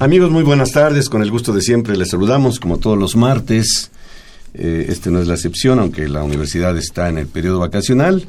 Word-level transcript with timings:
Amigos, 0.00 0.30
muy 0.30 0.44
buenas 0.44 0.70
tardes. 0.70 1.08
Con 1.08 1.22
el 1.22 1.30
gusto 1.32 1.52
de 1.52 1.60
siempre 1.60 1.96
les 1.96 2.10
saludamos 2.10 2.60
como 2.60 2.78
todos 2.78 2.96
los 2.96 3.16
martes. 3.16 3.90
Eh, 4.54 4.86
este 4.90 5.10
no 5.10 5.20
es 5.20 5.26
la 5.26 5.34
excepción, 5.34 5.80
aunque 5.80 6.08
la 6.08 6.22
universidad 6.22 6.76
está 6.76 7.08
en 7.08 7.18
el 7.18 7.26
periodo 7.26 7.58
vacacional. 7.58 8.24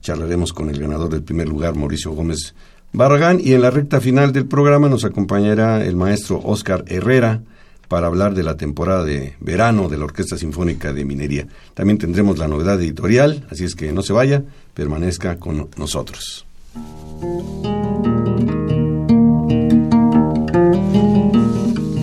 Charlaremos 0.01 0.51
con 0.51 0.69
el 0.69 0.79
ganador 0.79 1.09
del 1.09 1.23
primer 1.23 1.47
lugar, 1.47 1.75
Mauricio 1.75 2.11
Gómez 2.11 2.55
Barragán, 2.91 3.39
y 3.41 3.53
en 3.53 3.61
la 3.61 3.69
recta 3.69 4.01
final 4.01 4.33
del 4.33 4.47
programa 4.47 4.89
nos 4.89 5.05
acompañará 5.05 5.85
el 5.85 5.95
maestro 5.95 6.41
Oscar 6.43 6.83
Herrera 6.87 7.41
para 7.87 8.07
hablar 8.07 8.33
de 8.33 8.43
la 8.43 8.57
temporada 8.57 9.03
de 9.03 9.35
verano 9.39 9.89
de 9.89 9.97
la 9.97 10.05
Orquesta 10.05 10.37
Sinfónica 10.37 10.93
de 10.93 11.05
Minería. 11.05 11.47
También 11.73 11.97
tendremos 11.97 12.37
la 12.37 12.47
novedad 12.47 12.81
editorial, 12.81 13.45
así 13.51 13.65
es 13.65 13.75
que 13.75 13.91
no 13.91 14.01
se 14.01 14.13
vaya, 14.13 14.43
permanezca 14.73 15.37
con 15.37 15.69
nosotros. 15.77 16.45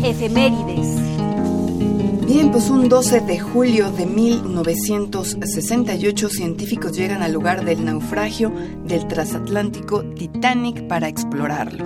Efemérides. 0.08 0.88
Bien, 2.26 2.50
pues 2.50 2.70
un 2.70 2.88
12 2.88 3.20
de 3.20 3.38
julio 3.38 3.90
de 3.90 4.06
1968 4.06 6.30
científicos 6.30 6.96
llegan 6.96 7.22
al 7.22 7.34
lugar 7.34 7.66
del 7.66 7.84
naufragio 7.84 8.50
del 8.86 9.06
transatlántico 9.06 10.02
Titanic 10.14 10.88
para 10.88 11.08
explorarlo. 11.08 11.84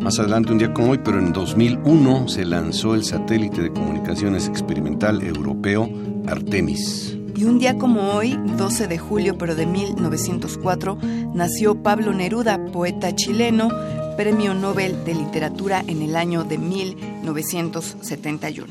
Más 0.00 0.20
adelante, 0.20 0.52
un 0.52 0.58
día 0.58 0.72
como 0.72 0.92
hoy, 0.92 1.00
pero 1.04 1.18
en 1.18 1.32
2001, 1.32 2.28
se 2.28 2.44
lanzó 2.44 2.94
el 2.94 3.02
satélite 3.02 3.62
de 3.62 3.72
comunicaciones 3.72 4.46
experimental 4.46 5.20
europeo 5.20 5.90
Artemis. 6.28 7.16
Y 7.34 7.42
un 7.44 7.58
día 7.58 7.76
como 7.78 8.12
hoy, 8.12 8.38
12 8.58 8.86
de 8.86 8.98
julio, 8.98 9.36
pero 9.38 9.56
de 9.56 9.66
1904, 9.66 10.98
nació 11.34 11.82
Pablo 11.82 12.12
Neruda, 12.12 12.64
poeta 12.66 13.16
chileno, 13.16 13.70
Premio 14.20 14.52
Nobel 14.52 15.02
de 15.06 15.14
Literatura 15.14 15.82
en 15.86 16.02
el 16.02 16.14
año 16.14 16.44
de 16.44 16.58
1971. 16.58 18.66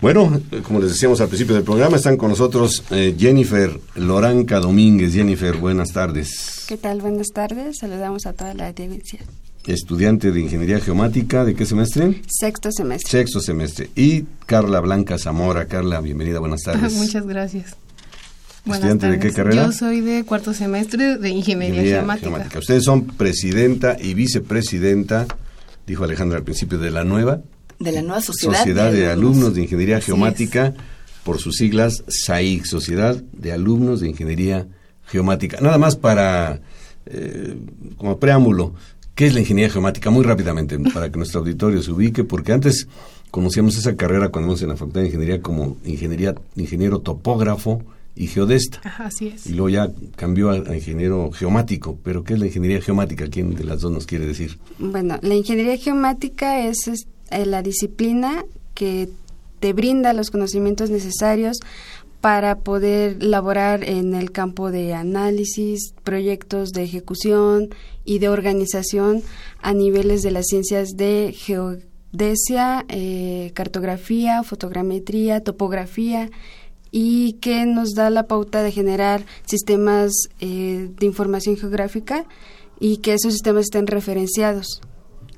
Bueno, 0.00 0.40
como 0.64 0.80
les 0.80 0.88
decíamos 0.88 1.20
al 1.20 1.28
principio 1.28 1.54
del 1.54 1.62
programa, 1.62 1.96
están 1.96 2.16
con 2.16 2.30
nosotros 2.30 2.82
eh, 2.90 3.14
Jennifer 3.16 3.78
Loranca 3.94 4.58
Domínguez. 4.58 5.14
Jennifer, 5.14 5.56
buenas 5.58 5.92
tardes. 5.92 6.64
¿Qué 6.66 6.76
tal? 6.76 7.00
Buenas 7.00 7.28
tardes. 7.28 7.78
Saludamos 7.78 8.26
a 8.26 8.32
toda 8.32 8.52
la 8.54 8.66
audiencia. 8.66 9.20
Estudiante 9.64 10.32
de 10.32 10.40
Ingeniería 10.40 10.80
Geomática, 10.80 11.44
¿de 11.44 11.54
qué 11.54 11.64
semestre? 11.64 12.20
Sexto 12.26 12.72
semestre. 12.72 13.08
Sexto 13.08 13.40
semestre. 13.40 13.90
Y 13.94 14.24
Carla 14.44 14.80
Blanca 14.80 15.18
Zamora. 15.18 15.68
Carla, 15.68 16.00
bienvenida, 16.00 16.40
buenas 16.40 16.62
tardes. 16.62 16.94
Muchas 16.94 17.24
gracias. 17.28 17.76
¿Estudiante 18.74 19.10
de 19.10 19.18
qué 19.18 19.32
carrera? 19.32 19.66
Yo 19.66 19.72
soy 19.72 20.00
de 20.00 20.24
cuarto 20.24 20.54
semestre 20.54 21.18
de 21.18 21.28
Ingeniería, 21.30 22.00
Geomática. 22.00 22.58
Ustedes 22.58 22.84
son 22.84 23.06
presidenta 23.06 23.96
y 24.00 24.14
vicepresidenta, 24.14 25.26
dijo 25.86 26.04
Alejandra 26.04 26.38
al 26.38 26.44
principio, 26.44 26.78
de 26.78 26.90
la 26.90 27.04
nueva 27.04 27.40
de 27.78 27.92
la 27.92 28.02
nueva 28.02 28.20
sociedad, 28.20 28.58
sociedad 28.58 28.92
de, 28.92 29.08
alumnos. 29.08 29.54
de 29.54 29.62
Ingeniería 29.62 30.00
Geomática, 30.00 30.74
por 31.24 31.38
sus 31.38 31.56
siglas 31.56 32.04
SAIC, 32.08 32.64
Sociedad 32.64 33.16
de 33.32 33.52
Alumnos 33.52 34.00
de 34.00 34.08
Ingeniería 34.08 34.66
Geomática. 35.06 35.60
Nada 35.60 35.78
más 35.78 35.96
para, 35.96 36.60
eh, 37.06 37.56
como 37.96 38.18
preámbulo, 38.18 38.74
¿qué 39.14 39.26
es 39.26 39.34
la 39.34 39.40
ingeniería 39.40 39.72
geomática? 39.72 40.10
Muy 40.10 40.24
rápidamente, 40.24 40.78
para 40.94 41.10
que 41.10 41.18
nuestro 41.18 41.40
auditorio 41.40 41.82
se 41.82 41.92
ubique, 41.92 42.24
porque 42.24 42.52
antes 42.52 42.88
conocíamos 43.30 43.76
esa 43.76 43.94
carrera 43.96 44.30
cuando 44.30 44.48
íbamos 44.48 44.62
en 44.62 44.68
la 44.70 44.76
Facultad 44.76 45.00
de 45.00 45.06
Ingeniería 45.06 45.40
como 45.40 45.76
ingeniería, 45.84 46.34
ingeniero 46.56 47.00
topógrafo 47.00 47.82
y 48.18 48.26
geodesta. 48.26 48.80
así 48.98 49.28
es. 49.28 49.46
Y 49.46 49.54
luego 49.54 49.68
ya 49.68 49.92
cambió 50.16 50.50
a, 50.50 50.56
ingeniero 50.74 51.30
geomático. 51.30 51.98
Pero 52.02 52.24
¿qué 52.24 52.34
es 52.34 52.40
la 52.40 52.46
ingeniería 52.46 52.80
geomática? 52.80 53.28
¿Quién 53.30 53.54
de 53.54 53.62
las 53.62 53.80
dos 53.80 53.92
nos 53.92 54.06
quiere 54.06 54.26
decir? 54.26 54.58
Bueno, 54.80 55.18
la 55.22 55.34
ingeniería 55.36 55.76
geomática 55.76 56.66
es 56.66 56.78
eh, 57.30 57.46
la 57.46 57.62
disciplina 57.62 58.44
que 58.74 59.08
te 59.60 59.72
brinda 59.72 60.12
los 60.14 60.32
conocimientos 60.32 60.90
necesarios 60.90 61.58
para 62.20 62.58
poder 62.58 63.22
laborar 63.22 63.84
en 63.84 64.14
el 64.16 64.32
campo 64.32 64.72
de 64.72 64.94
análisis, 64.94 65.94
proyectos 66.02 66.72
de 66.72 66.82
ejecución 66.82 67.68
y 68.04 68.18
de 68.18 68.30
organización 68.30 69.22
a 69.62 69.72
niveles 69.74 70.22
de 70.22 70.32
las 70.32 70.46
ciencias 70.46 70.96
de 70.96 71.32
geodesia, 71.36 72.84
eh, 72.88 73.52
cartografía, 73.54 74.42
fotogrametría, 74.42 75.44
topografía 75.44 76.30
y 76.90 77.34
que 77.34 77.66
nos 77.66 77.94
da 77.94 78.10
la 78.10 78.26
pauta 78.26 78.62
de 78.62 78.72
generar 78.72 79.24
sistemas 79.44 80.12
eh, 80.40 80.90
de 80.98 81.06
información 81.06 81.56
geográfica 81.56 82.24
y 82.80 82.98
que 82.98 83.14
esos 83.14 83.32
sistemas 83.32 83.64
estén 83.64 83.86
referenciados. 83.86 84.80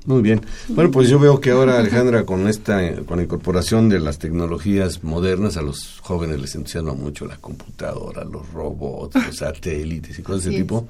Muy 0.05 0.23
bien. 0.23 0.41
Bueno, 0.69 0.89
pues 0.89 1.09
yo 1.09 1.19
veo 1.19 1.39
que 1.39 1.51
ahora 1.51 1.77
Alejandra 1.77 2.25
con 2.25 2.47
esta 2.47 2.79
con 3.05 3.17
la 3.17 3.23
incorporación 3.23 3.87
de 3.87 3.99
las 3.99 4.17
tecnologías 4.17 5.03
modernas 5.03 5.57
a 5.57 5.61
los 5.61 5.99
jóvenes 6.01 6.41
les 6.41 6.55
entusiasma 6.55 6.93
mucho 6.93 7.25
la 7.25 7.37
computadora, 7.37 8.23
los 8.23 8.51
robots, 8.51 9.15
los 9.27 9.35
satélites 9.37 10.17
y 10.17 10.23
cosas 10.23 10.45
de 10.45 10.49
ese 10.51 10.59
tipo. 10.63 10.87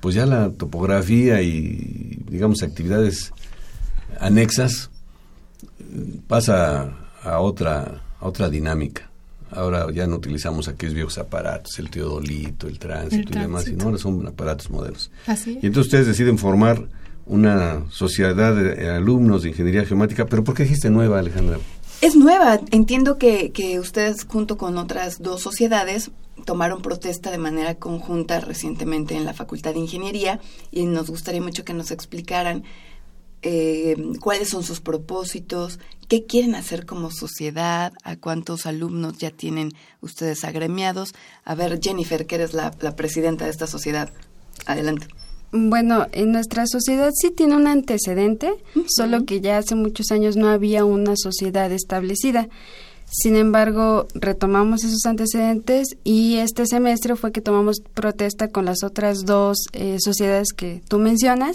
Pues 0.00 0.14
ya 0.14 0.24
la 0.24 0.50
topografía 0.50 1.42
y 1.42 2.22
digamos 2.30 2.62
actividades 2.62 3.32
anexas 4.20 4.90
pasa 6.26 6.96
a 7.22 7.40
otra 7.40 8.02
a 8.20 8.26
otra 8.26 8.48
dinámica. 8.48 9.10
Ahora 9.50 9.86
ya 9.92 10.06
no 10.06 10.16
utilizamos 10.16 10.68
aquellos 10.68 10.94
viejos 10.94 11.18
aparatos, 11.18 11.78
el 11.78 11.90
teodolito, 11.90 12.66
el 12.68 12.78
tránsito, 12.78 13.36
y 13.36 13.40
demás, 13.40 13.64
sino 13.64 13.84
ahora 13.84 13.98
son 13.98 14.26
aparatos 14.26 14.70
modernos. 14.70 15.10
Así. 15.26 15.58
Y 15.62 15.66
entonces 15.66 15.86
ustedes 15.86 16.06
deciden 16.06 16.38
formar 16.38 16.82
una 17.26 17.84
sociedad 17.90 18.54
de 18.54 18.90
alumnos 18.90 19.42
de 19.42 19.48
ingeniería 19.50 19.84
geomática, 19.84 20.26
pero 20.26 20.44
¿por 20.44 20.54
qué 20.54 20.62
dijiste 20.62 20.90
nueva, 20.90 21.18
Alejandra? 21.18 21.58
Es 22.00 22.14
nueva. 22.14 22.60
Entiendo 22.70 23.18
que, 23.18 23.52
que 23.52 23.80
ustedes, 23.80 24.24
junto 24.24 24.58
con 24.58 24.78
otras 24.78 25.20
dos 25.20 25.42
sociedades, 25.42 26.10
tomaron 26.44 26.82
protesta 26.82 27.30
de 27.30 27.38
manera 27.38 27.76
conjunta 27.76 28.40
recientemente 28.40 29.16
en 29.16 29.24
la 29.24 29.32
Facultad 29.32 29.72
de 29.72 29.80
Ingeniería 29.80 30.40
y 30.70 30.84
nos 30.84 31.08
gustaría 31.08 31.40
mucho 31.40 31.64
que 31.64 31.72
nos 31.72 31.90
explicaran 31.90 32.64
eh, 33.48 33.96
cuáles 34.20 34.48
son 34.48 34.64
sus 34.64 34.80
propósitos, 34.80 35.78
qué 36.08 36.26
quieren 36.26 36.56
hacer 36.56 36.84
como 36.84 37.12
sociedad, 37.12 37.92
a 38.02 38.16
cuántos 38.16 38.66
alumnos 38.66 39.18
ya 39.18 39.30
tienen 39.30 39.72
ustedes 40.00 40.42
agremiados. 40.42 41.14
A 41.44 41.54
ver, 41.54 41.78
Jennifer, 41.80 42.26
que 42.26 42.34
eres 42.34 42.54
la, 42.54 42.72
presidenta 42.96 43.44
de 43.44 43.52
esta 43.52 43.68
sociedad. 43.68 44.10
Adelante. 44.66 45.06
Bueno, 45.52 46.08
en 46.10 46.32
nuestra 46.32 46.66
sociedad 46.66 47.12
sí 47.14 47.30
tiene 47.30 47.54
un 47.54 47.68
antecedente, 47.68 48.52
solo 48.88 49.24
que 49.24 49.40
ya 49.40 49.58
hace 49.58 49.76
muchos 49.76 50.10
años 50.10 50.36
no 50.36 50.48
había 50.48 50.84
una 50.84 51.14
sociedad 51.14 51.70
establecida. 51.70 52.48
Sin 53.08 53.36
embargo, 53.36 54.08
retomamos 54.14 54.82
esos 54.82 55.06
antecedentes 55.06 55.96
y 56.02 56.38
este 56.38 56.66
semestre 56.66 57.14
fue 57.14 57.30
que 57.30 57.40
tomamos 57.40 57.76
protesta 57.94 58.48
con 58.48 58.64
las 58.64 58.82
otras 58.82 59.24
dos 59.24 59.58
eh, 59.72 59.98
sociedades 60.00 60.48
que 60.52 60.82
tú 60.88 60.98
mencionas. 60.98 61.54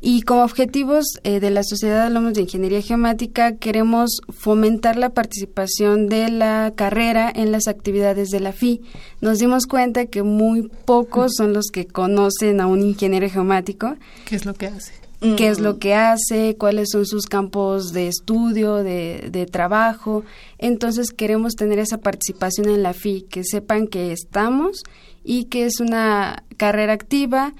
Y 0.00 0.22
como 0.22 0.44
objetivos 0.44 1.04
eh, 1.24 1.40
de 1.40 1.50
la 1.50 1.62
Sociedad 1.64 2.02
de 2.02 2.06
Alumnos 2.06 2.34
de 2.34 2.42
Ingeniería 2.42 2.82
Geomática 2.82 3.56
queremos 3.56 4.20
fomentar 4.28 4.96
la 4.96 5.10
participación 5.10 6.08
de 6.08 6.28
la 6.28 6.72
carrera 6.76 7.32
en 7.34 7.50
las 7.50 7.66
actividades 7.66 8.28
de 8.30 8.40
la 8.40 8.52
FI. 8.52 8.82
Nos 9.20 9.38
dimos 9.38 9.66
cuenta 9.66 10.06
que 10.06 10.22
muy 10.22 10.68
pocos 10.84 11.34
son 11.36 11.54
los 11.54 11.66
que 11.72 11.86
conocen 11.86 12.60
a 12.60 12.66
un 12.66 12.82
ingeniero 12.82 13.28
geomático. 13.30 13.96
¿Qué 14.26 14.36
es 14.36 14.44
lo 14.44 14.54
que 14.54 14.66
hace? 14.66 14.92
qué 15.36 15.48
es 15.48 15.58
lo 15.58 15.78
que 15.78 15.94
hace, 15.94 16.56
cuáles 16.56 16.90
son 16.92 17.06
sus 17.06 17.24
campos 17.26 17.92
de 17.92 18.06
estudio, 18.06 18.76
de, 18.76 19.28
de, 19.32 19.46
trabajo. 19.46 20.24
Entonces 20.58 21.10
queremos 21.10 21.54
tener 21.54 21.78
esa 21.78 21.98
participación 21.98 22.68
en 22.68 22.82
la 22.82 22.92
FI, 22.92 23.22
que 23.22 23.42
sepan 23.42 23.88
que 23.88 24.12
estamos 24.12 24.82
y 25.24 25.44
que 25.44 25.64
es 25.64 25.80
una 25.80 26.44
carrera 26.56 26.92
activa 26.92 27.54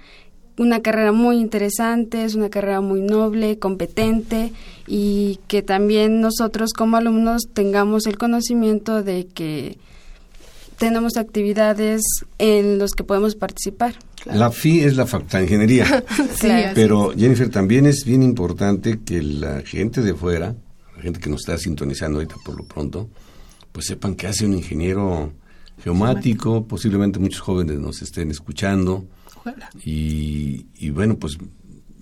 una 0.58 0.80
carrera 0.80 1.12
muy 1.12 1.36
interesante, 1.36 2.24
es 2.24 2.34
una 2.34 2.48
carrera 2.48 2.80
muy 2.80 3.00
noble, 3.00 3.58
competente 3.58 4.52
y 4.86 5.38
que 5.48 5.62
también 5.62 6.20
nosotros 6.20 6.72
como 6.72 6.96
alumnos 6.96 7.42
tengamos 7.52 8.06
el 8.06 8.16
conocimiento 8.16 9.02
de 9.02 9.26
que 9.26 9.78
tenemos 10.78 11.16
actividades 11.16 12.02
en 12.38 12.78
los 12.78 12.92
que 12.92 13.04
podemos 13.04 13.34
participar. 13.34 13.94
La 14.24 14.50
FI 14.50 14.80
es 14.80 14.96
la 14.96 15.06
Facultad 15.06 15.38
de 15.38 15.44
Ingeniería, 15.44 16.04
pero 16.74 17.12
Jennifer, 17.16 17.48
también 17.48 17.86
es 17.86 18.04
bien 18.04 18.22
importante 18.22 19.00
que 19.04 19.22
la 19.22 19.62
gente 19.62 20.02
de 20.02 20.14
fuera, 20.14 20.54
la 20.96 21.02
gente 21.02 21.20
que 21.20 21.30
nos 21.30 21.40
está 21.40 21.58
sintonizando 21.58 22.18
ahorita 22.18 22.36
por 22.44 22.56
lo 22.56 22.64
pronto, 22.64 23.08
pues 23.72 23.86
sepan 23.86 24.14
que 24.14 24.26
hace 24.26 24.46
un 24.46 24.54
ingeniero 24.54 25.32
geomático, 25.82 26.66
posiblemente 26.66 27.18
muchos 27.18 27.40
jóvenes 27.40 27.78
nos 27.78 28.02
estén 28.02 28.30
escuchando, 28.30 29.06
y, 29.84 30.90
bueno, 30.90 31.16
pues 31.16 31.38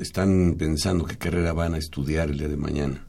están 0.00 0.54
pensando 0.58 1.04
qué 1.04 1.16
carrera 1.16 1.52
van 1.52 1.74
a 1.74 1.78
estudiar 1.78 2.30
el 2.30 2.38
día 2.38 2.48
de 2.48 2.56
mañana. 2.56 3.04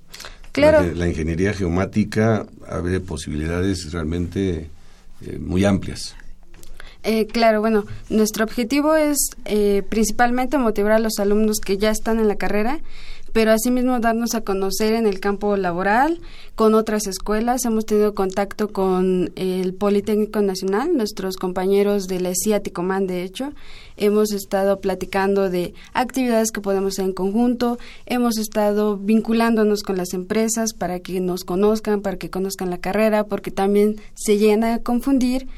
Claro. 0.51 0.81
La, 0.93 1.07
ingeniería 1.07 1.53
geomática 1.53 2.45
abre 2.67 2.99
posibilidades 3.01 3.91
realmente 3.91 4.69
eh, 5.21 5.37
muy 5.39 5.65
amplias. 5.65 6.15
Eh, 7.03 7.27
claro, 7.27 7.61
bueno, 7.61 7.85
nuestro 8.09 8.45
objetivo 8.45 8.95
es 8.95 9.17
eh, 9.45 9.83
principalmente 9.89 10.57
motivar 10.57 10.93
a 10.93 10.99
los 10.99 11.19
alumnos 11.19 11.59
que 11.59 11.77
ya 11.77 11.91
están 11.91 12.19
en 12.19 12.27
la 12.27 12.35
carrera 12.35 12.79
pero 13.35 13.51
asimismo 13.51 13.99
darnos 13.99 14.33
a 14.33 14.45
conocer 14.45 14.93
en 14.93 15.05
el 15.05 15.19
campo 15.19 15.57
laboral 15.57 16.21
con 16.55 16.73
otras 16.73 17.05
escuelas. 17.05 17.65
Hemos 17.65 17.85
tenido 17.85 18.15
contacto 18.15 18.69
con 18.69 19.33
el 19.35 19.73
Politécnico 19.73 20.41
Nacional, 20.41 20.95
nuestros 20.95 21.35
compañeros 21.35 22.07
de 22.07 22.21
la 22.21 22.29
ESIA 22.29 22.61
Ticomán, 22.61 23.07
de 23.07 23.23
hecho. 23.23 23.51
Hemos 23.97 24.31
estado 24.31 24.79
platicando 24.79 25.49
de 25.49 25.73
actividades 25.91 26.53
que 26.53 26.61
podemos 26.61 26.93
hacer 26.93 27.07
en 27.07 27.11
conjunto, 27.11 27.77
hemos 28.05 28.37
estado 28.37 28.95
vinculándonos 28.95 29.83
con 29.83 29.97
las 29.97 30.13
empresas 30.13 30.71
para 30.71 31.01
que 31.01 31.19
nos 31.19 31.43
conozcan, 31.43 31.99
para 31.99 32.15
que 32.15 32.29
conozcan 32.29 32.69
la 32.69 32.77
carrera, 32.77 33.25
porque 33.25 33.51
también 33.51 33.97
se 34.13 34.37
llena 34.37 34.75
a 34.75 34.79
confundir 34.79 35.49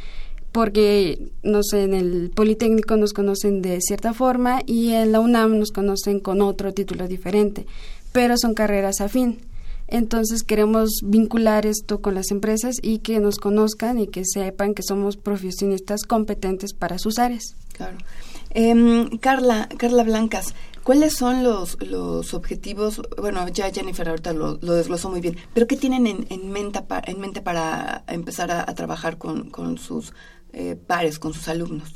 porque, 0.58 1.30
no 1.44 1.62
sé, 1.62 1.84
en 1.84 1.94
el 1.94 2.32
Politécnico 2.32 2.98
nos 2.98 3.14
conocen 3.14 3.62
de 3.62 3.80
cierta 3.80 4.16
forma 4.16 4.64
y 4.66 4.94
en 4.94 5.12
la 5.12 5.20
UNAM 5.20 5.60
nos 5.60 5.72
conocen 5.72 6.20
con 6.20 6.42
otro 6.42 6.74
título 6.74 7.08
diferente, 7.08 7.68
pero 8.12 8.40
son 8.40 8.56
carreras 8.56 9.00
afín. 9.00 9.42
Entonces 9.88 10.42
queremos 10.42 11.02
vincular 11.04 11.68
esto 11.68 12.02
con 12.02 12.16
las 12.16 12.32
empresas 12.32 12.78
y 12.82 12.98
que 12.98 13.20
nos 13.20 13.38
conozcan 13.38 14.00
y 14.00 14.08
que 14.08 14.24
sepan 14.26 14.74
que 14.74 14.82
somos 14.82 15.16
profesionistas 15.16 16.02
competentes 16.06 16.74
para 16.74 16.98
sus 16.98 17.20
áreas. 17.20 17.56
Claro. 17.74 17.98
Em, 18.50 19.20
Carla, 19.20 19.70
Carla 19.78 20.04
Blancas, 20.04 20.56
¿cuáles 20.82 21.14
son 21.14 21.44
los, 21.44 21.78
los 21.84 22.34
objetivos? 22.34 23.00
Bueno, 23.18 23.48
ya 23.50 23.72
Jennifer 23.72 24.10
ahorita 24.10 24.34
lo, 24.34 24.56
desglosó 24.56 25.12
muy 25.12 25.22
bien, 25.22 25.38
pero 25.54 25.68
¿qué 25.68 25.78
tienen 25.78 26.08
en, 26.08 26.26
en, 26.32 26.50
mente, 26.50 26.82
para, 26.82 27.12
en 27.12 27.20
mente 27.20 27.42
para 27.42 28.04
empezar 28.08 28.50
a, 28.50 28.62
a 28.62 28.74
trabajar 28.74 29.20
con, 29.20 29.52
con 29.52 29.78
sus 29.78 30.14
eh, 30.54 30.76
pares 30.76 31.20
con 31.20 31.34
sus 31.34 31.48
alumnos? 31.48 31.94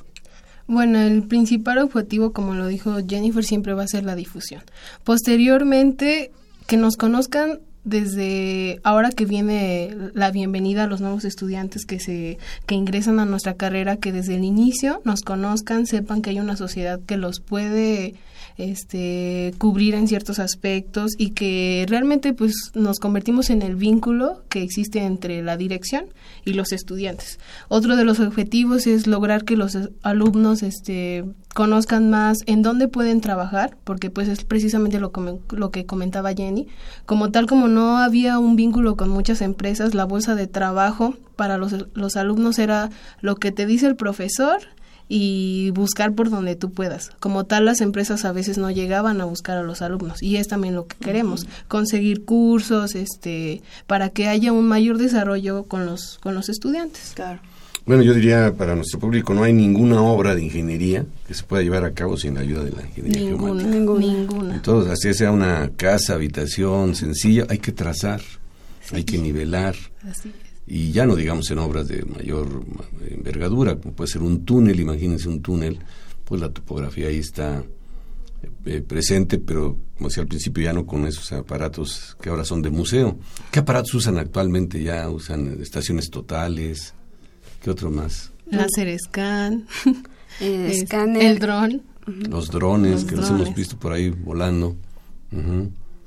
Bueno, 0.67 0.99
el 1.01 1.23
principal 1.23 1.79
objetivo, 1.79 2.31
como 2.31 2.53
lo 2.53 2.67
dijo 2.67 2.97
Jennifer, 3.07 3.43
siempre 3.43 3.73
va 3.73 3.83
a 3.83 3.87
ser 3.87 4.03
la 4.03 4.15
difusión. 4.15 4.61
Posteriormente, 5.03 6.31
que 6.67 6.77
nos 6.77 6.95
conozcan 6.95 7.59
desde 7.83 8.79
ahora 8.83 9.09
que 9.09 9.25
viene 9.25 9.95
la 10.13 10.31
bienvenida 10.31 10.83
a 10.83 10.87
los 10.87 11.01
nuevos 11.01 11.25
estudiantes 11.25 11.85
que 11.85 11.99
se 11.99 12.37
que 12.67 12.75
ingresan 12.75 13.19
a 13.19 13.25
nuestra 13.25 13.55
carrera 13.55 13.97
que 13.97 14.11
desde 14.11 14.35
el 14.35 14.43
inicio 14.43 15.01
nos 15.03 15.21
conozcan 15.21 15.87
sepan 15.87 16.21
que 16.21 16.29
hay 16.29 16.39
una 16.39 16.55
sociedad 16.55 16.99
que 17.05 17.17
los 17.17 17.39
puede 17.39 18.13
este, 18.57 19.53
cubrir 19.57 19.95
en 19.95 20.07
ciertos 20.07 20.39
aspectos 20.39 21.11
y 21.17 21.31
que 21.31 21.85
realmente 21.87 22.33
pues 22.33 22.53
nos 22.73 22.99
convertimos 22.99 23.49
en 23.49 23.61
el 23.61 23.75
vínculo 23.75 24.43
que 24.49 24.61
existe 24.61 25.03
entre 25.03 25.41
la 25.41 25.57
dirección 25.57 26.05
y 26.45 26.53
los 26.53 26.71
estudiantes. 26.71 27.39
Otro 27.67 27.95
de 27.95 28.05
los 28.05 28.19
objetivos 28.19 28.87
es 28.87 29.07
lograr 29.07 29.43
que 29.43 29.55
los 29.55 29.77
alumnos 30.01 30.63
este, 30.63 31.23
conozcan 31.53 32.09
más 32.09 32.39
en 32.45 32.61
dónde 32.61 32.87
pueden 32.87 33.21
trabajar, 33.21 33.77
porque 33.83 34.09
pues 34.09 34.27
es 34.27 34.43
precisamente 34.43 34.99
lo, 34.99 35.11
lo 35.51 35.71
que 35.71 35.85
comentaba 35.85 36.33
Jenny. 36.33 36.67
Como 37.05 37.31
tal 37.31 37.47
como 37.47 37.67
no 37.67 37.97
había 37.97 38.39
un 38.39 38.55
vínculo 38.55 38.95
con 38.95 39.09
muchas 39.09 39.41
empresas, 39.41 39.93
la 39.93 40.05
bolsa 40.05 40.35
de 40.35 40.47
trabajo 40.47 41.15
para 41.35 41.57
los, 41.57 41.87
los 41.93 42.17
alumnos 42.17 42.59
era 42.59 42.89
lo 43.21 43.35
que 43.35 43.51
te 43.51 43.65
dice 43.65 43.87
el 43.87 43.95
profesor 43.95 44.59
y 45.13 45.71
buscar 45.71 46.13
por 46.13 46.29
donde 46.29 46.55
tú 46.55 46.71
puedas. 46.71 47.11
Como 47.19 47.43
tal, 47.43 47.65
las 47.65 47.81
empresas 47.81 48.23
a 48.23 48.31
veces 48.31 48.57
no 48.57 48.71
llegaban 48.71 49.19
a 49.19 49.25
buscar 49.25 49.57
a 49.57 49.61
los 49.61 49.81
alumnos 49.81 50.23
y 50.23 50.37
es 50.37 50.47
también 50.47 50.73
lo 50.73 50.87
que 50.87 50.95
queremos, 50.95 51.47
conseguir 51.67 52.23
cursos, 52.23 52.95
este, 52.95 53.61
para 53.87 54.07
que 54.07 54.29
haya 54.29 54.53
un 54.53 54.69
mayor 54.69 54.97
desarrollo 54.97 55.63
con 55.63 55.85
los 55.85 56.17
con 56.19 56.33
los 56.33 56.47
estudiantes. 56.47 57.11
Claro. 57.13 57.41
Bueno, 57.85 58.03
yo 58.03 58.13
diría 58.13 58.53
para 58.57 58.73
nuestro 58.73 59.01
público 59.01 59.33
no 59.33 59.43
hay 59.43 59.51
ninguna 59.51 60.01
obra 60.01 60.33
de 60.33 60.43
ingeniería 60.43 61.05
que 61.27 61.33
se 61.33 61.43
pueda 61.43 61.61
llevar 61.61 61.83
a 61.83 61.91
cabo 61.91 62.15
sin 62.15 62.35
la 62.35 62.39
ayuda 62.39 62.63
de 62.63 62.71
la 62.71 62.83
ingeniería 62.83 63.31
ninguna, 63.31 63.63
geomática. 63.63 64.07
Ninguna. 64.07 64.55
Entonces, 64.55 64.93
así 64.93 65.13
sea 65.13 65.31
una 65.31 65.71
casa, 65.75 66.13
habitación 66.13 66.95
sencilla, 66.95 67.47
hay 67.49 67.57
que 67.57 67.73
trazar, 67.73 68.21
hay 68.93 69.03
que 69.03 69.17
nivelar. 69.17 69.75
Así 70.09 70.31
y 70.65 70.91
ya 70.91 71.05
no 71.05 71.15
digamos 71.15 71.49
en 71.51 71.59
obras 71.59 71.87
de 71.87 72.03
mayor 72.05 72.63
envergadura, 73.09 73.75
como 73.77 73.93
puede 73.93 74.09
ser 74.09 74.21
un 74.21 74.45
túnel, 74.45 74.79
imagínense 74.79 75.27
un 75.27 75.41
túnel, 75.41 75.79
pues 76.23 76.39
la 76.39 76.49
topografía 76.49 77.07
ahí 77.07 77.17
está 77.17 77.63
eh, 78.65 78.81
presente, 78.81 79.37
pero 79.37 79.77
como 79.95 80.09
decía 80.09 80.23
al 80.23 80.29
principio, 80.29 80.63
ya 80.63 80.73
no 80.73 80.85
con 80.85 81.05
esos 81.05 81.31
aparatos 81.31 82.15
que 82.21 82.29
ahora 82.29 82.45
son 82.45 82.61
de 82.61 82.69
museo. 82.69 83.17
¿Qué 83.51 83.59
aparatos 83.59 83.93
usan 83.93 84.17
actualmente? 84.17 84.81
¿Ya 84.81 85.09
usan 85.09 85.59
estaciones 85.61 86.09
totales? 86.09 86.93
¿Qué 87.61 87.69
otro 87.69 87.91
más? 87.91 88.31
Láser 88.45 88.97
scan, 88.99 89.67
eh, 90.39 90.85
el 91.19 91.39
dron. 91.39 91.83
Los 92.07 92.49
drones 92.49 93.05
que 93.05 93.15
los 93.15 93.29
hemos 93.29 93.53
visto 93.53 93.77
por 93.77 93.93
ahí 93.93 94.09
volando. 94.09 94.75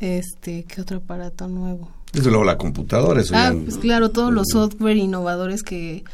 Este, 0.01 0.65
¿qué 0.65 0.81
otro 0.81 0.99
aparato 0.99 1.49
nuevo? 1.49 1.91
Desde 2.15 2.31
luego 2.31 2.45
la 2.45 2.57
computadora. 2.57 3.21
Eso 3.21 3.35
ah, 3.37 3.53
pues 3.65 3.77
claro, 3.79 4.11
todos 4.11 4.33
los 4.33 4.47
software 4.53 4.97
innovadores 4.97 5.63
que, 5.63 6.05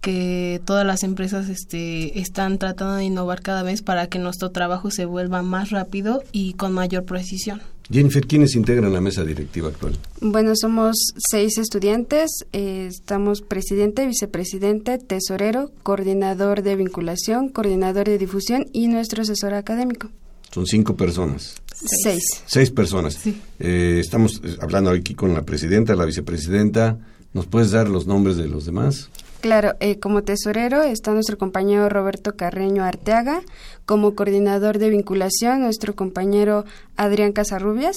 que 0.00 0.60
todas 0.64 0.86
las 0.86 1.02
empresas 1.02 1.48
este, 1.48 2.18
están 2.18 2.58
tratando 2.58 2.94
de 2.94 3.04
innovar 3.04 3.42
cada 3.42 3.62
vez 3.62 3.82
para 3.82 4.06
que 4.06 4.18
nuestro 4.18 4.50
trabajo 4.50 4.90
se 4.90 5.04
vuelva 5.04 5.42
más 5.42 5.70
rápido 5.70 6.22
y 6.32 6.54
con 6.54 6.72
mayor 6.72 7.04
precisión. 7.04 7.60
Jennifer, 7.90 8.26
¿quiénes 8.26 8.54
integran 8.54 8.92
la 8.92 9.00
mesa 9.00 9.24
directiva 9.24 9.68
actual? 9.68 9.96
Bueno, 10.20 10.52
somos 10.54 10.94
seis 11.30 11.56
estudiantes, 11.56 12.30
eh, 12.52 12.86
estamos 12.90 13.40
presidente, 13.40 14.06
vicepresidente, 14.06 14.98
tesorero, 14.98 15.70
coordinador 15.82 16.62
de 16.62 16.76
vinculación, 16.76 17.48
coordinador 17.48 18.06
de 18.06 18.18
difusión 18.18 18.66
y 18.74 18.88
nuestro 18.88 19.22
asesor 19.22 19.54
académico. 19.54 20.10
Son 20.52 20.66
cinco 20.66 20.96
personas. 20.96 21.54
Seis. 21.84 22.22
Seis 22.46 22.70
personas. 22.70 23.18
Eh, 23.58 23.98
estamos 24.00 24.40
eh, 24.44 24.56
hablando 24.60 24.90
aquí 24.90 25.14
con 25.14 25.34
la 25.34 25.42
presidenta, 25.42 25.94
la 25.94 26.04
vicepresidenta. 26.04 26.98
¿Nos 27.32 27.46
puedes 27.46 27.70
dar 27.70 27.88
los 27.88 28.06
nombres 28.06 28.36
de 28.36 28.48
los 28.48 28.64
demás? 28.64 29.10
Claro, 29.40 29.76
eh, 29.78 30.00
como 30.00 30.24
tesorero 30.24 30.82
está 30.82 31.12
nuestro 31.12 31.38
compañero 31.38 31.88
Roberto 31.88 32.34
Carreño 32.34 32.82
Arteaga, 32.82 33.42
como 33.86 34.16
coordinador 34.16 34.78
de 34.78 34.90
vinculación 34.90 35.60
nuestro 35.60 35.94
compañero 35.94 36.64
Adrián 36.96 37.32
Casarrubias, 37.32 37.96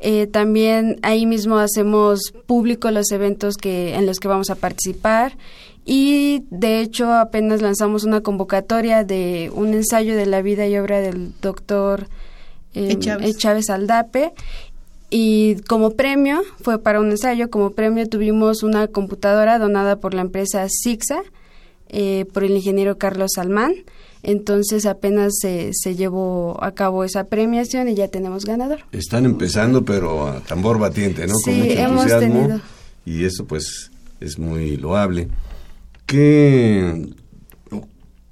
eh, 0.00 0.26
también 0.26 0.98
ahí 1.02 1.26
mismo 1.26 1.58
hacemos 1.58 2.32
público 2.46 2.90
los 2.90 3.10
eventos 3.10 3.56
que 3.56 3.94
en 3.94 4.06
los 4.06 4.20
que 4.20 4.28
vamos 4.28 4.50
a 4.50 4.54
participar. 4.54 5.36
Y 5.84 6.44
de 6.50 6.80
hecho 6.80 7.12
apenas 7.12 7.62
lanzamos 7.62 8.04
una 8.04 8.20
convocatoria 8.20 9.04
de 9.04 9.50
un 9.54 9.74
ensayo 9.74 10.16
de 10.16 10.26
la 10.26 10.42
vida 10.42 10.66
y 10.66 10.76
obra 10.78 11.00
del 11.00 11.32
doctor 11.40 12.08
eh, 12.74 12.98
Chávez 13.36 13.70
Aldape. 13.70 14.32
Y 15.10 15.56
como 15.62 15.92
premio 15.92 16.42
fue 16.60 16.78
para 16.78 17.00
un 17.00 17.10
ensayo 17.10 17.48
como 17.48 17.70
premio 17.70 18.06
tuvimos 18.08 18.62
una 18.62 18.86
computadora 18.88 19.58
donada 19.58 19.96
por 19.96 20.12
la 20.12 20.20
empresa 20.20 20.66
Sixa 20.68 21.22
eh, 21.88 22.26
por 22.34 22.44
el 22.44 22.50
ingeniero 22.50 22.98
Carlos 22.98 23.30
Salmán 23.34 23.72
entonces 24.30 24.84
apenas 24.84 25.38
se, 25.40 25.70
se 25.72 25.96
llevó 25.96 26.62
a 26.62 26.72
cabo 26.72 27.02
esa 27.04 27.24
premiación 27.24 27.88
y 27.88 27.94
ya 27.94 28.08
tenemos 28.08 28.44
ganador. 28.44 28.80
Están 28.92 29.24
empezando, 29.24 29.84
pero 29.84 30.28
a 30.28 30.40
tambor 30.40 30.78
batiente, 30.78 31.26
¿no? 31.26 31.34
Con 31.42 31.58
mucho 31.58 31.72
entusiasmo. 31.72 32.60
Y 33.06 33.24
eso 33.24 33.46
pues 33.46 33.90
es 34.20 34.38
muy 34.38 34.76
loable. 34.76 35.28
¿Qué, 36.04 37.08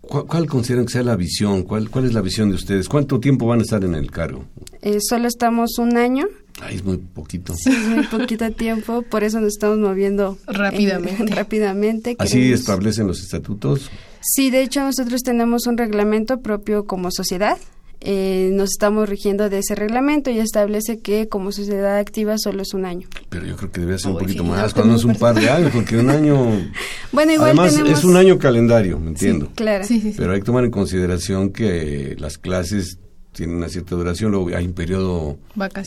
¿Cuál, 0.02 0.46
consideran 0.46 0.86
que 0.86 0.92
sea 0.92 1.02
la 1.02 1.16
visión? 1.16 1.62
¿Cuál, 1.62 1.90
¿Cuál 1.90 2.04
es 2.04 2.12
la 2.12 2.20
visión 2.20 2.50
de 2.50 2.56
ustedes? 2.56 2.88
¿Cuánto 2.88 3.18
tiempo 3.18 3.46
van 3.46 3.60
a 3.60 3.62
estar 3.62 3.82
en 3.82 3.94
el 3.94 4.10
cargo? 4.10 4.44
Eh, 4.82 4.98
solo 5.00 5.26
estamos 5.26 5.78
un 5.78 5.96
año. 5.96 6.26
Ay, 6.60 6.76
es 6.76 6.84
muy 6.84 6.98
poquito. 6.98 7.54
Sí, 7.56 7.70
es 7.70 7.88
muy 7.88 8.06
poquito 8.06 8.50
tiempo, 8.52 9.02
por 9.02 9.24
eso 9.24 9.40
nos 9.40 9.54
estamos 9.54 9.78
moviendo 9.78 10.38
rápidamente. 10.46 11.26
rápidamente. 11.34 12.16
¿Así 12.18 12.52
establecen 12.52 13.06
los 13.06 13.20
estatutos? 13.20 13.90
Sí, 14.28 14.50
de 14.50 14.62
hecho 14.62 14.80
nosotros 14.80 15.22
tenemos 15.22 15.66
un 15.66 15.78
reglamento 15.78 16.40
propio 16.40 16.84
como 16.84 17.10
sociedad. 17.12 17.58
Eh, 18.00 18.50
nos 18.52 18.72
estamos 18.72 19.08
rigiendo 19.08 19.48
de 19.48 19.58
ese 19.58 19.74
reglamento 19.74 20.30
y 20.30 20.38
establece 20.38 20.98
que 20.98 21.28
como 21.28 21.50
sociedad 21.52 21.96
activa 21.96 22.36
solo 22.36 22.62
es 22.62 22.74
un 22.74 22.84
año. 22.84 23.08
Pero 23.30 23.46
yo 23.46 23.56
creo 23.56 23.70
que 23.70 23.80
debe 23.80 23.98
ser 23.98 24.12
un 24.12 24.18
poquito 24.18 24.44
más, 24.44 24.74
cuando 24.74 24.96
es 24.96 25.04
un 25.04 25.14
par 25.14 25.34
de 25.34 25.48
años, 25.48 25.70
porque 25.72 25.96
un 25.96 26.10
año... 26.10 26.36
bueno, 27.12 27.32
igual 27.32 27.58
Además, 27.58 27.78
es 27.78 28.04
un 28.04 28.16
año 28.16 28.38
calendario, 28.38 28.98
me 28.98 29.08
entiendo. 29.08 29.48
claro. 29.54 29.86
Pero 30.16 30.32
hay 30.32 30.40
que 30.40 30.44
tomar 30.44 30.64
en 30.64 30.70
consideración 30.70 31.50
que 31.50 32.16
las 32.18 32.36
clases 32.36 32.98
tienen 33.32 33.56
una 33.56 33.68
cierta 33.68 33.94
duración, 33.94 34.32
luego 34.32 34.48
hay 34.56 34.66
un 34.66 34.72
periodo 34.72 35.38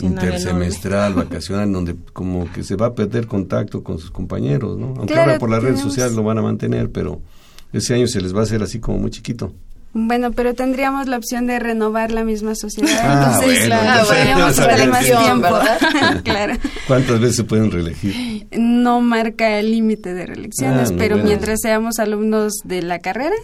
intersemestral, 0.02 1.14
vacacional, 1.14 1.72
donde 1.72 1.96
como 2.14 2.52
que 2.52 2.64
se 2.64 2.76
va 2.76 2.88
a 2.88 2.96
perder 2.96 3.28
contacto 3.28 3.84
con 3.84 3.98
sus 4.00 4.12
compañeros, 4.12 4.78
¿no? 4.78 4.94
Aunque 4.98 5.16
ahora 5.16 5.40
por 5.40 5.50
las 5.50 5.62
redes 5.62 5.80
sociales 5.80 6.14
lo 6.14 6.24
van 6.24 6.38
a 6.38 6.42
mantener, 6.42 6.92
pero 6.92 7.22
ese 7.74 7.94
año 7.94 8.08
se 8.08 8.22
les 8.22 8.36
va 8.36 8.42
a 8.42 8.44
hacer 8.44 8.64
así 8.64 8.80
como 8.80 9.00
muy 9.00 9.12
chiquito. 9.12 9.54
Bueno, 9.92 10.32
pero 10.34 10.54
tendríamos 10.54 11.08
la 11.08 11.18
opción 11.18 11.48
de 11.48 11.58
renovar 11.58 12.12
la 12.12 12.24
misma 12.24 12.54
sociedad. 12.54 13.00
Ah, 13.02 13.40
entonces, 13.42 13.66
claro, 13.66 14.08
podríamos 14.08 14.52
estar 14.52 14.88
más 14.88 15.06
tiempo, 15.06 15.48
claro. 16.24 16.54
¿Cuántas 16.88 17.20
veces 17.20 17.38
se 17.38 17.44
pueden 17.44 17.72
reelegir? 17.72 18.48
No 18.52 19.02
marca 19.02 19.58
el 19.58 19.72
límite 19.72 20.14
de 20.14 20.28
reelecciones, 20.28 20.92
ah, 20.92 20.96
pero 20.96 21.18
mientras 21.18 21.60
seamos 21.62 21.98
alumnos 21.98 22.54
de 22.64 22.84
la 22.84 23.00
carrera, 23.00 23.36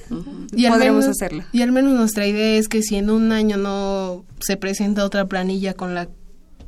podremos 0.70 1.06
hacerlo. 1.06 1.44
Y 1.52 1.64
al 1.64 1.72
menos 1.72 1.94
nuestra 1.94 2.28
idea 2.28 2.60
es 2.60 2.68
que 2.68 2.84
si 2.84 2.96
en 2.98 3.10
un 3.10 3.32
año 3.32 3.58
no 3.58 4.24
se 4.40 4.56
presenta 4.56 5.04
otra 5.04 5.26
planilla 5.26 5.74
con 5.74 5.96
la 5.96 6.10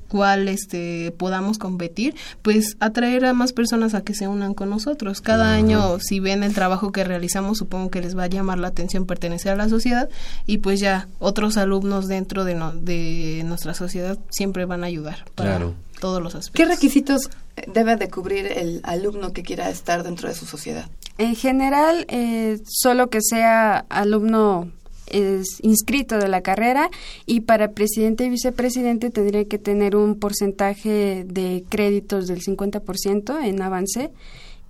cual 0.08 0.48
este 0.48 1.14
podamos 1.18 1.58
competir, 1.58 2.16
pues 2.42 2.78
atraer 2.80 3.26
a 3.26 3.34
más 3.34 3.54
personas 3.54 3.94
a 3.94 4.02
que 4.02 4.14
se 4.14 4.28
unan 4.28 4.54
con 4.54 4.70
nosotros. 4.70 5.22
Cada 5.22 5.54
año, 5.54 6.00
si 6.00 6.20
ven 6.20 6.44
el 6.44 6.54
trabajo 6.54 6.92
que 6.92 7.04
realizamos, 7.04 7.58
supongo 7.58 7.90
que 7.90 8.02
les 8.02 8.18
va 8.18 8.24
a 8.24 8.28
llamar 8.28 8.60
la 8.60 8.70
atención 8.70 9.06
pertenecer 9.06 9.54
a 9.54 9.56
la 9.56 9.70
sociedad 9.70 10.10
y 10.46 10.60
pues 10.60 10.80
ya 10.80 11.08
otros 11.20 11.58
alumnos 11.58 12.08
dentro 12.08 12.44
de, 12.44 12.56
de 12.82 13.44
nuestra 13.46 13.74
sociedad 13.74 14.18
siempre 14.30 14.66
van 14.66 14.84
a 14.84 14.88
ayudar 14.88 15.26
para 15.36 15.60
todos 16.00 16.22
los 16.22 16.36
aspectos. 16.36 16.54
¿Qué 16.54 16.66
requisitos 16.66 17.30
debe 17.74 17.96
de 17.96 18.10
cubrir 18.10 18.46
el 18.46 18.82
alumno 18.84 19.34
que 19.34 19.44
quiera 19.44 19.70
estar 19.70 20.04
dentro 20.04 20.30
de 20.30 20.36
su 20.36 20.46
sociedad? 20.46 20.90
En 21.20 21.36
general, 21.36 22.06
eh, 22.10 22.60
solo 22.68 23.10
que 23.10 23.22
sea 23.22 23.86
alumno 23.90 24.72
es 25.10 25.60
inscrito 25.62 26.18
de 26.18 26.28
la 26.28 26.42
carrera 26.42 26.90
y 27.26 27.42
para 27.42 27.72
presidente 27.72 28.26
y 28.26 28.30
vicepresidente 28.30 29.10
tendría 29.10 29.46
que 29.46 29.58
tener 29.58 29.96
un 29.96 30.20
porcentaje 30.20 31.26
de 31.28 31.64
créditos 31.70 32.28
del 32.28 32.42
50% 32.42 33.44
en 33.44 33.62
avance 33.62 34.12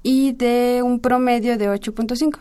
y 0.03 0.33
de 0.33 0.81
un 0.83 0.99
promedio 0.99 1.57
de 1.57 1.69
8.5 1.69 2.39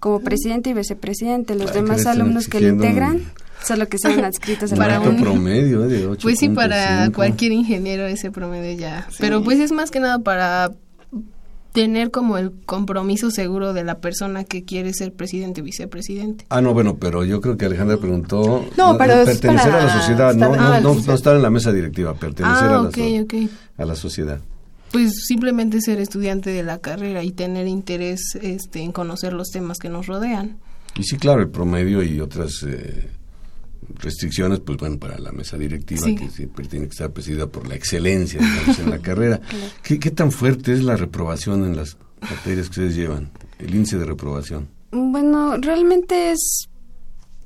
como 0.00 0.20
presidente 0.20 0.70
y 0.70 0.74
vicepresidente. 0.74 1.54
Los 1.54 1.72
demás 1.72 2.06
alumnos 2.06 2.48
que 2.48 2.60
lo 2.60 2.68
integran 2.68 3.22
solo 3.62 3.88
que 3.88 3.98
sean 3.98 4.24
adscritos 4.24 4.72
para 4.72 5.00
un 5.00 5.20
promedio 5.20 5.84
¿eh? 5.84 5.88
de 5.88 6.06
8. 6.06 6.20
Pues 6.22 6.38
sí, 6.38 6.48
para 6.48 7.10
cualquier 7.10 7.52
ingeniero 7.52 8.06
ese 8.06 8.30
promedio 8.30 8.78
ya. 8.78 9.08
Pero 9.18 9.42
pues 9.42 9.58
es 9.58 9.72
más 9.72 9.90
que 9.90 10.00
nada 10.00 10.18
para 10.18 10.72
tener 11.76 12.10
como 12.10 12.38
el 12.38 12.52
compromiso 12.64 13.30
seguro 13.30 13.74
de 13.74 13.84
la 13.84 13.98
persona 13.98 14.44
que 14.44 14.64
quiere 14.64 14.94
ser 14.94 15.12
presidente 15.12 15.60
o 15.60 15.64
vicepresidente. 15.64 16.46
Ah, 16.48 16.62
no, 16.62 16.72
bueno, 16.72 16.96
pero 16.96 17.22
yo 17.22 17.42
creo 17.42 17.58
que 17.58 17.66
Alejandra 17.66 17.98
preguntó 17.98 18.64
no, 18.78 18.96
pero 18.96 19.26
pertenecer 19.26 19.72
a 19.72 19.84
la 19.84 20.00
sociedad, 20.00 20.34
no, 20.34 20.56
no, 20.56 20.80
no, 20.80 21.14
estar 21.14 21.36
en 21.36 21.42
la 21.42 21.50
mesa 21.50 21.72
directiva, 21.72 22.14
pertenecer 22.14 22.64
ah, 22.64 22.78
a, 22.78 22.82
la 22.82 23.48
a 23.76 23.84
la 23.84 23.94
sociedad. 23.94 24.40
Pues 24.90 25.26
simplemente 25.26 25.82
ser 25.82 26.00
estudiante 26.00 26.48
de 26.48 26.62
la 26.62 26.78
carrera 26.78 27.22
y 27.22 27.32
tener 27.32 27.66
interés 27.66 28.22
este, 28.40 28.80
en 28.80 28.92
conocer 28.92 29.34
los 29.34 29.50
temas 29.50 29.78
que 29.78 29.90
nos 29.90 30.06
rodean. 30.06 30.56
Y 30.98 31.02
sí, 31.02 31.18
claro, 31.18 31.42
el 31.42 31.50
promedio 31.50 32.02
y 32.02 32.20
otras 32.20 32.62
eh, 32.66 33.10
restricciones, 33.94 34.60
pues 34.60 34.78
bueno, 34.78 34.98
para 34.98 35.18
la 35.18 35.32
mesa 35.32 35.56
directiva, 35.56 36.06
que 36.06 36.28
siempre 36.30 36.66
tiene 36.66 36.86
que 36.86 36.92
estar 36.92 37.12
presidida 37.12 37.46
por 37.46 37.66
la 37.68 37.74
excelencia 37.74 38.40
en 38.78 38.90
la 38.90 38.98
carrera. 39.02 39.40
¿Qué, 39.82 39.98
¿Qué 39.98 40.10
tan 40.10 40.32
fuerte 40.32 40.72
es 40.72 40.82
la 40.82 40.96
reprobación 40.96 41.64
en 41.64 41.76
las 41.76 41.96
materias 42.20 42.66
que 42.66 42.80
ustedes 42.80 42.96
llevan? 42.96 43.30
El 43.58 43.74
índice 43.74 43.98
de 43.98 44.04
reprobación. 44.04 44.68
Bueno, 44.90 45.56
realmente 45.56 46.32
es 46.32 46.68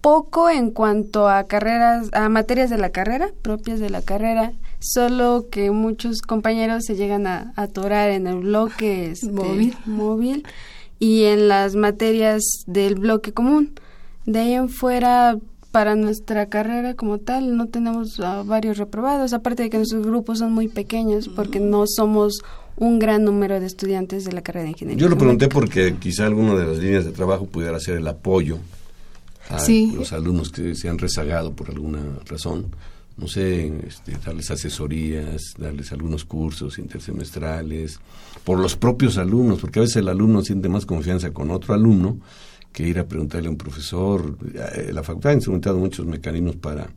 poco 0.00 0.48
en 0.48 0.70
cuanto 0.70 1.28
a 1.28 1.44
carreras, 1.44 2.08
a 2.12 2.28
materias 2.28 2.70
de 2.70 2.78
la 2.78 2.90
carrera, 2.90 3.30
propias 3.42 3.80
de 3.80 3.90
la 3.90 4.02
carrera, 4.02 4.52
solo 4.78 5.46
que 5.50 5.70
muchos 5.70 6.22
compañeros 6.22 6.84
se 6.86 6.96
llegan 6.96 7.26
a 7.26 7.52
atorar 7.56 8.10
en 8.10 8.26
el 8.26 8.36
bloque 8.36 9.10
este, 9.10 9.30
móvil. 9.30 9.76
móvil 9.84 10.46
y 10.98 11.24
en 11.24 11.48
las 11.48 11.76
materias 11.76 12.42
del 12.66 12.94
bloque 12.94 13.32
común. 13.32 13.74
De 14.26 14.40
ahí 14.40 14.54
en 14.54 14.68
fuera, 14.68 15.36
para 15.70 15.94
nuestra 15.94 16.46
carrera 16.46 16.94
como 16.94 17.18
tal 17.18 17.56
no 17.56 17.66
tenemos 17.66 18.20
varios 18.44 18.78
reprobados, 18.78 19.32
aparte 19.32 19.64
de 19.64 19.70
que 19.70 19.76
nuestros 19.76 20.04
grupos 20.04 20.38
son 20.38 20.52
muy 20.52 20.68
pequeños 20.68 21.28
porque 21.28 21.60
no 21.60 21.84
somos 21.86 22.42
un 22.76 22.98
gran 22.98 23.24
número 23.24 23.60
de 23.60 23.66
estudiantes 23.66 24.24
de 24.24 24.32
la 24.32 24.42
carrera 24.42 24.64
de 24.64 24.70
ingeniería. 24.70 25.00
Yo 25.00 25.08
lo 25.08 25.18
pregunté 25.18 25.48
porque 25.48 25.96
quizá 26.00 26.26
alguna 26.26 26.54
de 26.54 26.66
las 26.66 26.78
líneas 26.78 27.04
de 27.04 27.12
trabajo 27.12 27.46
pudiera 27.46 27.78
ser 27.78 27.98
el 27.98 28.08
apoyo 28.08 28.58
a 29.48 29.62
los 29.94 30.12
alumnos 30.12 30.50
que 30.50 30.74
se 30.74 30.88
han 30.88 30.98
rezagado 30.98 31.52
por 31.52 31.70
alguna 31.70 32.00
razón. 32.26 32.66
No 33.16 33.28
sé, 33.28 33.66
este, 33.86 34.16
darles 34.24 34.50
asesorías, 34.50 35.42
darles 35.58 35.92
algunos 35.92 36.24
cursos 36.24 36.78
intersemestrales, 36.78 38.00
por 38.44 38.58
los 38.58 38.76
propios 38.76 39.18
alumnos, 39.18 39.60
porque 39.60 39.80
a 39.80 39.82
veces 39.82 39.96
el 39.96 40.08
alumno 40.08 40.42
siente 40.42 40.70
más 40.70 40.86
confianza 40.86 41.30
con 41.30 41.50
otro 41.50 41.74
alumno 41.74 42.16
que 42.72 42.86
ir 42.86 42.98
a 42.98 43.06
preguntarle 43.06 43.48
a 43.48 43.50
un 43.50 43.56
profesor. 43.56 44.36
Eh, 44.54 44.90
la 44.92 45.02
facultad 45.02 45.32
ha 45.32 45.34
instrumentado 45.34 45.78
muchos 45.78 46.06
mecanismos 46.06 46.56
para, 46.56 46.88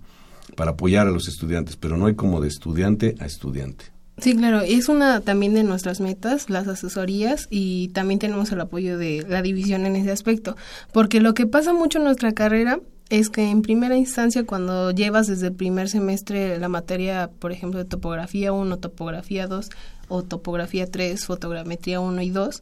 para 0.55 0.71
apoyar 0.71 1.07
a 1.07 1.11
los 1.11 1.27
estudiantes, 1.27 1.75
pero 1.75 1.97
no 1.97 2.05
hay 2.05 2.15
como 2.15 2.41
de 2.41 2.47
estudiante 2.47 3.15
a 3.19 3.25
estudiante. 3.25 3.85
Sí, 4.19 4.35
claro, 4.35 4.61
es 4.61 4.89
una 4.89 5.21
también 5.21 5.55
de 5.55 5.63
nuestras 5.63 5.99
metas, 5.99 6.49
las 6.49 6.67
asesorías 6.67 7.47
y 7.49 7.87
también 7.89 8.19
tenemos 8.19 8.51
el 8.51 8.61
apoyo 8.61 8.97
de 8.97 9.25
la 9.27 9.41
división 9.41 9.87
en 9.87 9.95
ese 9.95 10.11
aspecto, 10.11 10.55
porque 10.91 11.19
lo 11.19 11.33
que 11.33 11.47
pasa 11.47 11.73
mucho 11.73 11.97
en 11.97 12.03
nuestra 12.03 12.31
carrera 12.31 12.79
es 13.09 13.29
que 13.29 13.49
en 13.49 13.63
primera 13.63 13.97
instancia 13.97 14.45
cuando 14.45 14.91
llevas 14.91 15.27
desde 15.27 15.47
el 15.47 15.53
primer 15.53 15.89
semestre 15.89 16.59
la 16.59 16.69
materia, 16.69 17.31
por 17.39 17.51
ejemplo, 17.51 17.79
de 17.79 17.85
topografía 17.85 18.53
1, 18.53 18.77
topografía 18.77 19.47
2 19.47 19.69
o 20.09 20.23
topografía 20.23 20.89
3, 20.89 21.25
fotogrametría 21.25 21.99
1 21.99 22.21
y 22.21 22.29
2, 22.29 22.59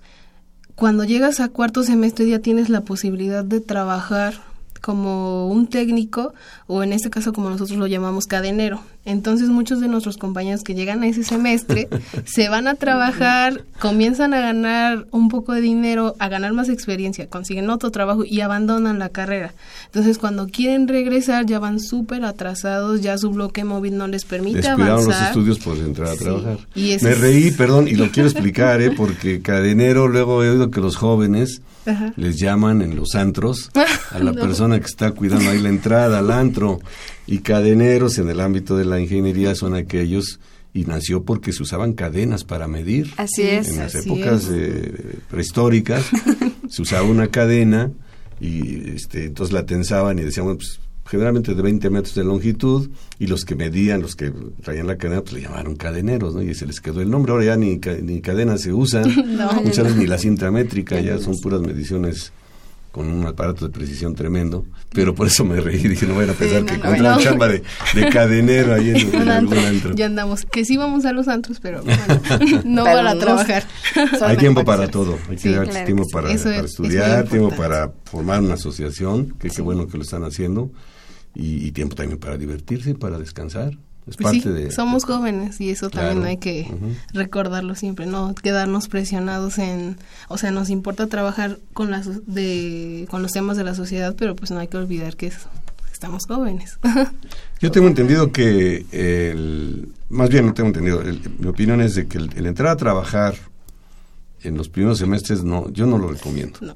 cuando 0.75 1.03
llegas 1.03 1.39
a 1.39 1.49
cuarto 1.49 1.83
semestre 1.83 2.27
ya 2.27 2.39
tienes 2.39 2.69
la 2.69 2.81
posibilidad 2.81 3.43
de 3.43 3.59
trabajar 3.59 4.35
como 4.81 5.47
un 5.47 5.67
técnico 5.67 6.33
o 6.67 6.83
en 6.83 6.91
este 6.91 7.09
caso 7.09 7.33
como 7.33 7.49
nosotros 7.49 7.77
lo 7.77 7.87
llamamos 7.87 8.25
cadenero. 8.25 8.81
Entonces 9.03 9.49
muchos 9.49 9.79
de 9.79 9.87
nuestros 9.87 10.17
compañeros 10.17 10.63
que 10.63 10.75
llegan 10.75 11.01
a 11.03 11.07
ese 11.07 11.23
semestre 11.23 11.87
se 12.25 12.49
van 12.49 12.67
a 12.67 12.75
trabajar, 12.75 13.63
comienzan 13.79 14.33
a 14.33 14.41
ganar 14.41 15.07
un 15.11 15.29
poco 15.29 15.53
de 15.53 15.61
dinero, 15.61 16.15
a 16.19 16.29
ganar 16.29 16.53
más 16.53 16.69
experiencia, 16.69 17.27
consiguen 17.27 17.69
otro 17.69 17.91
trabajo 17.91 18.23
y 18.25 18.41
abandonan 18.41 18.99
la 18.99 19.09
carrera. 19.09 19.53
Entonces 19.85 20.17
cuando 20.17 20.47
quieren 20.47 20.87
regresar 20.87 21.45
ya 21.45 21.59
van 21.59 21.79
súper 21.79 22.25
atrasados, 22.25 23.01
ya 23.01 23.17
su 23.17 23.29
bloque 23.29 23.63
móvil 23.63 23.97
no 23.97 24.07
les 24.07 24.25
permite 24.25 24.61
Descuidaron 24.61 25.05
los 25.05 25.21
estudios 25.21 25.59
por 25.59 25.77
entrar 25.77 26.09
a 26.09 26.15
trabajar. 26.15 26.57
Me 26.75 27.15
reí, 27.15 27.51
perdón, 27.51 27.87
y 27.87 27.95
lo 27.95 28.09
quiero 28.09 28.29
explicar, 28.29 28.81
¿eh? 28.81 28.91
porque 28.91 29.41
cadenero 29.41 30.07
luego 30.07 30.43
he 30.43 30.49
oído 30.49 30.71
que 30.71 30.81
los 30.81 30.95
jóvenes 30.95 31.61
les 32.15 32.37
llaman 32.37 32.81
en 32.81 32.95
los 32.95 33.15
antros 33.15 33.71
a 34.11 34.19
la 34.19 34.33
persona 34.33 34.79
que 34.79 34.85
está 34.85 35.11
cuidando 35.11 35.49
ahí 35.49 35.59
la 35.59 35.69
entrada 35.69 36.19
al 36.19 36.31
antro 36.31 36.79
y 37.27 37.39
cadeneros 37.39 38.17
en 38.17 38.29
el 38.29 38.39
ámbito 38.39 38.77
de 38.77 38.85
la 38.85 38.99
ingeniería 38.99 39.55
son 39.55 39.75
aquellos 39.75 40.39
y 40.73 40.85
nació 40.85 41.23
porque 41.23 41.51
se 41.51 41.63
usaban 41.63 41.93
cadenas 41.93 42.43
para 42.43 42.67
medir. 42.67 43.11
Así 43.17 43.41
es. 43.41 43.69
En 43.69 43.79
las 43.79 43.95
épocas 43.95 44.47
eh, 44.51 45.19
prehistóricas 45.29 46.05
se 46.69 46.81
usaba 46.81 47.03
una 47.03 47.27
cadena 47.27 47.91
y 48.39 48.91
este, 48.91 49.25
entonces 49.25 49.53
la 49.53 49.65
tensaban 49.65 50.17
y 50.17 50.23
decían, 50.23 50.45
bueno, 50.45 50.59
pues 50.59 50.79
generalmente 51.05 51.55
de 51.55 51.61
20 51.61 51.89
metros 51.89 52.15
de 52.15 52.23
longitud, 52.23 52.89
y 53.19 53.27
los 53.27 53.45
que 53.45 53.55
medían, 53.55 54.01
los 54.01 54.15
que 54.15 54.31
traían 54.61 54.87
la 54.87 54.97
cadena, 54.97 55.21
pues 55.21 55.33
le 55.33 55.41
llamaron 55.41 55.75
cadeneros, 55.75 56.35
¿no? 56.35 56.41
Y 56.41 56.53
se 56.55 56.65
les 56.65 56.79
quedó 56.79 57.01
el 57.01 57.09
nombre. 57.09 57.31
Ahora 57.31 57.45
ya 57.45 57.57
ni, 57.57 57.79
ni 58.01 58.21
cadena 58.21 58.57
se 58.57 58.73
usa, 58.73 59.03
muchas 59.63 59.85
veces 59.85 59.95
ni 59.95 60.07
la 60.07 60.17
cinta 60.17 60.51
métrica, 60.51 60.99
ya 60.99 61.17
son 61.17 61.39
puras 61.39 61.61
mediciones 61.61 62.31
con 62.91 63.07
un 63.07 63.25
aparato 63.25 63.65
de 63.65 63.71
precisión 63.71 64.15
tremendo, 64.15 64.65
pero 64.93 65.15
por 65.15 65.27
eso 65.27 65.45
me 65.45 65.61
reí, 65.61 65.77
dije, 65.87 66.05
no 66.05 66.15
vayan 66.15 66.31
a 66.31 66.33
pensar 66.33 66.65
que 66.65 66.73
encontré 66.73 66.99
una 66.99 67.17
chamba 67.17 67.47
de, 67.47 67.63
cadenero 68.11 68.73
ahí 68.73 68.89
en, 68.89 69.15
algún 69.29 69.57
antro. 69.57 69.95
Ya 69.95 70.07
andamos, 70.07 70.45
que 70.45 70.65
sí 70.65 70.75
vamos 70.75 71.05
a 71.05 71.13
los 71.13 71.27
antros, 71.27 71.59
pero 71.61 71.81
no 72.65 72.83
para 72.83 73.17
trabajar. 73.17 73.63
Hay 74.21 74.37
tiempo 74.37 74.65
para 74.65 74.89
todo, 74.89 75.17
hay 75.29 75.37
que 75.37 75.51
dar 75.51 75.85
tiempo 75.85 76.05
para, 76.11 76.31
estudiar, 76.31 77.27
tiempo 77.27 77.55
para 77.55 77.91
formar 78.05 78.41
una 78.41 78.55
asociación, 78.55 79.35
que 79.39 79.49
qué 79.49 79.61
bueno 79.61 79.87
que 79.87 79.97
lo 79.97 80.03
están 80.03 80.23
haciendo, 80.23 80.71
y, 81.35 81.71
tiempo 81.71 81.95
también 81.95 82.19
para 82.19 82.37
divertirse, 82.37 82.95
para 82.95 83.17
descansar. 83.17 83.77
Es 84.07 84.17
pues 84.17 84.39
parte 84.39 84.51
de, 84.51 84.71
somos 84.71 85.05
jóvenes 85.05 85.61
y 85.61 85.69
eso 85.69 85.91
también 85.91 86.25
hay 86.25 86.37
que 86.37 86.67
recordarlo 87.13 87.75
siempre, 87.75 88.07
no 88.07 88.33
quedarnos 88.33 88.87
presionados 88.87 89.59
en, 89.59 89.97
o 90.27 90.39
sea, 90.39 90.49
nos 90.49 90.71
importa 90.71 91.05
trabajar 91.05 91.59
con 91.73 91.91
las 91.91 92.25
de 92.25 93.07
con 93.11 93.21
los 93.21 93.31
temas 93.31 93.57
de 93.57 93.63
la 93.63 93.75
sociedad, 93.75 94.15
pero 94.17 94.35
pues 94.35 94.49
no 94.49 94.57
hay 94.57 94.67
que 94.67 94.77
olvidar 94.77 95.15
que 95.15 95.31
estamos 95.93 96.25
jóvenes. 96.27 96.79
Yo 97.61 97.69
tengo 97.69 97.87
entendido 97.87 98.31
que 98.31 98.87
el, 98.91 99.89
más 100.09 100.29
bien 100.29 100.47
no 100.47 100.53
tengo 100.55 100.69
entendido, 100.69 101.03
mi 101.37 101.47
opinión 101.47 101.79
es 101.79 101.93
de 101.93 102.07
que 102.07 102.17
el, 102.17 102.31
el, 102.35 102.47
entrar 102.47 102.69
a 102.69 102.77
trabajar 102.77 103.35
en 104.41 104.57
los 104.57 104.67
primeros 104.67 104.97
semestres 104.97 105.43
no, 105.43 105.69
yo 105.69 105.85
no 105.85 105.99
lo 105.99 106.07
recomiendo. 106.07 106.59
No. 106.61 106.75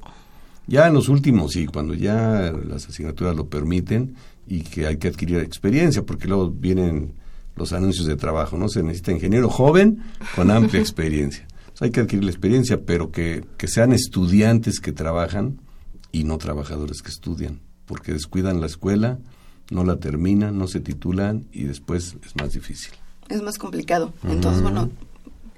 Ya 0.68 0.86
en 0.88 0.94
los 0.94 1.08
últimos 1.08 1.52
sí, 1.52 1.66
cuando 1.66 1.94
ya 1.94 2.52
las 2.66 2.88
asignaturas 2.88 3.36
lo 3.36 3.46
permiten, 3.46 4.16
y 4.46 4.60
que 4.60 4.86
hay 4.86 4.96
que 4.98 5.08
adquirir 5.08 5.38
experiencia, 5.38 6.02
porque 6.04 6.28
luego 6.28 6.50
vienen 6.50 7.14
los 7.56 7.72
anuncios 7.72 8.06
de 8.06 8.16
trabajo, 8.16 8.56
¿no? 8.56 8.68
Se 8.68 8.82
necesita 8.82 9.12
ingeniero 9.12 9.48
joven 9.48 10.02
con 10.34 10.50
amplia 10.50 10.80
experiencia. 10.80 11.46
hay 11.80 11.90
que 11.90 12.00
adquirir 12.00 12.24
la 12.24 12.30
experiencia, 12.30 12.82
pero 12.84 13.10
que, 13.10 13.44
que 13.56 13.68
sean 13.68 13.92
estudiantes 13.92 14.80
que 14.80 14.92
trabajan 14.92 15.60
y 16.12 16.24
no 16.24 16.38
trabajadores 16.38 17.02
que 17.02 17.10
estudian, 17.10 17.60
porque 17.86 18.12
descuidan 18.12 18.60
la 18.60 18.66
escuela, 18.66 19.18
no 19.70 19.84
la 19.84 19.96
terminan, 19.98 20.58
no 20.58 20.68
se 20.68 20.80
titulan 20.80 21.46
y 21.52 21.64
después 21.64 22.16
es 22.24 22.36
más 22.36 22.52
difícil. 22.52 22.92
Es 23.28 23.42
más 23.42 23.58
complicado. 23.58 24.12
Entonces, 24.22 24.62
bueno, 24.62 24.90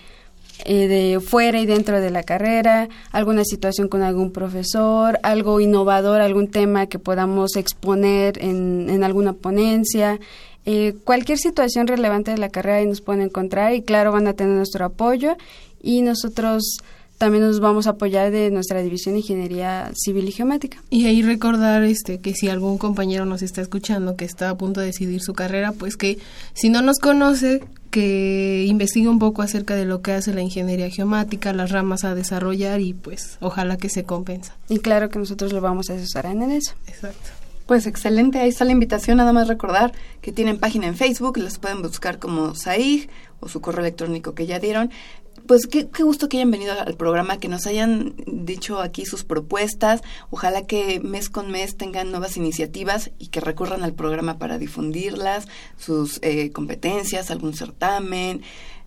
eh, 0.64 0.88
de 0.88 1.20
fuera 1.20 1.60
y 1.60 1.66
dentro 1.66 2.00
de 2.00 2.10
la 2.10 2.22
carrera, 2.22 2.88
alguna 3.12 3.44
situación 3.44 3.88
con 3.88 4.02
algún 4.02 4.32
profesor, 4.32 5.18
algo 5.22 5.60
innovador, 5.60 6.20
algún 6.20 6.48
tema 6.48 6.86
que 6.86 6.98
podamos 6.98 7.56
exponer 7.56 8.42
en, 8.42 8.88
en 8.90 9.04
alguna 9.04 9.32
ponencia. 9.32 10.18
Eh, 10.66 10.96
cualquier 11.04 11.38
situación 11.38 11.86
relevante 11.86 12.30
de 12.30 12.38
la 12.38 12.50
carrera 12.50 12.76
ahí 12.76 12.86
nos 12.86 13.00
pueden 13.00 13.22
encontrar 13.22 13.72
y 13.74 13.82
claro 13.82 14.12
van 14.12 14.26
a 14.26 14.34
tener 14.34 14.54
nuestro 14.54 14.84
apoyo 14.84 15.36
y 15.80 16.02
nosotros 16.02 16.78
también 17.18 17.44
nos 17.44 17.58
vamos 17.58 17.88
a 17.88 17.90
apoyar 17.90 18.30
de 18.30 18.50
nuestra 18.50 18.80
división 18.80 19.14
de 19.14 19.20
ingeniería 19.20 19.90
civil 19.94 20.28
y 20.28 20.32
geométrica. 20.32 20.82
Y 20.88 21.06
ahí 21.06 21.22
recordar 21.22 21.82
este 21.82 22.20
que 22.20 22.32
si 22.34 22.48
algún 22.48 22.78
compañero 22.78 23.26
nos 23.26 23.42
está 23.42 23.60
escuchando 23.60 24.16
que 24.16 24.24
está 24.24 24.50
a 24.50 24.56
punto 24.56 24.80
de 24.80 24.86
decidir 24.86 25.20
su 25.20 25.34
carrera, 25.34 25.72
pues 25.72 25.96
que 25.96 26.18
si 26.54 26.70
no 26.70 26.80
nos 26.80 26.98
conoce, 26.98 27.62
que 27.90 28.64
investigue 28.68 29.08
un 29.08 29.18
poco 29.18 29.42
acerca 29.42 29.74
de 29.74 29.84
lo 29.84 30.00
que 30.00 30.12
hace 30.12 30.32
la 30.32 30.42
ingeniería 30.42 30.90
geomática, 30.90 31.52
las 31.52 31.72
ramas 31.72 32.04
a 32.04 32.14
desarrollar 32.14 32.80
y 32.80 32.94
pues 32.94 33.38
ojalá 33.40 33.76
que 33.76 33.88
se 33.88 34.04
compensa. 34.04 34.56
Y 34.68 34.78
claro 34.78 35.08
que 35.08 35.18
nosotros 35.18 35.52
lo 35.52 35.60
vamos 35.60 35.90
a 35.90 35.94
asesorar 35.94 36.36
en 36.36 36.52
eso. 36.52 36.74
Exacto. 36.86 37.30
Pues 37.66 37.86
excelente, 37.86 38.38
ahí 38.38 38.48
está 38.48 38.64
la 38.64 38.72
invitación, 38.72 39.18
nada 39.18 39.32
más 39.34 39.46
recordar 39.46 39.92
que 40.22 40.32
tienen 40.32 40.58
página 40.58 40.86
en 40.86 40.96
Facebook, 40.96 41.36
los 41.36 41.58
pueden 41.58 41.82
buscar 41.82 42.18
como 42.18 42.54
SAIG 42.54 43.10
o 43.40 43.48
su 43.48 43.60
correo 43.60 43.80
electrónico 43.80 44.34
que 44.34 44.46
ya 44.46 44.58
dieron 44.58 44.90
pues 45.48 45.66
qué, 45.66 45.88
gusto 46.02 46.28
que 46.28 46.36
hayan 46.36 46.50
venido 46.50 46.74
al 46.78 46.94
programa, 46.94 47.38
que 47.38 47.48
nos 47.48 47.66
hayan 47.66 48.14
dicho 48.26 48.80
aquí 48.80 49.06
sus 49.06 49.24
propuestas. 49.24 50.02
Ojalá 50.30 50.66
que 50.66 51.00
mes 51.00 51.30
con 51.30 51.50
mes 51.50 51.76
tengan 51.76 52.10
nuevas 52.10 52.36
iniciativas 52.36 53.10
y 53.18 53.28
que 53.28 53.40
recurran 53.40 53.82
al 53.82 53.94
programa 53.94 54.38
para 54.38 54.58
difundirlas, 54.58 55.48
sus 55.78 56.20
eh, 56.22 56.52
competencias, 56.52 57.30
algún 57.30 57.54
certamen, 57.54 58.42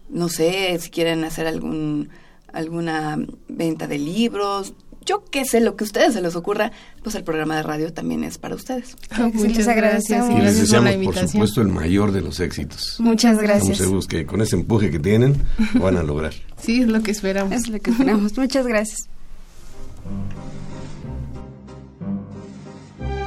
no 0.08 0.30
sé, 0.30 0.78
si 0.80 0.92
quieren 0.92 1.24
hacer 1.24 1.48
algún 1.48 2.10
alguna 2.54 3.18
venta 3.48 3.88
de 3.88 3.98
libros, 3.98 4.74
yo 5.06 5.24
qué 5.32 5.46
sé, 5.46 5.62
lo 5.62 5.76
que 5.76 5.84
a 5.84 5.86
ustedes 5.86 6.14
se 6.14 6.22
les 6.22 6.36
ocurra, 6.36 6.72
pues 7.02 7.16
el 7.16 7.24
programa 7.24 7.56
de 7.56 7.64
radio 7.64 7.92
también 7.92 8.24
es 8.24 8.38
para 8.38 8.56
ustedes. 8.56 8.96
Muchas 9.34 9.68
gracias. 9.68 10.30
Y 10.30 10.42
les 10.42 10.60
deseamos, 10.60 10.96
por, 11.06 11.28
supuesto, 11.28 11.62
el 11.62 11.70
mayor 11.70 12.12
de 12.12 12.22
los 12.22 12.40
éxitos. 12.40 12.98
Muchas 13.00 13.40
gracias. 13.40 13.62
Estamos 13.62 13.78
seguros 13.78 14.08
que 14.08 14.26
con 14.26 14.42
ese 14.42 14.56
empuje 14.56 14.92
que 14.92 15.00
tienen, 15.00 15.42
lo 15.74 15.82
van 15.82 15.98
a 15.98 16.04
lograr. 16.04 16.34
Sí, 16.62 16.82
es 16.82 16.88
lo 16.88 17.02
que 17.02 17.12
esperamos. 17.12 17.52
Es 17.54 17.68
lo 17.68 17.80
que 17.80 17.92
esperamos. 17.92 18.38
Muchas 18.38 18.68
gracias. 18.68 19.10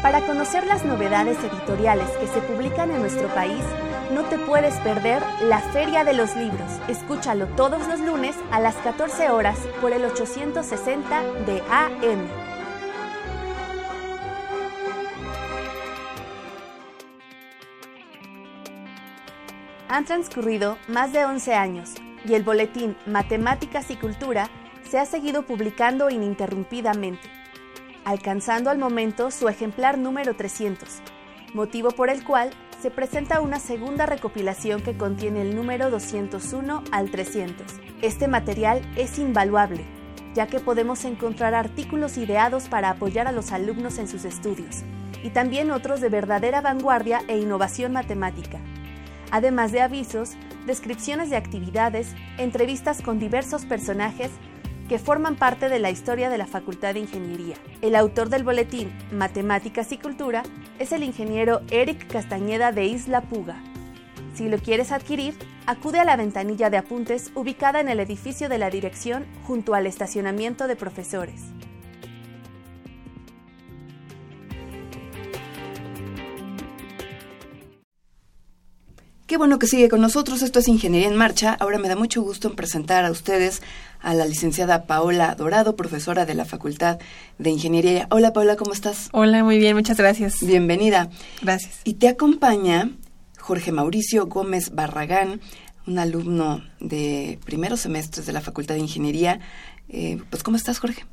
Para 0.03 0.27
conocer 0.27 0.67
las 0.67 0.85
novedades 0.85 1.39
editoriales 1.39 2.09
que 2.21 2.27
se 2.27 2.41
publican 2.41 2.91
en 2.91 3.01
nuestro 3.01 3.27
país, 3.35 3.63
no 4.13 4.23
te 4.25 4.39
puedes 4.39 4.75
perder 4.81 5.23
la 5.49 5.61
Feria 5.61 6.05
de 6.05 6.13
los 6.13 6.37
Libros. 6.37 6.71
Escúchalo 6.89 7.47
todos 7.57 7.89
los 7.89 8.01
lunes 8.01 8.37
a 8.53 8.61
las 8.61 8.75
14 8.77 9.31
horas 9.31 9.59
por 9.81 9.93
el 9.93 10.05
860 10.05 11.23
de 11.47 11.63
AM. 11.71 12.29
Han 19.89 20.05
transcurrido 20.05 20.77
más 20.89 21.13
de 21.13 21.25
11 21.25 21.55
años 21.55 21.95
y 22.25 22.35
el 22.35 22.43
boletín 22.43 22.97
Matemáticas 23.07 23.91
y 23.91 23.97
Cultura 23.97 24.49
se 24.89 24.99
ha 24.99 25.07
seguido 25.07 25.43
publicando 25.43 26.11
ininterrumpidamente, 26.11 27.29
alcanzando 28.05 28.71
al 28.71 28.79
momento 28.79 29.31
su 29.31 29.49
ejemplar 29.49 29.99
número 29.99 30.35
300, 30.35 31.01
motivo 31.55 31.91
por 31.91 32.11
el 32.11 32.25
cual 32.25 32.51
se 32.81 32.91
presenta 32.91 33.41
una 33.41 33.61
segunda 33.61 34.05
recopilación 34.07 34.83
que 34.83 34.97
contiene 34.97 35.43
el 35.43 35.55
número 35.57 35.91
201 35.91 36.85
al 36.91 37.11
300. 37.11 37.67
Este 38.03 38.29
material 38.29 38.83
es 38.97 39.19
invaluable, 39.19 39.85
ya 40.35 40.47
que 40.49 40.61
podemos 40.61 41.05
encontrar 41.05 41.55
artículos 41.55 42.19
ideados 42.19 42.69
para 42.69 42.91
apoyar 42.91 43.27
a 43.27 43.33
los 43.33 43.53
alumnos 43.53 43.99
en 43.99 44.09
sus 44.09 44.25
estudios, 44.25 44.83
y 45.23 45.31
también 45.31 45.71
otros 45.71 46.03
de 46.03 46.11
verdadera 46.11 46.61
vanguardia 46.61 47.23
e 47.29 47.39
innovación 47.39 47.93
matemática, 47.93 48.59
además 49.31 49.73
de 49.73 49.81
avisos, 49.81 50.33
descripciones 50.67 51.31
de 51.31 51.37
actividades, 51.37 52.15
entrevistas 52.39 53.03
con 53.03 53.19
diversos 53.19 53.65
personajes 53.65 54.31
que 54.89 54.99
forman 54.99 55.37
parte 55.37 55.69
de 55.69 55.79
la 55.79 55.91
historia 55.91 56.29
de 56.29 56.39
la 56.39 56.47
Facultad 56.47 56.95
de 56.95 57.01
Ingeniería. 57.01 57.57
El 57.81 57.97
autor 57.97 58.29
del 58.29 58.45
boletín 58.45 58.93
Matemáticas 59.13 59.93
y 59.93 59.99
Cultura 59.99 60.43
es 60.79 60.93
el 60.93 61.03
ingeniero 61.03 61.63
Eric 61.71 62.07
Castañeda 62.09 62.73
de 62.73 62.85
Isla 62.85 63.23
Puga. 63.23 63.63
Si 64.35 64.49
lo 64.49 64.59
quieres 64.59 64.93
adquirir, 64.93 65.35
acude 65.67 66.01
a 66.01 66.05
la 66.05 66.17
ventanilla 66.17 66.69
de 66.69 66.77
apuntes 66.77 67.31
ubicada 67.35 67.81
en 67.81 67.89
el 67.89 68.01
edificio 68.01 68.49
de 68.49 68.59
la 68.59 68.69
dirección 68.69 69.27
junto 69.45 69.75
al 69.75 69.87
estacionamiento 69.87 70.67
de 70.67 70.77
profesores. 70.77 71.43
Qué 79.35 79.39
bueno 79.39 79.59
que 79.59 79.67
sigue 79.67 79.89
con 79.89 80.01
nosotros. 80.01 80.43
Esto 80.43 80.61
es 80.61 80.69
Ingeniería 80.69 81.09
en 81.09 81.17
Marcha. 81.17 81.57
Ahora 81.59 81.77
me 81.79 81.89
da 81.89 81.97
mucho 81.97 82.23
gusto 82.23 82.47
en 82.47 82.55
presentar 82.55 83.05
a 83.05 83.11
ustedes 83.11 83.63
a 84.01 84.15
la 84.15 84.27
licenciada 84.27 84.85
Paola 84.87 85.35
Dorado, 85.35 85.75
profesora 85.75 86.25
de 86.25 86.35
la 86.35 86.45
Facultad 86.45 87.01
de 87.39 87.51
Ingeniería. 87.51 88.07
Hola 88.13 88.33
Paola, 88.33 88.55
¿cómo 88.55 88.73
estás? 88.73 89.09
Hola, 89.11 89.43
muy 89.43 89.59
bien, 89.59 89.75
muchas 89.75 89.97
gracias. 89.97 90.37
Bienvenida. 90.41 91.11
Gracias. 91.43 91.81
Y 91.83 91.95
te 91.95 92.07
acompaña 92.07 92.93
Jorge 93.41 93.73
Mauricio 93.73 94.27
Gómez 94.27 94.71
Barragán, 94.73 95.41
un 95.85 95.99
alumno 95.99 96.63
de 96.79 97.41
primeros 97.45 97.81
semestres 97.81 98.27
de 98.27 98.33
la 98.33 98.41
Facultad 98.41 98.77
de 98.77 98.83
Ingeniería. 98.83 99.41
Eh, 99.97 100.19
pues, 100.29 100.43
¿cómo 100.43 100.57
estás, 100.57 100.81
Jorge? 100.81 101.05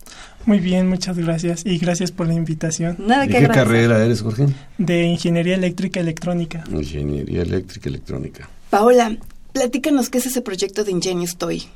Muy 0.47 0.59
bien, 0.59 0.89
muchas 0.89 1.15
gracias 1.15 1.63
y 1.67 1.77
gracias 1.77 2.11
por 2.11 2.25
la 2.25 2.33
invitación. 2.33 2.95
Nada 2.97 3.27
¿De 3.27 3.29
qué 3.29 3.47
carrera 3.47 4.03
eres, 4.03 4.23
Jorge? 4.23 4.47
De 4.79 5.03
Ingeniería 5.03 5.53
Eléctrica 5.53 5.99
Electrónica. 5.99 6.63
Ingeniería 6.71 7.43
Eléctrica 7.43 7.89
Electrónica. 7.89 8.49
Paola, 8.71 9.15
platícanos 9.53 10.09
qué 10.09 10.17
es 10.17 10.25
ese 10.25 10.41
proyecto 10.41 10.83
de 10.83 10.93
Ingenious 10.93 11.37
Toy. 11.37 11.67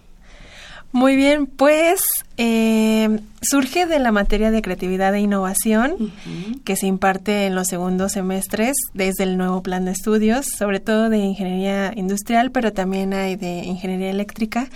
Muy 0.94 1.16
bien, 1.16 1.46
pues 1.46 2.02
eh, 2.38 3.20
surge 3.42 3.86
de 3.86 4.00
la 4.00 4.12
materia 4.12 4.50
de 4.50 4.64
creatividad 4.64 5.14
e 5.14 5.20
innovación 5.20 6.12
que 6.64 6.76
se 6.76 6.88
imparte 6.88 7.46
en 7.46 7.54
los 7.54 7.68
segundos 7.68 8.14
semestres 8.14 8.76
desde 8.96 9.26
el 9.26 9.38
nuevo 9.38 9.62
plan 9.62 9.86
de 9.86 9.92
estudios, 9.92 10.48
sobre 10.58 10.80
todo 10.80 11.10
de 11.10 11.18
ingeniería 11.18 11.94
industrial, 11.96 12.50
pero 12.50 12.74
también 12.74 13.14
hay 13.14 13.36
de 13.36 13.58
ingeniería 13.66 14.10
eléctrica. 14.10 14.70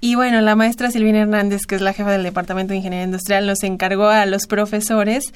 Y 0.00 0.14
bueno, 0.14 0.40
la 0.40 0.56
maestra 0.56 0.90
Silvina 0.90 1.20
Hernández, 1.20 1.62
que 1.66 1.74
es 1.74 1.82
la 1.82 1.92
jefa 1.92 2.10
del 2.10 2.22
Departamento 2.22 2.72
de 2.72 2.78
Ingeniería 2.78 3.04
Industrial, 3.04 3.46
nos 3.46 3.62
encargó 3.62 4.08
a 4.08 4.24
los 4.26 4.46
profesores 4.46 5.32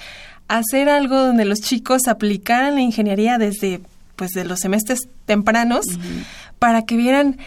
hacer 0.49 0.89
algo 0.89 1.19
donde 1.19 1.45
los 1.45 1.61
chicos 1.61 2.09
aplicaran 2.09 2.75
la 2.75 2.81
ingeniería 2.81 3.39
desde 3.39 3.81
pues 4.17 4.31
de 4.31 4.45
los 4.45 4.61
semestres 4.61 5.01
tempranos 5.27 5.85
para 6.59 6.83
que 6.83 6.97
vieran 6.97 7.39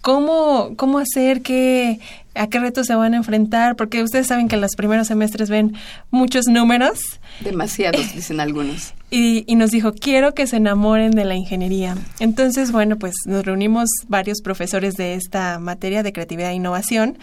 cómo, 0.00 0.74
cómo 0.76 0.98
hacer, 0.98 1.42
qué, 1.42 2.00
a 2.34 2.46
qué 2.46 2.58
retos 2.58 2.86
se 2.86 2.94
van 2.94 3.14
a 3.14 3.16
enfrentar, 3.16 3.76
porque 3.76 4.02
ustedes 4.02 4.28
saben 4.28 4.48
que 4.48 4.54
en 4.54 4.60
los 4.60 4.76
primeros 4.76 5.08
semestres 5.08 5.50
ven 5.50 5.74
muchos 6.10 6.46
números. 6.46 6.98
Demasiados, 7.40 8.00
dicen 8.14 8.40
algunos. 8.40 8.94
Y, 9.08 9.44
y, 9.46 9.54
nos 9.54 9.70
dijo, 9.70 9.92
quiero 9.92 10.34
que 10.34 10.48
se 10.48 10.56
enamoren 10.56 11.12
de 11.12 11.24
la 11.24 11.36
ingeniería. 11.36 11.96
Entonces, 12.18 12.72
bueno, 12.72 12.98
pues 12.98 13.14
nos 13.24 13.44
reunimos 13.44 13.88
varios 14.08 14.40
profesores 14.42 14.94
de 14.94 15.14
esta 15.14 15.60
materia 15.60 16.02
de 16.02 16.12
creatividad 16.12 16.50
e 16.50 16.54
innovación 16.54 17.16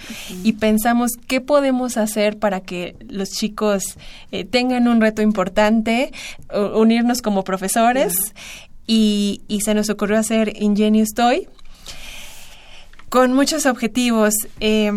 y 0.43 0.53
pensamos 0.53 1.11
qué 1.27 1.41
podemos 1.41 1.97
hacer 1.97 2.39
para 2.39 2.61
que 2.61 2.95
los 3.09 3.31
chicos 3.31 3.83
eh, 4.31 4.45
tengan 4.45 4.87
un 4.87 5.01
reto 5.01 5.21
importante, 5.21 6.13
unirnos 6.73 7.21
como 7.21 7.43
profesores 7.43 8.13
y, 8.87 9.41
se 9.63 9.73
nos 9.73 9.89
ocurrió 9.89 10.17
hacer 10.17 10.53
Ingenious 10.61 11.13
Toy 11.13 11.47
con 13.09 13.33
muchos 13.33 13.65
objetivos. 13.65 14.33
Eh, 14.59 14.91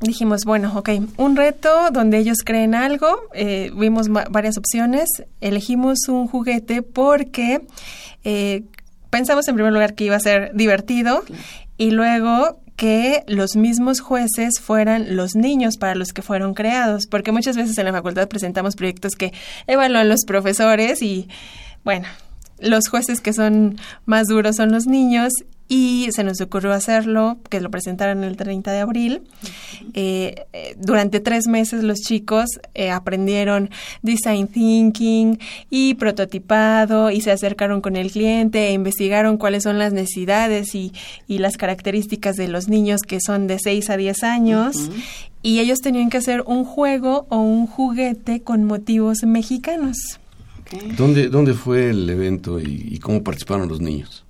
dijimos, 0.00 0.44
bueno, 0.44 0.72
ok, 0.76 0.90
un 1.16 1.36
reto 1.36 1.90
donde 1.92 2.18
ellos 2.18 2.38
creen 2.44 2.74
algo, 2.74 3.20
eh, 3.34 3.70
vimos 3.76 4.08
varias 4.08 4.56
opciones, 4.56 5.08
elegimos 5.40 6.08
un 6.08 6.26
juguete 6.26 6.82
porque 6.82 7.66
eh, 8.24 8.64
pensamos 9.10 9.46
en 9.48 9.54
primer 9.54 9.72
lugar 9.72 9.94
que 9.94 10.04
iba 10.04 10.16
a 10.16 10.20
ser 10.20 10.52
divertido 10.54 11.22
y 11.76 11.90
luego 11.90 12.60
que 12.76 13.24
los 13.26 13.56
mismos 13.56 14.00
jueces 14.00 14.58
fueran 14.58 15.14
los 15.14 15.36
niños 15.36 15.76
para 15.76 15.94
los 15.94 16.14
que 16.14 16.22
fueron 16.22 16.54
creados, 16.54 17.06
porque 17.06 17.30
muchas 17.30 17.54
veces 17.54 17.76
en 17.76 17.84
la 17.84 17.92
facultad 17.92 18.26
presentamos 18.26 18.74
proyectos 18.74 19.16
que 19.16 19.34
evalúan 19.66 20.08
los 20.08 20.24
profesores 20.26 21.02
y, 21.02 21.28
bueno, 21.84 22.08
los 22.58 22.88
jueces 22.88 23.20
que 23.20 23.34
son 23.34 23.76
más 24.06 24.28
duros 24.28 24.56
son 24.56 24.72
los 24.72 24.86
niños 24.86 25.32
y 25.72 26.08
se 26.10 26.24
nos 26.24 26.40
ocurrió 26.40 26.72
hacerlo, 26.72 27.38
que 27.48 27.60
lo 27.60 27.70
presentaron 27.70 28.24
el 28.24 28.36
30 28.36 28.72
de 28.72 28.80
abril. 28.80 29.22
Eh, 29.94 30.34
eh, 30.52 30.74
durante 30.76 31.20
tres 31.20 31.46
meses 31.46 31.84
los 31.84 32.00
chicos 32.00 32.46
eh, 32.74 32.90
aprendieron 32.90 33.70
design 34.02 34.48
thinking 34.48 35.38
y 35.70 35.94
prototipado 35.94 37.12
y 37.12 37.20
se 37.20 37.30
acercaron 37.30 37.82
con 37.82 37.94
el 37.94 38.10
cliente 38.10 38.66
e 38.66 38.72
investigaron 38.72 39.36
cuáles 39.36 39.62
son 39.62 39.78
las 39.78 39.92
necesidades 39.92 40.74
y, 40.74 40.92
y 41.28 41.38
las 41.38 41.56
características 41.56 42.34
de 42.34 42.48
los 42.48 42.68
niños 42.68 43.02
que 43.02 43.20
son 43.24 43.46
de 43.46 43.60
6 43.60 43.90
a 43.90 43.96
10 43.96 44.24
años. 44.24 44.90
Y 45.40 45.60
ellos 45.60 45.78
tenían 45.78 46.10
que 46.10 46.16
hacer 46.16 46.42
un 46.48 46.64
juego 46.64 47.26
o 47.28 47.38
un 47.38 47.68
juguete 47.68 48.42
con 48.42 48.64
motivos 48.64 49.22
mexicanos. 49.22 49.96
¿Dónde, 50.96 51.28
¿Dónde 51.28 51.54
fue 51.54 51.90
el 51.90 52.10
evento 52.10 52.58
y 52.58 52.98
cómo 52.98 53.22
participaron 53.22 53.68
los 53.68 53.80
niños? 53.80 54.24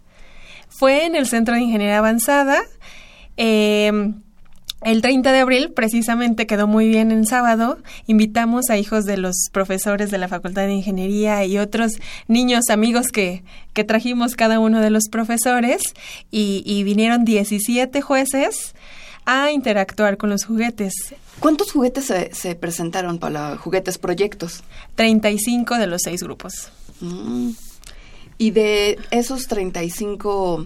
Fue 0.80 1.04
en 1.04 1.14
el 1.14 1.26
Centro 1.26 1.54
de 1.54 1.60
Ingeniería 1.60 1.98
Avanzada. 1.98 2.62
Em, 3.36 4.22
el 4.80 5.02
30 5.02 5.30
de 5.30 5.40
abril, 5.40 5.72
precisamente, 5.72 6.46
quedó 6.46 6.66
muy 6.66 6.88
bien 6.88 7.12
en 7.12 7.26
sábado. 7.26 7.76
Invitamos 8.06 8.70
a 8.70 8.78
hijos 8.78 9.04
de 9.04 9.18
los 9.18 9.50
profesores 9.52 10.10
de 10.10 10.16
la 10.16 10.26
Facultad 10.26 10.62
de 10.62 10.72
Ingeniería 10.72 11.44
y 11.44 11.58
otros 11.58 12.00
niños 12.28 12.70
amigos 12.70 13.08
que, 13.08 13.44
que 13.74 13.84
trajimos 13.84 14.36
cada 14.36 14.58
uno 14.58 14.80
de 14.80 14.88
los 14.88 15.10
profesores 15.10 15.82
y, 16.30 16.82
vinieron 16.82 17.26
17 17.26 18.00
jueces 18.00 18.74
a 19.26 19.50
interactuar 19.50 20.16
con 20.16 20.30
los 20.30 20.46
juguetes. 20.46 20.94
¿Cuántos 21.40 21.72
juguetes 21.72 22.10
se, 22.32 22.54
presentaron 22.54 23.18
para 23.18 23.58
juguetes 23.58 23.98
proyectos? 23.98 24.62
35 24.94 25.76
de 25.76 25.86
los 25.86 26.00
seis 26.02 26.22
grupos. 26.22 26.72
Mm. 27.02 27.50
Y 28.40 28.52
de 28.52 28.98
esos 29.10 29.48
35 29.48 30.64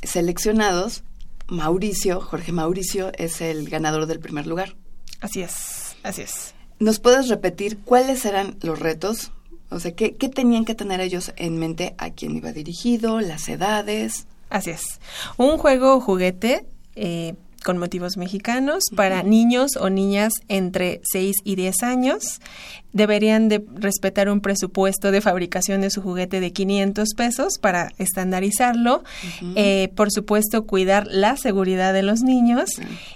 seleccionados, 0.00 1.02
Mauricio, 1.48 2.20
Jorge 2.20 2.52
Mauricio, 2.52 3.10
es 3.18 3.40
el 3.40 3.68
ganador 3.68 4.06
del 4.06 4.20
primer 4.20 4.46
lugar. 4.46 4.76
Así 5.20 5.42
es, 5.42 5.96
así 6.04 6.22
es. 6.22 6.54
¿Nos 6.78 7.00
puedes 7.00 7.26
repetir 7.26 7.78
cuáles 7.78 8.24
eran 8.26 8.56
los 8.62 8.78
retos? 8.78 9.32
O 9.70 9.80
sea, 9.80 9.92
¿qué, 9.92 10.14
qué 10.14 10.28
tenían 10.28 10.64
que 10.64 10.76
tener 10.76 11.00
ellos 11.00 11.32
en 11.34 11.58
mente 11.58 11.96
a 11.98 12.10
quién 12.10 12.36
iba 12.36 12.52
dirigido, 12.52 13.20
las 13.20 13.48
edades? 13.48 14.28
Así 14.48 14.70
es. 14.70 15.00
Un 15.36 15.58
juego 15.58 16.00
juguete 16.00 16.64
eh, 16.94 17.34
con 17.64 17.78
motivos 17.78 18.16
mexicanos 18.16 18.84
para 18.94 19.24
niños 19.24 19.72
o 19.76 19.90
niñas 19.90 20.32
entre 20.46 21.00
6 21.10 21.38
y 21.42 21.56
10 21.56 21.82
años 21.82 22.40
deberían 22.96 23.48
de 23.48 23.62
respetar 23.74 24.30
un 24.30 24.40
presupuesto 24.40 25.10
de 25.10 25.20
fabricación 25.20 25.82
de 25.82 25.90
su 25.90 26.00
juguete 26.00 26.40
de 26.40 26.52
500 26.52 27.10
pesos 27.14 27.58
para 27.60 27.90
estandarizarlo. 27.98 29.04
Eh, 29.54 29.92
por 29.94 30.10
supuesto, 30.10 30.64
cuidar 30.64 31.06
la 31.10 31.36
seguridad 31.36 31.92
de 31.92 32.02
los 32.02 32.22
niños 32.22 32.70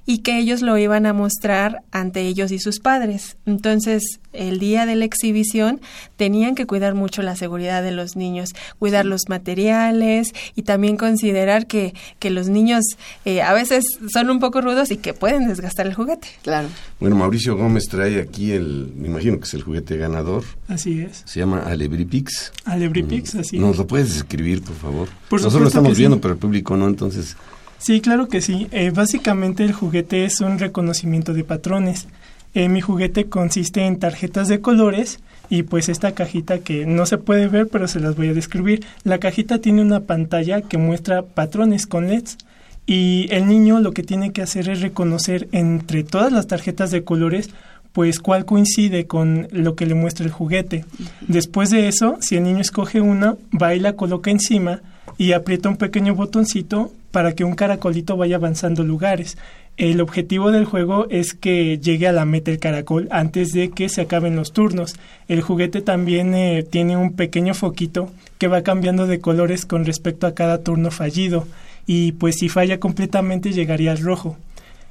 y 0.05 0.19
que 0.19 0.39
ellos 0.39 0.61
lo 0.61 0.77
iban 0.77 1.07
a 1.07 1.15
mostrar 1.15 1.83
ante 1.93 2.21
ellos 2.21 2.53
y 2.53 2.59
sus 2.59 2.79
padres. 2.79 3.39
Entonces, 3.47 4.21
el 4.33 4.59
día 4.59 4.85
de 4.85 4.97
la 4.97 5.07
exhibición 5.07 5.81
tenían 6.17 6.55
que 6.55 6.67
cuidar 6.67 6.95
mucho 6.95 7.23
la 7.23 7.35
seguridad 7.35 7.83
de 7.83 7.91
los 7.91 8.17
niños, 8.17 8.51
cuidar 8.79 9.07
los 9.07 9.23
materiales 9.29 10.35
y 10.55 10.63
también 10.63 10.99
considerar 10.99 11.67
que, 11.67 11.95
que 12.19 12.31
los 12.31 12.49
niños 12.49 12.85
eh, 13.25 13.41
a 13.41 13.55
veces 13.55 13.85
son 14.13 14.29
un 14.29 14.41
poco 14.41 14.61
rudos 14.61 14.91
y 14.91 14.99
que 14.99 15.15
pueden 15.15 15.49
desgastar 15.49 15.87
el 15.87 15.95
juguete. 15.95 16.29
Claro. 16.43 16.69
Bueno, 17.01 17.17
Mauricio 17.17 17.57
Gómez 17.57 17.89
trae 17.89 18.21
aquí 18.21 18.53
el, 18.53 18.93
me 18.95 19.09
imagino 19.09 19.39
que 19.39 19.45
es 19.45 19.55
el 19.55 19.63
juguete 19.71 19.97
ganador. 19.97 20.43
Así 20.67 21.01
es. 21.01 21.23
Se 21.27 21.39
llama 21.39 21.61
Alebripix. 21.61 22.53
Alebripix, 22.65 23.37
así 23.37 23.57
¿Nos 23.57 23.79
lo 23.79 23.87
puedes 23.87 24.17
escribir, 24.17 24.63
por 24.63 24.75
favor? 24.75 25.09
Nosotros 25.31 25.63
lo 25.63 25.69
estamos 25.69 25.97
viendo, 25.97 26.21
pero 26.21 26.35
el 26.35 26.41
público 26.41 26.77
no, 26.77 26.89
entonces... 26.89 27.37
Sí, 27.79 28.01
claro 28.01 28.27
que 28.27 28.41
sí. 28.41 28.67
Eh, 28.73 28.91
básicamente 28.91 29.65
el 29.65 29.73
juguete 29.73 30.25
es 30.25 30.41
un 30.41 30.59
reconocimiento 30.59 31.33
de 31.33 31.45
patrones. 31.45 32.09
Eh, 32.53 32.69
mi 32.69 32.81
juguete 32.81 33.29
consiste 33.29 33.87
en 33.87 34.01
tarjetas 34.01 34.49
de 34.49 34.61
colores 34.61 35.21
y 35.49 35.63
pues 35.63 35.89
esta 35.89 36.13
cajita 36.13 36.59
que 36.59 36.85
no 36.85 37.07
se 37.07 37.17
puede 37.17 37.47
ver 37.47 37.69
pero 37.69 37.87
se 37.87 38.01
las 38.01 38.17
voy 38.17 38.29
a 38.29 38.35
describir. 38.35 38.85
La 39.05 39.19
cajita 39.19 39.61
tiene 39.61 39.83
una 39.83 40.01
pantalla 40.01 40.63
que 40.63 40.79
muestra 40.79 41.23
patrones 41.23 41.87
con 41.87 42.09
LEDs 42.09 42.39
y 42.87 43.29
el 43.31 43.47
niño 43.47 43.79
lo 43.79 43.93
que 43.93 44.03
tiene 44.03 44.33
que 44.33 44.43
hacer 44.43 44.69
es 44.69 44.81
reconocer 44.81 45.49
entre 45.53 46.03
todas 46.03 46.33
las 46.33 46.49
tarjetas 46.49 46.91
de 46.91 47.05
colores 47.05 47.51
pues 47.93 48.21
cuál 48.21 48.45
coincide 48.45 49.07
con 49.07 49.49
lo 49.51 49.75
que 49.75 49.87
le 49.87 49.95
muestra 49.95 50.25
el 50.25 50.33
juguete. 50.33 50.85
Después 51.27 51.71
de 51.71 51.89
eso, 51.89 52.19
si 52.21 52.37
el 52.37 52.45
niño 52.45 52.61
escoge 52.61 53.01
una, 53.01 53.37
va 53.61 53.75
y 53.75 53.81
la 53.81 53.95
coloca 53.95 54.31
encima 54.31 54.81
y 55.19 55.33
aprieta 55.33 55.69
un 55.69 55.77
pequeño 55.77 56.15
botoncito 56.15 56.93
para 57.11 57.33
que 57.33 57.45
un 57.45 57.55
caracolito 57.55 58.17
vaya 58.17 58.37
avanzando 58.37 58.85
lugares. 58.85 59.37
El 59.77 60.01
objetivo 60.01 60.51
del 60.51 60.65
juego 60.65 61.07
es 61.11 61.35
que 61.35 61.79
llegue 61.79 62.07
a 62.07 62.13
la 62.13 62.25
meta 62.25 62.51
el 62.51 62.59
caracol 62.59 63.09
antes 63.11 63.53
de 63.53 63.71
que 63.71 63.89
se 63.89 64.03
acaben 64.03 64.37
los 64.37 64.53
turnos. 64.53 64.95
El 65.27 65.41
juguete 65.41 65.81
también 65.81 66.35
eh, 66.35 66.63
tiene 66.63 66.97
un 66.97 67.15
pequeño 67.15 67.55
foquito 67.55 68.11
que 68.39 68.49
va 68.49 68.63
cambiando 68.63 69.07
de 69.07 69.21
colores 69.21 69.67
con 69.67 69.85
respecto 69.85 70.27
a 70.27 70.35
cada 70.35 70.63
turno 70.63 70.91
fallido 70.91 71.47
y 71.87 72.13
pues 72.13 72.37
si 72.37 72.49
falla 72.49 72.79
completamente 72.79 73.53
llegaría 73.53 73.93
al 73.93 73.99
rojo 73.99 74.37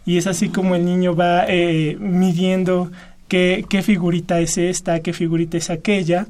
y 0.06 0.18
es 0.18 0.28
así 0.28 0.50
como 0.50 0.76
el 0.76 0.86
niño 0.86 1.16
va 1.16 1.46
eh, 1.48 1.98
midiendo 2.00 2.92
qué, 3.28 3.66
qué 3.70 3.82
figurita 3.82 4.40
es 4.40 4.58
esta, 4.58 5.00
qué 5.02 5.14
figurita 5.14 5.58
es 5.58 5.70
aquella, 5.70 6.28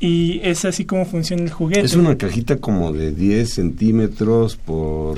y 0.00 0.40
es 0.42 0.64
así 0.64 0.86
como 0.86 1.04
funciona 1.04 1.42
el 1.42 1.50
juguete. 1.50 1.82
Es 1.82 1.94
una 1.94 2.16
cajita 2.16 2.56
como 2.56 2.90
de 2.90 3.12
10 3.12 3.52
centímetros 3.52 4.56
por 4.56 5.16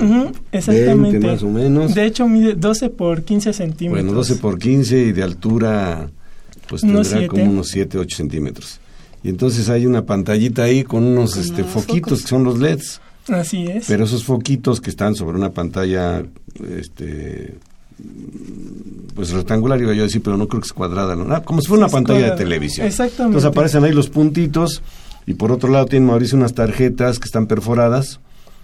20 0.51 1.19
más 1.21 1.41
o 1.41 1.47
menos. 1.47 1.95
De 1.95 2.05
hecho 2.05 2.27
mide 2.27 2.53
12 2.55 2.89
por 2.89 3.23
15 3.23 3.53
centímetros. 3.53 4.03
Bueno, 4.03 4.17
12 4.17 4.35
por 4.35 4.59
15 4.59 4.97
y 5.05 5.11
de 5.13 5.23
altura 5.23 6.09
pues 6.67 6.81
tendrá 6.81 7.27
como 7.27 7.45
unos 7.45 7.69
7, 7.69 7.97
8 7.97 8.17
centímetros. 8.17 8.79
Y 9.23 9.29
entonces 9.29 9.69
hay 9.69 9.85
una 9.85 10.05
pantallita 10.05 10.63
ahí 10.63 10.83
con 10.83 11.05
unos 11.05 11.37
este, 11.37 11.63
foquitos 11.63 12.23
que 12.23 12.27
son 12.27 12.43
los 12.43 12.59
LEDs. 12.59 12.99
Así 13.29 13.65
es. 13.67 13.85
Pero 13.87 14.03
esos 14.03 14.25
foquitos 14.25 14.81
que 14.81 14.89
están 14.89 15.15
sobre 15.15 15.37
una 15.37 15.51
pantalla 15.51 16.25
este, 16.77 17.55
pues 19.15 19.31
rectangular 19.31 19.79
iba 19.81 19.93
yo 19.93 20.01
a 20.01 20.05
decir, 20.05 20.21
pero 20.23 20.37
no 20.37 20.47
creo 20.47 20.61
que 20.61 20.65
es 20.65 20.73
cuadrada, 20.73 21.15
¿no? 21.15 21.33
Ah, 21.33 21.43
como 21.43 21.61
si 21.61 21.67
fuera 21.67 21.85
una 21.85 21.91
pantalla 21.91 22.31
de 22.31 22.37
televisión. 22.37 22.87
Exactamente. 22.87 23.37
Entonces 23.37 23.49
aparecen 23.49 23.83
ahí 23.83 23.91
los 23.91 24.09
puntitos 24.09 24.81
y 25.25 25.35
por 25.35 25.51
otro 25.51 25.69
lado 25.69 25.85
tiene 25.85 26.05
Mauricio 26.05 26.37
unas 26.37 26.53
tarjetas 26.53 27.19
que 27.19 27.25
están 27.25 27.47
perforadas. 27.47 28.19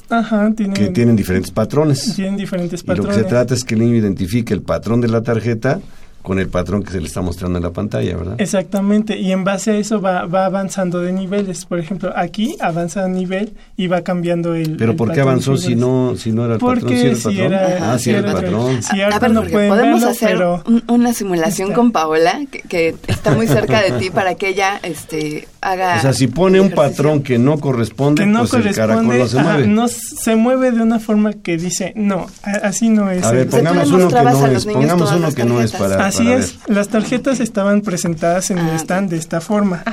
Ajá, 0.09 0.51
que 0.55 0.89
tienen 0.89 1.15
diferentes 1.15 1.51
patrones. 1.51 2.15
Tienen 2.15 2.35
diferentes 2.35 2.81
patrones. 2.81 3.05
Y 3.05 3.07
lo 3.09 3.15
que 3.15 3.23
se 3.23 3.29
trata 3.29 3.53
es 3.53 3.63
que 3.63 3.75
el 3.75 3.81
niño 3.81 3.95
identifique 3.95 4.53
el 4.55 4.63
patrón 4.63 5.01
de 5.01 5.07
la 5.07 5.21
tarjeta 5.21 5.79
con 6.21 6.39
el 6.39 6.49
patrón 6.49 6.83
que 6.83 6.91
se 6.91 6.99
le 6.99 7.07
está 7.07 7.21
mostrando 7.21 7.57
en 7.57 7.63
la 7.63 7.71
pantalla, 7.71 8.17
¿verdad? 8.17 8.35
Exactamente, 8.39 9.17
y 9.17 9.31
en 9.31 9.43
base 9.43 9.71
a 9.71 9.77
eso 9.77 10.01
va, 10.01 10.25
va 10.25 10.45
avanzando 10.45 10.99
de 10.99 11.11
niveles. 11.11 11.65
Por 11.65 11.79
ejemplo, 11.79 12.11
aquí 12.15 12.57
avanza 12.59 13.05
a 13.05 13.07
nivel 13.07 13.53
y 13.77 13.87
va 13.87 14.01
cambiando 14.01 14.53
el. 14.53 14.77
Pero 14.77 14.95
¿por 14.95 15.13
qué 15.13 15.21
avanzó 15.21 15.57
si 15.57 15.75
no, 15.75 16.15
si 16.17 16.31
no 16.31 16.45
era 16.45 16.55
el 16.55 16.59
patrón? 16.59 16.89
¿Sí 16.89 17.15
si 17.15 17.39
Era, 17.39 17.93
ah, 17.93 17.99
si 17.99 18.09
era 18.09 18.19
el 18.19 18.33
patrón. 18.33 18.83
Si 18.83 19.01
a 19.01 19.17
ver, 19.19 19.31
no 19.31 19.43
podemos 19.43 20.03
hacer 20.03 20.39
una 20.87 21.13
simulación 21.13 21.73
con 21.73 21.91
Paola, 21.91 22.41
que, 22.67 22.95
está 23.07 23.31
muy 23.31 23.47
cerca 23.47 23.81
de 23.81 23.91
ti, 23.93 24.09
para 24.09 24.35
que 24.35 24.49
ella 24.49 24.79
este, 24.83 25.47
haga. 25.61 25.97
O 25.97 26.01
sea, 26.01 26.13
si 26.13 26.27
pone 26.27 26.59
un 26.59 26.71
patrón 26.71 27.21
que 27.21 27.37
no 27.37 27.59
corresponde, 27.59 28.25
pues 28.25 28.53
el 28.53 28.75
caracol 28.75 29.17
no 29.17 29.27
se 29.27 29.41
mueve. 29.41 29.67
no 29.67 29.87
se 29.87 30.35
mueve 30.35 30.71
de 30.71 30.81
una 30.81 30.99
forma 30.99 31.33
que 31.33 31.57
dice, 31.57 31.93
no, 31.95 32.27
así 32.63 32.89
no 32.89 33.09
es. 33.09 33.23
A 33.23 33.31
ver, 33.31 33.49
pongamos 33.49 33.91
uno 33.91 34.07
que 34.07 34.23
no 34.23 34.47
es, 34.47 34.65
pongamos 34.65 35.11
uno 35.11 35.31
que 35.31 35.45
no 35.45 35.61
es 35.61 35.71
para 35.71 36.05
Así 36.05 36.31
es, 36.31 36.55
las 36.67 36.89
tarjetas 36.89 37.39
estaban 37.39 37.81
presentadas 37.81 38.51
en 38.51 38.59
el 38.59 38.71
ah, 38.71 38.75
stand 38.79 39.09
de 39.09 39.17
esta 39.17 39.41
forma. 39.41 39.83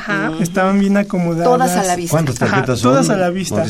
Estaban 0.41 0.79
bien 0.79 0.97
acomodadas. 0.97 1.45
Todas 1.45 1.77
a 1.77 1.83
la 1.83 1.97
vista. 1.97 2.11
¿Cuántas 2.11 2.35
tarjetas 2.37 2.79
son? 2.81 2.93
Todas 2.93 3.11
a 3.11 3.17
la 3.17 3.31
vista. 3.31 3.67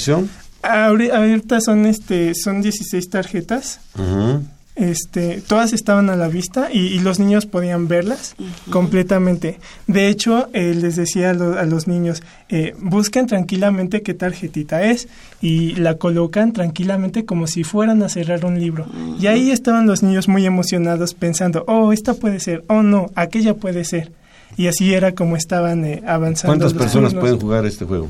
Ahorita 0.63 1.61
son 1.61 1.87
este 1.87 2.35
son 2.35 2.63
16 2.63 3.11
tarjetas. 3.11 3.81
Este, 4.77 5.41
todas 5.41 5.73
estaban 5.73 6.11
a 6.11 6.17
la 6.17 6.29
vista 6.29 6.69
y, 6.71 6.99
los 7.01 7.19
niños 7.19 7.47
podían 7.47 7.89
verlas 7.89 8.37
completamente. 8.71 9.59
De 9.87 10.09
hecho, 10.09 10.49
eh, 10.53 10.75
les 10.75 10.97
decía 10.97 11.31
a, 11.31 11.65
los 11.65 11.89
niños, 11.89 12.23
eh, 12.51 12.75
busquen 12.79 13.27
tranquilamente 13.27 14.03
qué 14.03 14.13
tarjetita 14.13 14.83
es 14.83 15.09
y 15.41 15.75
la 15.77 15.97
colocan 15.97 16.53
tranquilamente 16.53 17.25
como 17.25 17.47
si 17.47 17.65
fueran 17.65 18.03
a 18.03 18.11
cerrar 18.11 18.45
un 18.45 18.61
libro. 18.61 18.87
Y 19.19 19.29
ahí 19.29 19.51
estaban 19.51 19.87
los 19.87 20.03
niños 20.03 20.29
muy 20.29 20.45
emocionados 20.45 21.15
pensando, 21.15 21.65
oh, 21.67 21.93
esta 21.93 22.15
puede 22.15 22.39
ser, 22.39 22.63
oh, 22.69 22.83
no, 22.83 23.11
aquella 23.15 23.55
puede 23.55 23.85
ser. 23.85 24.13
Y 24.59 24.69
así 24.69 24.95
era 24.95 25.13
como 25.13 25.37
estaban 25.37 25.85
eh, 25.85 26.03
avanzando. 26.07 26.59
¿Cuántas 26.59 26.75
personas 26.75 27.15
pueden 27.15 27.39
jugar 27.39 27.67
este 27.67 27.85
juego? 27.85 28.09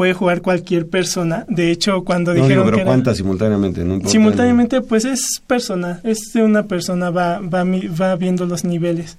Puede 0.00 0.14
jugar 0.14 0.40
cualquier 0.40 0.88
persona. 0.88 1.44
De 1.46 1.70
hecho, 1.70 2.04
cuando 2.04 2.32
dijeron 2.32 2.70
pero 2.70 2.86
¿cuántas 2.86 3.18
simultáneamente? 3.18 3.84
simultáneamente, 4.08 4.80
pues 4.80 5.04
es 5.04 5.42
persona, 5.46 6.00
es 6.04 6.32
de 6.32 6.42
una 6.42 6.62
persona, 6.62 7.10
va, 7.10 7.38
va, 7.40 7.64
va 7.64 8.16
viendo 8.16 8.46
los 8.46 8.64
niveles 8.64 9.18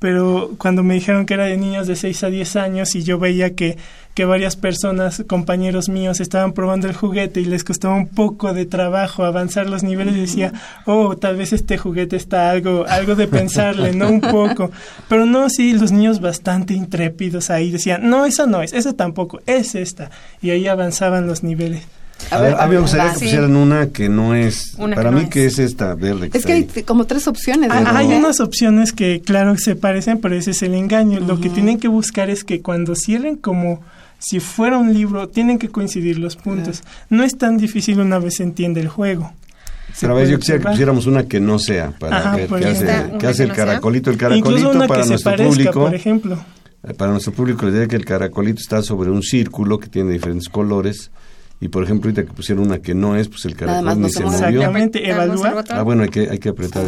pero 0.00 0.52
cuando 0.56 0.82
me 0.82 0.94
dijeron 0.94 1.26
que 1.26 1.34
era 1.34 1.44
de 1.44 1.58
niños 1.58 1.86
de 1.86 1.94
6 1.94 2.24
a 2.24 2.30
10 2.30 2.56
años 2.56 2.94
y 2.94 3.02
yo 3.02 3.18
veía 3.18 3.54
que, 3.54 3.76
que 4.14 4.24
varias 4.24 4.56
personas, 4.56 5.22
compañeros 5.28 5.90
míos, 5.90 6.20
estaban 6.20 6.52
probando 6.52 6.88
el 6.88 6.94
juguete 6.94 7.42
y 7.42 7.44
les 7.44 7.64
costaba 7.64 7.94
un 7.94 8.08
poco 8.08 8.54
de 8.54 8.64
trabajo 8.64 9.24
avanzar 9.24 9.68
los 9.68 9.82
niveles, 9.82 10.14
decía, 10.14 10.54
oh, 10.86 11.18
tal 11.18 11.36
vez 11.36 11.52
este 11.52 11.76
juguete 11.76 12.16
está 12.16 12.50
algo, 12.50 12.86
algo 12.88 13.14
de 13.14 13.28
pensarle, 13.28 13.92
¿no? 13.92 14.08
Un 14.08 14.22
poco. 14.22 14.70
Pero 15.10 15.26
no, 15.26 15.50
sí, 15.50 15.74
los 15.74 15.92
niños 15.92 16.22
bastante 16.22 16.72
intrépidos 16.72 17.50
ahí 17.50 17.70
decían, 17.70 18.08
no, 18.08 18.24
esa 18.24 18.46
no 18.46 18.62
es, 18.62 18.72
esa 18.72 18.94
tampoco, 18.94 19.40
es 19.44 19.74
esta. 19.74 20.10
Y 20.40 20.48
ahí 20.48 20.66
avanzaban 20.66 21.26
los 21.26 21.42
niveles. 21.42 21.86
A, 22.30 22.40
ver, 22.40 22.54
a 22.58 22.66
mí 22.66 22.74
me 22.74 22.80
gustaría 22.80 23.12
que 23.12 23.20
pusieran 23.20 23.56
una 23.56 23.88
que 23.88 24.08
no 24.08 24.34
es. 24.34 24.76
para 24.76 25.10
mí, 25.10 25.28
que 25.28 25.46
es 25.46 25.58
esta 25.58 25.94
verde? 25.94 26.30
es 26.32 26.44
que 26.44 26.52
hay 26.52 26.64
como 26.84 27.04
tres 27.06 27.26
opciones. 27.26 27.70
Ah, 27.72 27.92
hay 27.96 28.06
unas 28.08 28.40
opciones 28.40 28.92
que, 28.92 29.20
claro, 29.20 29.56
se 29.56 29.76
parecen, 29.76 30.18
pero 30.18 30.36
ese 30.36 30.52
es 30.52 30.62
el 30.62 30.74
engaño. 30.74 31.20
Lo 31.20 31.40
que 31.40 31.50
tienen 31.50 31.78
que 31.78 31.88
buscar 31.88 32.30
es 32.30 32.44
que 32.44 32.60
cuando 32.60 32.94
cierren 32.94 33.36
como 33.36 33.80
si 34.18 34.38
fuera 34.38 34.76
un 34.76 34.92
libro, 34.92 35.28
tienen 35.28 35.58
que 35.58 35.70
coincidir 35.70 36.18
los 36.18 36.36
puntos. 36.36 36.82
No 37.08 37.24
es 37.24 37.38
tan 37.38 37.56
difícil 37.56 38.00
una 38.00 38.18
vez 38.18 38.36
se 38.36 38.42
entiende 38.42 38.80
el 38.80 38.88
juego. 38.88 39.32
Pero 39.98 40.12
a 40.12 40.16
ver, 40.16 40.28
yo 40.28 40.38
quisiera 40.38 40.60
que 40.60 40.68
pusiéramos 40.68 41.06
una 41.06 41.24
que 41.24 41.40
no 41.40 41.58
sea, 41.58 41.90
para 41.98 42.36
ver 42.36 42.48
qué 42.48 42.66
hace, 42.66 43.12
qué 43.18 43.26
hace 43.26 43.44
el 43.44 43.52
caracolito. 43.52 44.10
El 44.10 44.18
caracolito 44.18 44.86
para 44.86 45.04
nuestro 45.04 45.36
público. 45.36 45.80
Por 45.80 45.94
ejemplo. 45.94 46.38
Eh, 46.82 46.94
para 46.94 47.10
nuestro 47.10 47.32
público 47.32 47.64
les 47.64 47.74
diría 47.74 47.88
que 47.88 47.96
el 47.96 48.04
caracolito 48.04 48.60
está 48.60 48.82
sobre 48.82 49.10
un 49.10 49.22
círculo 49.22 49.78
que 49.78 49.88
tiene 49.88 50.12
diferentes 50.12 50.48
colores 50.48 51.10
y 51.60 51.68
por 51.68 51.84
ejemplo, 51.84 52.08
ahorita 52.08 52.24
que 52.24 52.32
pusieron 52.32 52.66
una 52.66 52.78
que 52.78 52.94
no 52.94 53.16
es, 53.16 53.28
pues 53.28 53.44
el 53.44 53.54
caracol 53.54 54.00
ni 54.00 54.10
se 54.10 54.24
movió. 54.24 54.38
Exactamente, 54.38 55.08
evalúa. 55.08 55.64
Ah, 55.68 55.82
bueno, 55.82 56.04
hay 56.04 56.08
que, 56.08 56.30
hay 56.30 56.38
que 56.38 56.48
apretar. 56.48 56.84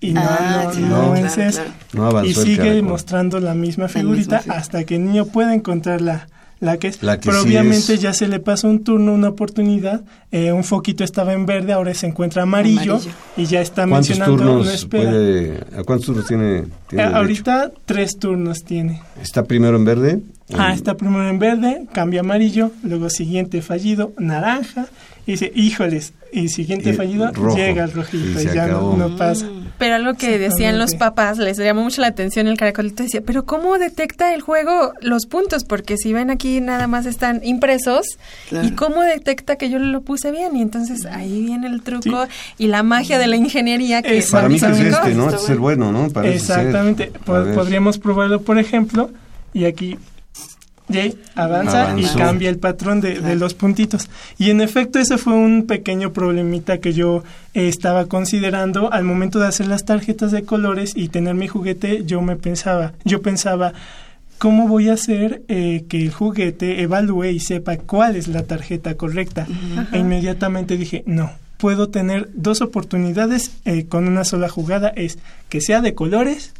Y 0.00 0.12
no, 0.12 0.22
ah, 0.24 0.72
no, 0.76 1.14
es 1.14 1.38
eso. 1.38 1.62
y 2.24 2.34
sigue 2.34 2.82
mostrando 2.82 3.38
la 3.38 3.54
misma 3.54 3.86
figurita 3.86 4.42
hasta 4.48 4.84
que 4.84 4.96
el 4.96 5.04
niño 5.04 5.26
pueda 5.26 5.54
encontrar 5.54 6.00
la, 6.60 6.72
la 6.72 6.78
que 6.78 6.88
es. 6.88 6.98
pero 6.98 7.42
obviamente 7.42 7.98
ya 7.98 8.12
se 8.12 8.28
le 8.28 8.38
pasó 8.38 8.68
un 8.68 8.84
turno, 8.84 9.12
una 9.12 9.28
oportunidad. 9.28 10.02
Eh, 10.30 10.52
un 10.52 10.62
foquito 10.64 11.04
estaba 11.04 11.32
en 11.32 11.46
verde, 11.46 11.72
ahora 11.72 11.92
se 11.94 12.06
encuentra 12.06 12.42
amarillo, 12.42 13.00
y 13.36 13.46
ya 13.46 13.60
está 13.60 13.86
mencionando. 13.86 14.36
Turnos 14.36 14.86
puede, 14.86 15.60
¿A 15.76 15.82
cuántos 15.84 16.06
turnos 16.06 16.26
tiene? 16.26 16.64
Eh, 16.92 17.00
ahorita 17.00 17.72
tres 17.84 18.18
turnos 18.18 18.64
tiene. 18.64 19.02
¿Está 19.20 19.44
primero 19.44 19.76
en 19.76 19.84
verde? 19.84 20.20
Ah, 20.56 20.72
está 20.72 20.96
primero 20.96 21.28
en 21.28 21.38
verde, 21.38 21.86
cambia 21.92 22.20
amarillo, 22.20 22.72
luego 22.82 23.08
siguiente 23.08 23.62
fallido, 23.62 24.12
naranja, 24.18 24.86
y 25.26 25.32
dice, 25.32 25.52
híjoles, 25.54 26.12
y 26.32 26.48
siguiente 26.48 26.92
fallido, 26.92 27.30
llega 27.54 27.84
el 27.84 27.92
rojito 27.92 28.40
y, 28.40 28.46
ya 28.46 28.66
no, 28.66 29.16
pasa. 29.16 29.46
Pero 29.80 29.94
algo 29.94 30.12
que 30.12 30.38
decían 30.38 30.78
los 30.78 30.94
papás, 30.94 31.38
les 31.38 31.56
llamó 31.56 31.82
mucho 31.82 32.02
la 32.02 32.08
atención 32.08 32.46
el 32.48 32.58
caracolito, 32.58 33.02
decía, 33.02 33.22
pero 33.24 33.46
¿cómo 33.46 33.78
detecta 33.78 34.34
el 34.34 34.42
juego 34.42 34.92
los 35.00 35.24
puntos? 35.24 35.64
Porque 35.64 35.96
si 35.96 36.12
ven 36.12 36.28
aquí 36.28 36.60
nada 36.60 36.86
más 36.86 37.06
están 37.06 37.40
impresos, 37.42 38.18
¿y 38.62 38.72
cómo 38.72 39.00
detecta 39.00 39.56
que 39.56 39.70
yo 39.70 39.78
lo 39.78 40.02
puse 40.02 40.32
bien? 40.32 40.54
Y 40.54 40.60
entonces 40.60 41.06
ahí 41.06 41.46
viene 41.46 41.66
el 41.66 41.80
truco 41.80 42.26
y 42.58 42.66
la 42.66 42.82
magia 42.82 43.18
de 43.18 43.26
la 43.26 43.36
ingeniería 43.36 44.02
que... 44.02 44.22
Para 44.30 44.50
mí 44.50 44.60
que 44.60 44.66
es 44.66 44.78
este, 44.80 45.14
¿no? 45.14 45.30
Este 45.30 45.36
es 45.36 45.48
el 45.48 45.58
bueno, 45.58 45.92
¿no? 45.92 46.04
Exactamente. 46.24 47.10
Podríamos 47.24 47.96
probarlo, 47.96 48.42
por 48.42 48.58
ejemplo, 48.58 49.10
y 49.54 49.64
aquí 49.64 49.96
y 50.90 51.16
avanza 51.34 51.94
y 51.98 52.04
cambia 52.16 52.50
el 52.50 52.58
patrón 52.58 53.00
de, 53.00 53.36
los 53.36 53.54
puntitos. 53.54 54.08
Y 54.38 54.50
en 54.50 54.60
efecto 54.60 54.98
ese 54.98 55.18
fue 55.18 55.34
un 55.34 55.66
pequeño 55.66 56.12
problemita 56.12 56.78
que 56.78 56.92
yo 56.92 57.22
eh, 57.54 57.68
estaba 57.68 58.06
considerando 58.06 58.92
al 58.92 59.04
momento 59.04 59.38
de 59.38 59.46
hacer 59.46 59.66
las 59.66 59.84
tarjetas 59.84 60.32
de 60.32 60.42
colores 60.42 60.92
y 60.94 61.08
tener 61.08 61.34
mi 61.34 61.48
juguete. 61.48 62.04
Yo 62.04 62.20
me 62.22 62.36
pensaba, 62.36 62.92
yo 63.04 63.22
pensaba, 63.22 63.72
¿cómo 64.38 64.68
voy 64.68 64.88
a 64.88 64.94
hacer 64.94 65.42
eh, 65.48 65.84
que 65.88 66.02
el 66.02 66.12
juguete 66.12 66.82
evalúe 66.82 67.26
y 67.26 67.40
sepa 67.40 67.76
cuál 67.76 68.16
es 68.16 68.28
la 68.28 68.42
tarjeta 68.42 68.94
correcta? 68.94 69.46
E 69.92 69.98
inmediatamente 69.98 70.76
dije, 70.76 71.02
no, 71.06 71.30
puedo 71.60 71.90
tener 71.90 72.28
dos 72.34 72.62
oportunidades 72.62 73.52
eh, 73.64 73.84
con 73.84 74.08
una 74.08 74.24
sola 74.24 74.48
jugada, 74.48 74.88
es 74.88 75.18
que 75.48 75.60
sea 75.60 75.82
de 75.82 75.94
colores 75.94 76.52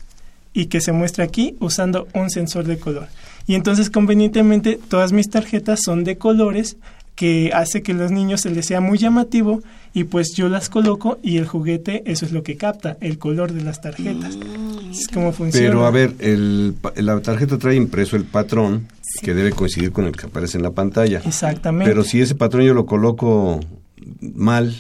y 0.53 0.67
que 0.67 0.81
se 0.81 0.93
muestre 0.93 1.25
aquí 1.25 1.57
usando 1.61 2.07
un 2.13 2.31
sensor 2.31 2.65
de 2.65 2.79
color. 2.79 3.09
Y 3.47 3.55
entonces 3.55 3.91
convenientemente 3.91 4.79
todas 4.89 5.13
mis 5.13 5.31
tarjetas 5.31 5.81
son 5.85 6.05
de 6.05 6.19
colores 6.19 6.77
que 7.21 7.51
hace 7.53 7.83
que 7.83 7.93
a 7.93 7.95
los 7.95 8.11
niños 8.11 8.41
se 8.41 8.51
les 8.51 8.65
sea 8.65 8.81
muy 8.81 8.97
llamativo 8.97 9.63
y 9.93 10.05
pues 10.05 10.33
yo 10.35 10.49
las 10.49 10.71
coloco 10.71 11.19
y 11.23 11.37
el 11.37 11.47
juguete 11.47 12.03
eso 12.07 12.25
es 12.25 12.33
lo 12.33 12.43
que 12.43 12.57
capta, 12.57 12.97
el 13.03 13.19
color 13.19 13.53
de 13.53 13.63
las 13.63 13.83
tarjetas. 13.83 14.37
Mm, 14.37 14.91
es 14.91 15.09
como 15.09 15.33
funciona. 15.33 15.69
Pero 15.69 15.85
a 15.85 15.91
ver, 15.91 16.15
el, 16.19 16.77
la 16.97 17.21
tarjeta 17.21 17.59
trae 17.59 17.77
impreso 17.77 18.17
el 18.17 18.25
patrón 18.25 18.89
que 19.21 19.35
debe 19.35 19.53
coincidir 19.53 19.93
con 19.93 20.07
el 20.07 20.13
que 20.13 20.27
aparece 20.27 20.57
en 20.57 20.63
la 20.63 20.71
pantalla. 20.71 21.21
Exactamente. 21.27 21.91
Pero 21.91 22.05
si 22.05 22.23
ese 22.23 22.37
patrón 22.37 22.65
yo 22.65 22.73
lo 22.73 22.87
coloco 22.87 23.61
mal, 24.21 24.75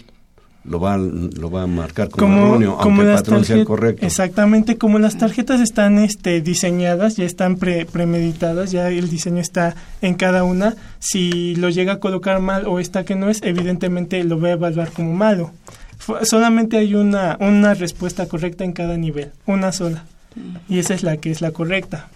lo 0.65 0.79
va, 0.79 0.97
lo 0.99 1.51
va 1.51 1.63
a 1.63 1.67
marcar 1.67 2.11
como, 2.11 2.47
erróneo, 2.47 2.77
aunque 2.79 3.03
el 3.03 3.15
patrón 3.15 3.45
sea 3.45 3.65
correcto. 3.65 4.05
Exactamente, 4.05 4.77
como 4.77 4.99
las 4.99 5.17
tarjetas 5.17 5.61
están 5.61 5.99
este, 5.99 6.41
diseñadas, 6.41 7.17
ya 7.17 7.25
están 7.25 7.57
pre, 7.57 7.87
premeditadas, 7.87 8.71
ya 8.71 8.89
el 8.91 9.09
diseño 9.09 9.41
está 9.41 9.75
en 10.03 10.15
cada 10.15 10.45
una, 10.45 10.77
si 10.99 11.55
lo 11.57 11.71
llega 11.71 11.95
a 11.95 12.01
colocar 12.01 12.41
mal 12.41 12.67
o 12.67 12.79
esta 12.79 13.05
que 13.05 13.15
no 13.15 13.31
es, 13.31 13.43
evidentemente 13.43 14.23
lo 14.25 14.39
va 14.41 14.49
a 14.49 14.53
evaluar 14.53 14.93
como 14.93 15.15
malo. 15.15 15.53
solamente 16.23 16.77
hay 16.77 16.95
una, 16.95 17.37
una 17.41 17.75
respuesta 17.75 18.27
correcta 18.27 18.65
en 18.65 18.73
cada 18.73 18.97
nivel, 18.97 19.31
una 19.47 19.73
sola. 19.73 20.05
Y 20.69 20.79
esa 20.79 20.95
es 20.95 21.03
la 21.03 21.17
que 21.17 21.31
es 21.31 21.41
la 21.41 21.51
correcta. 21.51 22.09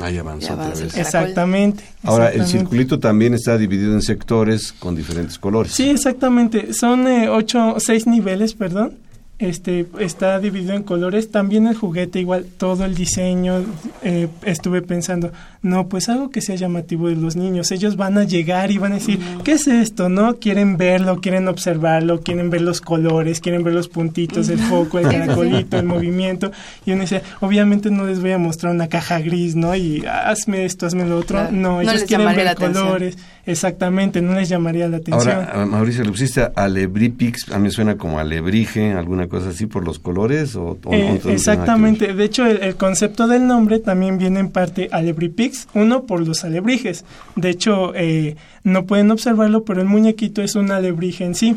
Ahí 0.00 0.18
avanza 0.18 0.54
otra 0.54 0.68
vez. 0.70 0.96
Exactamente. 0.96 1.84
Ahora, 2.02 2.30
el 2.30 2.46
circulito 2.46 2.98
también 2.98 3.34
está 3.34 3.56
dividido 3.56 3.94
en 3.94 4.02
sectores 4.02 4.72
con 4.72 4.96
diferentes 4.96 5.38
colores. 5.38 5.72
Sí, 5.72 5.88
exactamente. 5.88 6.72
Son 6.72 7.06
eh, 7.06 7.28
ocho, 7.28 7.76
seis 7.78 8.06
niveles, 8.06 8.54
perdón 8.54 9.03
este 9.40 9.86
está 9.98 10.38
dividido 10.38 10.74
en 10.74 10.84
colores 10.84 11.32
también 11.32 11.66
el 11.66 11.74
juguete 11.74 12.20
igual 12.20 12.46
todo 12.56 12.84
el 12.84 12.94
diseño 12.94 13.64
eh, 14.02 14.28
estuve 14.44 14.80
pensando 14.80 15.32
no 15.60 15.88
pues 15.88 16.08
algo 16.08 16.30
que 16.30 16.40
sea 16.40 16.54
llamativo 16.54 17.08
de 17.08 17.16
los 17.16 17.34
niños 17.34 17.72
ellos 17.72 17.96
van 17.96 18.16
a 18.16 18.24
llegar 18.24 18.70
y 18.70 18.78
van 18.78 18.92
a 18.92 18.96
decir 18.96 19.18
qué 19.42 19.52
es 19.52 19.66
esto 19.66 20.08
no 20.08 20.36
quieren 20.36 20.76
verlo 20.76 21.20
quieren 21.20 21.48
observarlo 21.48 22.20
quieren 22.20 22.48
ver 22.48 22.60
los 22.60 22.80
colores 22.80 23.40
quieren 23.40 23.64
ver 23.64 23.74
los 23.74 23.88
puntitos 23.88 24.48
el 24.50 24.60
foco 24.60 25.00
el 25.00 25.08
caracolito 25.08 25.78
el 25.78 25.86
movimiento 25.86 26.52
y 26.86 26.92
uno 26.92 27.00
dice 27.00 27.22
obviamente 27.40 27.90
no 27.90 28.06
les 28.06 28.20
voy 28.20 28.32
a 28.32 28.38
mostrar 28.38 28.72
una 28.72 28.88
caja 28.88 29.18
gris 29.18 29.56
no 29.56 29.74
y 29.74 30.04
hazme 30.06 30.64
esto 30.64 30.86
hazme 30.86 31.06
lo 31.06 31.18
otro 31.18 31.50
no 31.50 31.80
ellos 31.80 32.04
quieren 32.04 32.34
ver 32.36 32.54
colores 32.54 33.18
exactamente 33.46 34.22
no 34.22 34.34
les 34.34 34.48
llamaría 34.48 34.88
la 34.88 34.98
atención. 34.98 35.34
ahora 35.34 35.66
Mauricio 35.66 36.04
le 36.04 36.10
pusiste 36.10 36.48
alebripix 36.54 37.50
a 37.50 37.58
mí 37.58 37.70
suena 37.70 37.96
como 37.96 38.18
alebrije 38.18 38.92
alguna 38.92 39.28
cosa 39.28 39.50
así 39.50 39.66
por 39.66 39.84
los 39.84 39.98
colores 39.98 40.56
o, 40.56 40.78
eh, 40.90 41.20
exactamente. 41.26 42.14
de 42.14 42.24
hecho 42.24 42.46
el, 42.46 42.76
concepto 42.76 43.26
del 43.26 43.46
nombre 43.46 43.78
también 43.80 44.18
viene 44.18 44.40
en 44.40 44.50
parte 44.50 44.88
alebripix 44.92 45.68
uno 45.74 46.04
por 46.04 46.26
los 46.26 46.44
alebrijes. 46.44 47.04
De 47.36 47.50
hecho 47.50 47.94
eh, 47.94 48.36
no 48.62 48.86
pueden 48.86 49.10
observarlo 49.10 49.64
pero 49.64 49.80
el 49.80 49.88
muñequito 49.88 50.42
es 50.42 50.54
un 50.54 50.70
alebrije 50.70 51.24
en 51.24 51.34
sí. 51.34 51.56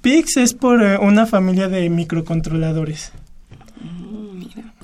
Pix 0.00 0.36
es 0.36 0.54
por 0.54 0.82
eh, 0.82 0.98
una 0.98 1.26
familia 1.26 1.68
de 1.68 1.88
microcontroladores. 1.88 3.12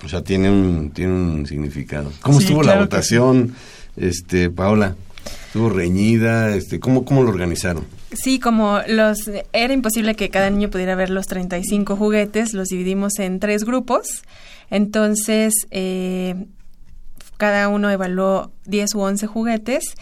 O 0.05 0.09
sea 0.09 0.23
tiene 0.23 0.51
un 0.51 0.91
tiene 0.91 1.13
un 1.13 1.47
significado. 1.47 2.13
Cómo 2.23 2.39
estuvo 2.39 2.63
la 2.63 2.77
votación 2.77 3.55
este 3.97 4.51
Paola 4.51 4.95
estuvo 5.47 5.69
reñida 5.69 6.55
este 6.55 6.81
cómo 6.81 7.05
cómo 7.05 7.23
lo 7.23 7.31
organizaron 7.31 7.87
Sí, 8.13 8.39
como 8.39 8.81
los 8.89 9.31
era 9.53 9.75
imposible 9.75 10.15
que 10.15 10.31
cada 10.31 10.49
niño 10.49 10.71
pudiera 10.71 10.95
ver 10.95 11.11
los 11.11 11.27
35 11.27 11.95
juguetes, 11.97 12.55
los 12.55 12.69
dividimos 12.69 13.19
en 13.19 13.39
tres 13.39 13.65
grupos. 13.65 14.23
Entonces, 14.71 15.53
eh, 15.71 16.47
cada 17.37 17.69
uno 17.69 17.91
evaluó 17.91 18.51
10 18.65 18.95
u 18.95 19.01
11 19.01 19.27
juguetes. 19.27 19.95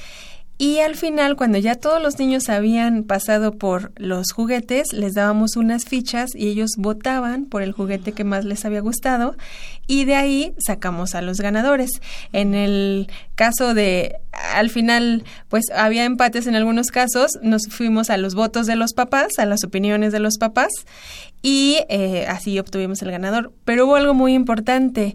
Y 0.58 0.78
al 0.78 0.94
final, 0.94 1.36
cuando 1.36 1.58
ya 1.58 1.74
todos 1.74 2.00
los 2.00 2.18
niños 2.18 2.48
habían 2.48 3.02
pasado 3.02 3.52
por 3.52 3.92
los 3.96 4.32
juguetes, 4.32 4.92
les 4.92 5.12
dábamos 5.12 5.56
unas 5.56 5.84
fichas 5.84 6.30
y 6.34 6.48
ellos 6.48 6.70
votaban 6.78 7.44
por 7.44 7.62
el 7.62 7.72
juguete 7.72 8.12
que 8.12 8.24
más 8.24 8.44
les 8.44 8.64
había 8.64 8.80
gustado 8.80 9.36
y 9.86 10.04
de 10.04 10.14
ahí 10.14 10.54
sacamos 10.58 11.14
a 11.14 11.22
los 11.22 11.40
ganadores. 11.40 11.90
En 12.32 12.54
el 12.54 13.08
caso 13.34 13.74
de, 13.74 14.16
al 14.54 14.70
final, 14.70 15.24
pues 15.48 15.64
había 15.74 16.04
empates 16.04 16.46
en 16.46 16.56
algunos 16.56 16.88
casos, 16.88 17.32
nos 17.42 17.68
fuimos 17.68 18.10
a 18.10 18.16
los 18.16 18.34
votos 18.34 18.66
de 18.66 18.76
los 18.76 18.92
papás, 18.92 19.38
a 19.38 19.46
las 19.46 19.64
opiniones 19.64 20.12
de 20.12 20.20
los 20.20 20.38
papás 20.38 20.70
y 21.42 21.78
eh, 21.88 22.26
así 22.28 22.58
obtuvimos 22.58 23.02
el 23.02 23.10
ganador. 23.10 23.52
Pero 23.64 23.86
hubo 23.86 23.96
algo 23.96 24.14
muy 24.14 24.34
importante 24.34 25.14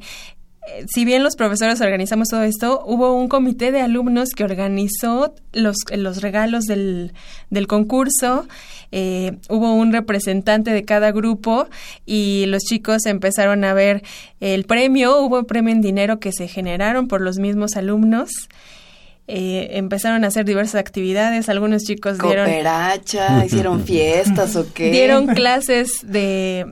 si 0.87 1.05
bien 1.05 1.23
los 1.23 1.35
profesores 1.35 1.81
organizamos 1.81 2.29
todo 2.29 2.43
esto, 2.43 2.83
hubo 2.85 3.13
un 3.15 3.27
comité 3.27 3.71
de 3.71 3.81
alumnos 3.81 4.29
que 4.29 4.43
organizó 4.43 5.33
los, 5.53 5.75
los 5.95 6.21
regalos 6.21 6.65
del, 6.65 7.13
del 7.49 7.67
concurso. 7.67 8.47
Eh, 8.91 9.37
hubo 9.49 9.73
un 9.73 9.91
representante 9.91 10.71
de 10.71 10.83
cada 10.83 11.11
grupo 11.11 11.67
y 12.05 12.45
los 12.47 12.63
chicos 12.63 13.05
empezaron 13.05 13.63
a 13.63 13.73
ver 13.73 14.03
el 14.39 14.65
premio. 14.65 15.19
Hubo 15.21 15.43
premio 15.43 15.73
en 15.73 15.81
dinero 15.81 16.19
que 16.19 16.31
se 16.31 16.47
generaron 16.47 17.07
por 17.07 17.21
los 17.21 17.37
mismos 17.37 17.75
alumnos. 17.75 18.29
Eh, 19.27 19.77
empezaron 19.77 20.23
a 20.25 20.27
hacer 20.27 20.45
diversas 20.45 20.75
actividades. 20.75 21.49
Algunos 21.49 21.83
chicos 21.83 22.19
dieron. 22.19 22.45
Cooperacha, 22.45 23.45
hicieron 23.45 23.83
fiestas 23.85 24.55
o 24.55 24.71
qué. 24.73 24.91
Dieron 24.91 25.27
clases 25.27 25.99
de 26.03 26.67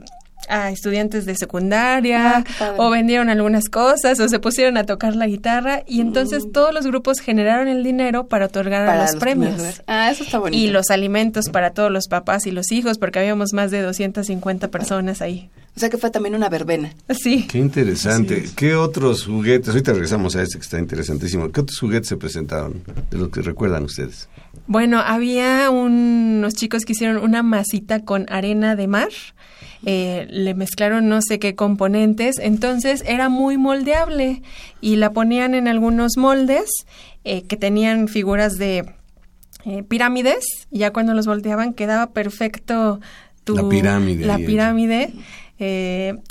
a 0.50 0.70
estudiantes 0.70 1.24
de 1.24 1.34
secundaria 1.36 2.44
ah, 2.60 2.74
o 2.76 2.90
vendieron 2.90 3.30
algunas 3.30 3.68
cosas 3.68 4.18
o 4.20 4.28
se 4.28 4.38
pusieron 4.38 4.76
a 4.76 4.84
tocar 4.84 5.16
la 5.16 5.26
guitarra 5.26 5.82
y 5.86 6.00
entonces 6.00 6.46
mm. 6.46 6.52
todos 6.52 6.74
los 6.74 6.86
grupos 6.86 7.20
generaron 7.20 7.68
el 7.68 7.82
dinero 7.82 8.26
para 8.26 8.46
otorgar 8.46 8.88
a 8.88 9.02
los, 9.02 9.16
premios. 9.16 9.82
Ah, 9.86 10.10
eso 10.10 10.24
está 10.24 10.38
bonito. 10.38 10.62
Y 10.62 10.68
los 10.68 10.90
alimentos 10.90 11.48
para 11.48 11.70
todos 11.70 11.90
los 11.90 12.08
papás 12.08 12.46
y 12.46 12.50
los 12.50 12.72
hijos 12.72 12.98
porque 12.98 13.18
habíamos 13.18 13.52
más 13.52 13.70
de 13.70 13.80
250 13.82 14.68
personas 14.68 15.22
ahí. 15.22 15.50
O 15.76 15.80
sea 15.80 15.88
que 15.88 15.98
fue 15.98 16.10
también 16.10 16.34
una 16.34 16.48
verbena. 16.48 16.92
Sí. 17.10 17.46
Qué 17.46 17.58
interesante. 17.58 18.44
¿Qué 18.56 18.74
otros 18.74 19.24
juguetes? 19.24 19.68
Ahorita 19.68 19.92
regresamos 19.92 20.34
a 20.36 20.42
este 20.42 20.58
que 20.58 20.64
está 20.64 20.78
interesantísimo. 20.78 21.50
¿Qué 21.52 21.60
otros 21.60 21.78
juguetes 21.78 22.08
se 22.08 22.16
presentaron 22.16 22.82
de 23.10 23.18
los 23.18 23.30
que 23.30 23.40
recuerdan 23.40 23.84
ustedes? 23.84 24.28
Bueno, 24.66 24.98
había 24.98 25.70
unos 25.70 26.54
chicos 26.54 26.84
que 26.84 26.92
hicieron 26.92 27.22
una 27.22 27.42
masita 27.42 28.04
con 28.04 28.26
arena 28.28 28.76
de 28.76 28.88
mar 28.88 29.08
eh, 29.86 30.26
le 30.28 30.54
mezclaron 30.54 31.08
no 31.08 31.20
sé 31.22 31.38
qué 31.38 31.54
componentes, 31.54 32.38
entonces 32.38 33.02
era 33.06 33.30
muy 33.30 33.56
moldeable 33.56 34.42
y 34.82 34.96
la 34.96 35.12
ponían 35.12 35.54
en 35.54 35.68
algunos 35.68 36.18
moldes 36.18 36.68
eh, 37.24 37.44
que 37.44 37.56
tenían 37.56 38.08
figuras 38.08 38.58
de 38.58 38.92
eh, 39.64 39.82
pirámides 39.82 40.44
y 40.70 40.80
ya 40.80 40.92
cuando 40.92 41.14
los 41.14 41.26
volteaban 41.26 41.72
quedaba 41.72 42.12
perfecto 42.12 43.00
tu, 43.44 43.56
la 43.56 43.68
pirámide. 43.68 44.26
La 44.26 44.36
pirámide. 44.36 45.12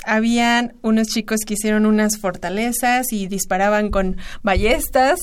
habían 0.04 0.74
unos 0.82 1.08
chicos 1.08 1.40
que 1.44 1.54
hicieron 1.54 1.86
unas 1.86 2.18
fortalezas 2.18 3.12
y 3.12 3.26
disparaban 3.26 3.90
con 3.90 4.16
ballestas 4.42 5.18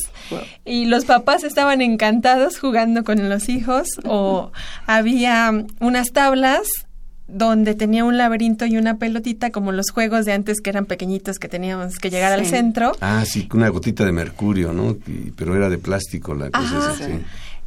y 0.65 0.85
los 0.85 1.05
papás 1.05 1.43
estaban 1.45 1.81
encantados 1.81 2.59
jugando 2.59 3.05
con 3.05 3.29
los 3.29 3.47
hijos 3.47 3.87
o 4.05 4.51
había 4.85 5.65
unas 5.79 6.11
tablas 6.11 6.86
donde 7.27 7.75
tenía 7.75 8.05
un 8.05 8.17
laberinto 8.17 8.65
y 8.65 8.77
una 8.77 8.97
pelotita, 8.97 9.51
como 9.51 9.71
los 9.71 9.91
juegos 9.91 10.25
de 10.25 10.33
antes 10.33 10.61
que 10.61 10.69
eran 10.69 10.85
pequeñitos 10.85 11.39
que 11.39 11.49
teníamos 11.49 11.97
que 11.97 12.09
llegar 12.09 12.31
al 12.31 12.45
centro. 12.45 12.93
Ah, 13.01 13.23
sí, 13.25 13.47
una 13.53 13.69
gotita 13.69 14.05
de 14.05 14.11
mercurio, 14.11 14.73
¿no? 14.73 14.95
pero 15.35 15.55
era 15.55 15.69
de 15.69 15.77
plástico 15.77 16.33
la 16.33 16.49
cosa 16.49 16.95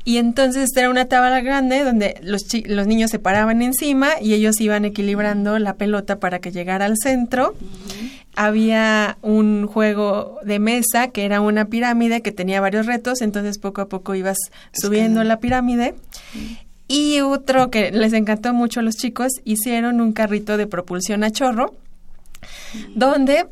Y 0.05 0.17
entonces 0.17 0.71
era 0.75 0.89
una 0.89 1.07
tabla 1.07 1.41
grande 1.43 1.85
donde 1.85 2.19
los, 2.23 2.43
los 2.67 2.87
niños 2.87 3.11
se 3.11 3.19
paraban 3.19 3.61
encima 3.61 4.09
y 4.21 4.33
ellos 4.33 4.61
iban 4.61 4.87
equilibrando 4.87 5.59
la 5.59 5.75
pelota 5.75 6.19
para 6.19 6.39
que 6.39 6.53
llegara 6.53 6.87
al 6.87 6.97
centro. 6.97 7.55
Había 8.37 9.19
un 9.21 9.67
juego 9.67 10.39
de 10.43 10.59
mesa 10.59 11.09
que 11.09 11.27
era 11.27 11.43
una 11.43 11.67
pirámide 11.67 12.23
que 12.23 12.33
tenía 12.33 12.61
varios 12.61 12.87
retos, 12.87 13.21
entonces 13.21 13.59
poco 13.59 13.83
a 13.83 13.89
poco 13.89 14.15
ibas 14.15 14.39
subiendo 14.73 15.23
la 15.25 15.39
pirámide. 15.39 15.95
Y 16.93 17.21
otro 17.21 17.71
que 17.71 17.93
les 17.93 18.13
encantó 18.15 18.53
mucho 18.53 18.81
a 18.81 18.83
los 18.83 18.97
chicos, 18.97 19.29
hicieron 19.45 20.01
un 20.01 20.13
carrito 20.13 20.57
de 20.57 20.67
propulsión 20.67 21.23
a 21.23 21.31
chorro, 21.31 21.77
donde 22.97 23.47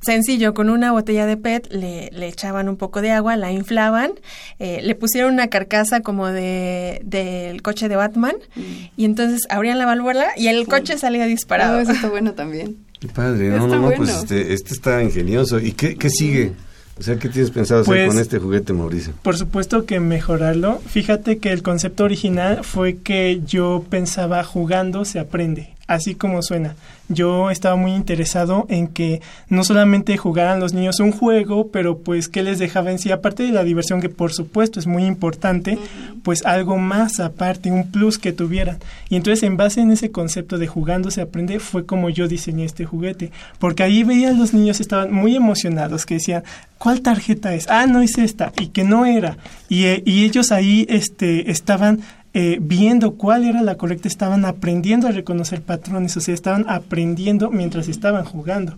sencillo, 0.00 0.54
con 0.54 0.70
una 0.70 0.92
botella 0.92 1.26
de 1.26 1.36
PET 1.36 1.72
le, 1.72 2.10
le, 2.12 2.28
echaban 2.28 2.68
un 2.68 2.76
poco 2.76 3.02
de 3.02 3.10
agua, 3.10 3.36
la 3.36 3.50
inflaban, 3.50 4.12
eh, 4.60 4.80
le 4.80 4.94
pusieron 4.94 5.32
una 5.32 5.48
carcasa 5.48 6.02
como 6.02 6.28
de 6.28 7.00
del 7.02 7.62
coche 7.62 7.88
de 7.88 7.96
Batman 7.96 8.36
mm. 8.54 8.62
y 8.96 9.04
entonces 9.06 9.40
abrían 9.48 9.78
la 9.78 9.86
válvula 9.86 10.28
y 10.36 10.46
el 10.46 10.64
coche 10.68 10.96
salía 10.96 11.26
disparado. 11.26 11.78
Ah, 11.78 11.82
eso 11.82 11.92
está 11.92 12.08
bueno 12.10 12.34
también. 12.34 12.76
Qué 13.00 13.08
padre, 13.08 13.48
no, 13.48 13.66
no, 13.66 13.90
no, 13.90 13.96
pues 13.96 14.10
este, 14.10 14.54
este 14.54 14.72
está 14.72 15.02
ingenioso. 15.02 15.58
¿Y 15.58 15.72
qué, 15.72 15.96
qué 15.96 16.10
sigue? 16.10 16.52
O 16.98 17.02
sea, 17.02 17.18
¿qué 17.18 17.28
tienes 17.28 17.50
pensado 17.50 17.80
hacer 17.80 17.92
pues, 17.92 18.08
con 18.08 18.20
este 18.20 18.38
juguete, 18.38 18.72
Mauricio? 18.72 19.14
Por 19.22 19.36
supuesto 19.36 19.84
que 19.84 19.98
mejorarlo. 19.98 20.80
Fíjate 20.86 21.38
que 21.38 21.50
el 21.52 21.62
concepto 21.62 22.04
original 22.04 22.62
fue 22.62 22.98
que 22.98 23.40
yo 23.44 23.84
pensaba 23.90 24.44
jugando 24.44 25.04
se 25.04 25.18
aprende 25.18 25.73
así 25.86 26.14
como 26.14 26.42
suena. 26.42 26.76
Yo 27.08 27.50
estaba 27.50 27.76
muy 27.76 27.92
interesado 27.92 28.66
en 28.70 28.88
que 28.88 29.20
no 29.50 29.62
solamente 29.62 30.16
jugaran 30.16 30.58
los 30.58 30.72
niños 30.72 31.00
un 31.00 31.12
juego, 31.12 31.68
pero 31.68 31.98
pues 31.98 32.28
que 32.28 32.42
les 32.42 32.58
dejaba 32.58 32.90
en 32.90 32.98
sí, 32.98 33.12
aparte 33.12 33.42
de 33.42 33.52
la 33.52 33.62
diversión 33.62 34.00
que 34.00 34.08
por 34.08 34.32
supuesto 34.32 34.80
es 34.80 34.86
muy 34.86 35.04
importante, 35.04 35.78
pues 36.22 36.46
algo 36.46 36.78
más 36.78 37.20
aparte, 37.20 37.70
un 37.70 37.90
plus 37.90 38.18
que 38.18 38.32
tuvieran. 38.32 38.78
Y 39.10 39.16
entonces 39.16 39.42
en 39.42 39.58
base 39.58 39.82
en 39.82 39.90
ese 39.90 40.10
concepto 40.10 40.56
de 40.56 40.66
jugando 40.66 41.10
se 41.10 41.20
aprende 41.20 41.58
fue 41.58 41.84
como 41.84 42.08
yo 42.08 42.26
diseñé 42.26 42.64
este 42.64 42.86
juguete, 42.86 43.30
porque 43.58 43.82
ahí 43.82 44.02
veía 44.02 44.32
los 44.32 44.54
niños 44.54 44.80
estaban 44.80 45.12
muy 45.12 45.36
emocionados, 45.36 46.06
que 46.06 46.14
decían, 46.14 46.44
¿cuál 46.78 47.02
tarjeta 47.02 47.54
es? 47.54 47.68
Ah, 47.68 47.86
no 47.86 48.00
es 48.00 48.16
esta, 48.16 48.52
y 48.58 48.68
que 48.68 48.84
no 48.84 49.04
era. 49.04 49.36
Y, 49.68 49.84
eh, 49.84 50.02
y 50.06 50.24
ellos 50.24 50.52
ahí 50.52 50.86
este, 50.88 51.50
estaban 51.50 52.00
eh, 52.34 52.58
viendo 52.60 53.12
cuál 53.12 53.44
era 53.44 53.62
la 53.62 53.76
correcta, 53.76 54.08
estaban 54.08 54.44
aprendiendo 54.44 55.06
a 55.06 55.12
reconocer 55.12 55.62
patrones, 55.62 56.16
o 56.16 56.20
sea, 56.20 56.34
estaban 56.34 56.66
aprendiendo 56.68 57.50
mientras 57.50 57.88
estaban 57.88 58.24
jugando. 58.24 58.74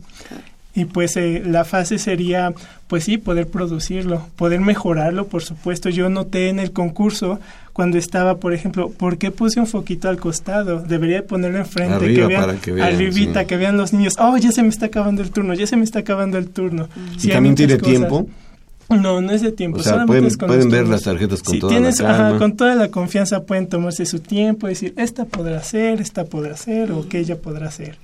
Y 0.74 0.84
pues 0.84 1.16
eh, 1.16 1.42
la 1.44 1.64
fase 1.64 1.98
sería, 1.98 2.52
pues 2.86 3.04
sí, 3.04 3.16
poder 3.16 3.48
producirlo, 3.48 4.26
poder 4.36 4.60
mejorarlo, 4.60 5.26
por 5.26 5.42
supuesto. 5.42 5.88
Yo 5.88 6.10
noté 6.10 6.50
en 6.50 6.58
el 6.58 6.72
concurso, 6.72 7.40
cuando 7.72 7.96
estaba, 7.96 8.36
por 8.36 8.52
ejemplo, 8.52 8.90
¿por 8.90 9.16
qué 9.16 9.30
puse 9.30 9.58
un 9.58 9.66
foquito 9.66 10.10
al 10.10 10.18
costado? 10.18 10.80
Debería 10.80 11.26
ponerlo 11.26 11.58
enfrente, 11.58 12.12
que 12.14 12.26
vean, 12.26 12.58
que 12.58 12.72
vean 12.72 13.46
que 13.46 13.56
vean 13.56 13.76
los 13.78 13.94
niños, 13.94 14.16
oh, 14.18 14.36
ya 14.36 14.52
se 14.52 14.62
me 14.62 14.68
está 14.68 14.86
acabando 14.86 15.22
el 15.22 15.30
turno, 15.30 15.54
ya 15.54 15.66
se 15.66 15.78
me 15.78 15.84
está 15.84 16.00
acabando 16.00 16.36
el 16.36 16.48
turno. 16.48 16.88
¿Y 17.22 17.28
también 17.28 17.54
tiene 17.54 17.78
tiempo? 17.78 18.26
No, 18.88 19.20
no 19.20 19.32
es 19.32 19.42
de 19.42 19.52
tiempo. 19.52 19.80
O 19.80 19.82
sea, 19.82 20.06
pueden, 20.06 20.28
pueden 20.36 20.70
ver 20.70 20.86
las 20.86 21.02
tarjetas 21.02 21.42
con 21.42 21.58
toda 21.58 21.80
la 21.80 21.92
calma. 21.92 22.38
con 22.38 22.56
toda 22.56 22.74
la 22.74 22.88
confianza 22.90 23.42
pueden 23.44 23.68
tomarse 23.68 24.06
su 24.06 24.20
tiempo 24.20 24.66
y 24.66 24.70
decir, 24.70 24.94
esta 24.96 25.24
podrá 25.24 25.62
ser, 25.62 26.00
esta 26.00 26.24
podrá 26.24 26.56
ser 26.56 26.92
o 26.92 27.08
que 27.08 27.18
ella 27.18 27.36
podrá 27.40 27.70
ser. 27.70 27.98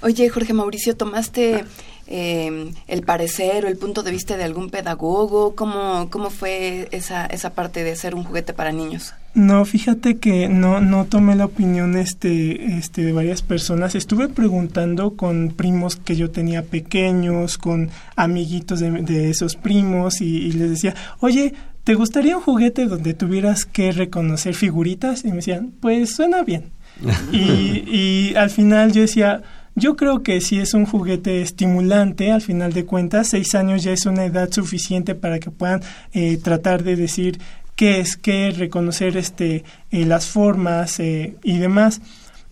Oye, 0.00 0.28
Jorge 0.28 0.52
Mauricio, 0.52 0.96
¿tomaste 0.96 1.64
eh, 2.08 2.72
el 2.88 3.02
parecer 3.02 3.64
o 3.64 3.68
el 3.68 3.76
punto 3.76 4.02
de 4.02 4.10
vista 4.10 4.36
de 4.36 4.44
algún 4.44 4.70
pedagogo? 4.70 5.54
¿Cómo, 5.54 6.08
cómo 6.10 6.30
fue 6.30 6.88
esa, 6.90 7.26
esa 7.26 7.50
parte 7.50 7.84
de 7.84 7.94
ser 7.94 8.14
un 8.14 8.24
juguete 8.24 8.52
para 8.52 8.72
niños? 8.72 9.14
No, 9.34 9.64
fíjate 9.64 10.18
que 10.18 10.48
no, 10.48 10.80
no 10.80 11.06
tomé 11.06 11.34
la 11.34 11.46
opinión 11.46 11.96
este, 11.96 12.76
este, 12.76 13.02
de 13.02 13.12
varias 13.12 13.40
personas. 13.40 13.94
Estuve 13.94 14.28
preguntando 14.28 15.16
con 15.16 15.54
primos 15.56 15.96
que 15.96 16.16
yo 16.16 16.30
tenía 16.30 16.62
pequeños, 16.62 17.56
con 17.56 17.88
amiguitos 18.14 18.80
de, 18.80 19.30
esos 19.30 19.56
primos 19.56 20.20
y, 20.20 20.52
les 20.52 20.70
decía, 20.70 20.94
oye, 21.20 21.54
¿te 21.82 21.94
gustaría 21.94 22.36
un 22.36 22.42
juguete 22.42 22.84
donde 22.84 23.14
tuvieras 23.14 23.64
que 23.64 23.92
reconocer 23.92 24.54
figuritas? 24.54 25.24
Y 25.24 25.28
me 25.28 25.36
decían, 25.36 25.72
pues 25.80 26.14
suena 26.14 26.42
bien. 26.42 26.64
y, 27.32 27.84
y 27.88 28.34
al 28.36 28.50
final 28.50 28.92
yo 28.92 29.00
decía, 29.00 29.42
yo 29.74 29.96
creo 29.96 30.22
que 30.22 30.40
si 30.42 30.58
es 30.58 30.74
un 30.74 30.84
juguete 30.84 31.40
estimulante, 31.40 32.30
al 32.30 32.42
final 32.42 32.74
de 32.74 32.84
cuentas, 32.84 33.28
seis 33.28 33.54
años 33.54 33.82
ya 33.82 33.92
es 33.92 34.04
una 34.04 34.26
edad 34.26 34.50
suficiente 34.52 35.14
para 35.14 35.38
que 35.38 35.50
puedan 35.50 35.80
eh, 36.12 36.36
tratar 36.36 36.82
de 36.82 36.96
decir 36.96 37.40
qué 37.82 37.98
es 37.98 38.16
qué, 38.16 38.52
reconocer 38.56 39.16
este, 39.16 39.64
eh, 39.90 40.06
las 40.06 40.26
formas 40.26 41.00
eh, 41.00 41.34
y 41.42 41.58
demás. 41.58 42.00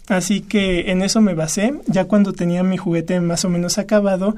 Así 0.08 0.40
que 0.40 0.90
en 0.90 1.02
eso 1.02 1.20
me 1.20 1.34
basé. 1.34 1.72
Ya 1.86 2.06
cuando 2.06 2.32
tenía 2.32 2.64
mi 2.64 2.76
juguete 2.76 3.20
más 3.20 3.44
o 3.44 3.48
menos 3.48 3.78
acabado, 3.78 4.34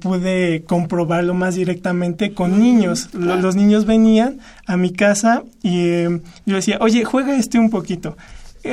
pude 0.00 0.64
comprobarlo 0.64 1.32
más 1.32 1.54
directamente 1.54 2.34
con 2.34 2.58
niños. 2.58 3.10
Los, 3.14 3.54
niños 3.54 3.86
venían 3.86 4.40
a 4.66 4.76
mi 4.76 4.90
casa 4.90 5.44
y 5.62 6.02
yo 6.02 6.56
decía, 6.56 6.78
oye, 6.80 7.04
juega 7.04 7.36
este 7.36 7.60
un 7.60 7.70
poquito 7.70 8.16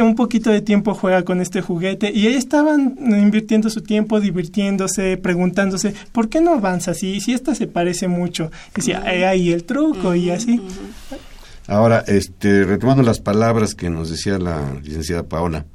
un 0.02 0.16
poquito 0.16 0.50
de 0.50 0.62
tiempo 0.62 0.96
juega 0.96 1.24
con 1.24 1.40
este 1.40 1.62
juguete 1.62 2.12
y 2.12 2.26
ellos 2.26 2.40
estaban 2.40 2.96
invirtiendo 3.00 3.70
su 3.70 3.82
tiempo, 3.82 4.20
divirtiéndose, 4.20 5.18
preguntándose, 5.18 5.94
¿por 6.12 6.30
qué 6.30 6.42
no 6.42 6.54
avanza 6.56 6.92
así? 6.92 7.22
Si 7.22 7.32
esta 7.32 7.54
se 7.54 7.68
parece 7.68 8.08
mucho. 8.08 8.52
Decía, 8.74 9.04
ahí 9.04 9.52
el 9.52 9.66
truco 9.66 10.16
y 10.16 10.32
así. 10.32 10.60
Ahora, 11.68 12.04
este, 12.08 12.66
retomando 12.66 13.04
las 13.04 13.20
palabras 13.20 13.74
que 13.76 13.90
nos 13.90 14.10
decía 14.10 14.38
la 14.38 14.74
licenciada 14.82 15.24
Paola, 15.24 15.66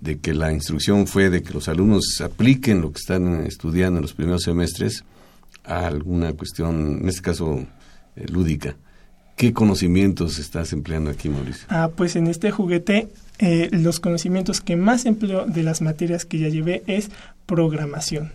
de 0.00 0.18
que 0.18 0.32
la 0.32 0.52
instrucción 0.52 1.06
fue 1.06 1.28
de 1.30 1.42
que 1.42 1.52
los 1.52 1.68
alumnos 1.68 2.20
apliquen 2.22 2.80
lo 2.80 2.92
que 2.92 3.00
están 3.00 3.44
estudiando 3.46 3.98
en 3.98 4.02
los 4.02 4.14
primeros 4.14 4.42
semestres 4.42 5.04
a 5.64 5.86
alguna 5.86 6.32
cuestión, 6.32 7.00
en 7.02 7.08
este 7.08 7.22
caso 7.22 7.66
eh, 8.16 8.26
lúdica. 8.28 8.76
¿Qué 9.36 9.52
conocimientos 9.52 10.38
estás 10.38 10.72
empleando 10.72 11.10
aquí, 11.10 11.28
Mauricio? 11.28 11.66
Ah, 11.70 11.90
pues 11.94 12.16
en 12.16 12.26
este 12.26 12.50
juguete 12.50 13.08
eh, 13.38 13.68
los 13.72 14.00
conocimientos 14.00 14.60
que 14.60 14.76
más 14.76 15.06
empleo 15.06 15.46
de 15.46 15.62
las 15.62 15.80
materias 15.80 16.26
que 16.26 16.38
ya 16.38 16.48
llevé 16.48 16.82
es 16.86 17.10
programación. 17.46 18.32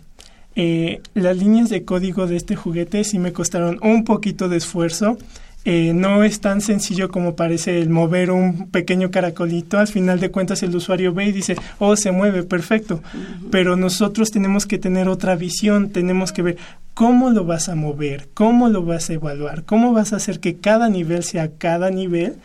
Eh, 0.55 1.01
las 1.13 1.37
líneas 1.37 1.69
de 1.69 1.83
código 1.83 2.27
de 2.27 2.37
este 2.37 2.55
juguete 2.55 3.03
sí 3.03 3.19
me 3.19 3.33
costaron 3.33 3.77
un 3.81 4.03
poquito 4.03 4.49
de 4.49 4.57
esfuerzo. 4.57 5.17
Eh, 5.67 5.93
no 5.95 6.23
es 6.23 6.41
tan 6.41 6.61
sencillo 6.61 7.09
como 7.09 7.35
parece 7.35 7.81
el 7.81 7.89
mover 7.89 8.29
un 8.29 8.69
pequeño 8.69 9.09
caracolito. 9.09 9.79
Al 9.79 9.87
final 9.87 10.19
de 10.19 10.29
cuentas 10.29 10.61
el 10.61 10.75
usuario 10.75 11.11
ve 11.11 11.25
y 11.25 11.31
dice, 11.31 11.55
oh, 11.79 11.95
se 11.95 12.11
mueve, 12.11 12.43
perfecto. 12.43 13.01
Pero 13.49 13.75
nosotros 13.75 14.29
tenemos 14.29 14.67
que 14.67 14.77
tener 14.77 15.09
otra 15.09 15.35
visión, 15.35 15.89
tenemos 15.89 16.31
que 16.31 16.43
ver 16.43 16.57
cómo 16.93 17.31
lo 17.31 17.45
vas 17.45 17.67
a 17.67 17.75
mover, 17.75 18.29
cómo 18.35 18.69
lo 18.69 18.83
vas 18.83 19.09
a 19.09 19.13
evaluar, 19.13 19.63
cómo 19.63 19.91
vas 19.91 20.13
a 20.13 20.17
hacer 20.17 20.39
que 20.39 20.57
cada 20.57 20.87
nivel 20.87 21.23
sea 21.23 21.49
cada 21.57 21.89
nivel. 21.89 22.35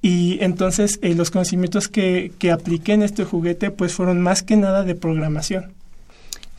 Y 0.00 0.38
entonces 0.40 0.98
eh, 1.02 1.14
los 1.14 1.30
conocimientos 1.30 1.86
que, 1.86 2.32
que 2.38 2.50
apliqué 2.50 2.94
en 2.94 3.02
este 3.02 3.24
juguete 3.24 3.70
pues 3.70 3.92
fueron 3.92 4.22
más 4.22 4.42
que 4.42 4.56
nada 4.56 4.84
de 4.84 4.94
programación 4.94 5.79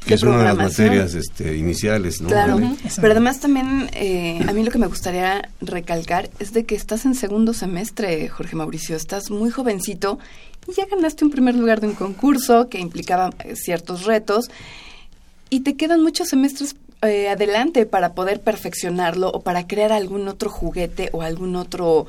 que 0.06 0.16
es 0.16 0.24
una 0.24 0.40
de 0.40 0.44
las 0.46 0.58
materias 0.58 1.14
este, 1.14 1.56
iniciales, 1.56 2.22
¿no? 2.22 2.30
Claro, 2.30 2.60
pero 3.00 3.12
además 3.12 3.40
también 3.40 3.90
eh, 3.94 4.44
a 4.48 4.54
mí 4.54 4.64
lo 4.64 4.72
que 4.72 4.80
me 4.80 4.88
gustaría 4.88 5.50
recalcar 5.62 6.30
es 6.40 6.54
de 6.54 6.66
que 6.66 6.76
estás 6.76 7.06
en 7.06 7.16
segundo 7.16 7.54
semestre, 7.54 8.28
Jorge 8.28 8.56
Mauricio, 8.56 8.96
estás 8.96 9.30
muy 9.30 9.52
jovencito 9.52 10.18
y 10.68 10.74
ya 10.74 10.86
ganaste 10.88 11.24
un 11.24 11.32
primer 11.32 11.56
lugar 11.56 11.82
de 11.82 11.88
un 11.88 11.94
concurso 11.94 12.68
que 12.68 12.80
implicaba 12.80 13.30
eh, 13.44 13.56
ciertos 13.56 14.06
retos 14.06 14.50
y 15.50 15.62
te 15.62 15.76
quedan 15.76 16.02
muchos 16.02 16.30
semestres 16.30 16.76
eh, 17.04 17.30
adelante 17.30 17.86
para 17.86 18.14
poder 18.14 18.42
perfeccionarlo 18.42 19.30
o 19.30 19.42
para 19.42 19.68
crear 19.68 19.92
algún 19.92 20.28
otro 20.28 20.50
juguete 20.50 21.10
o 21.14 21.22
algún 21.22 21.56
otro 21.56 22.08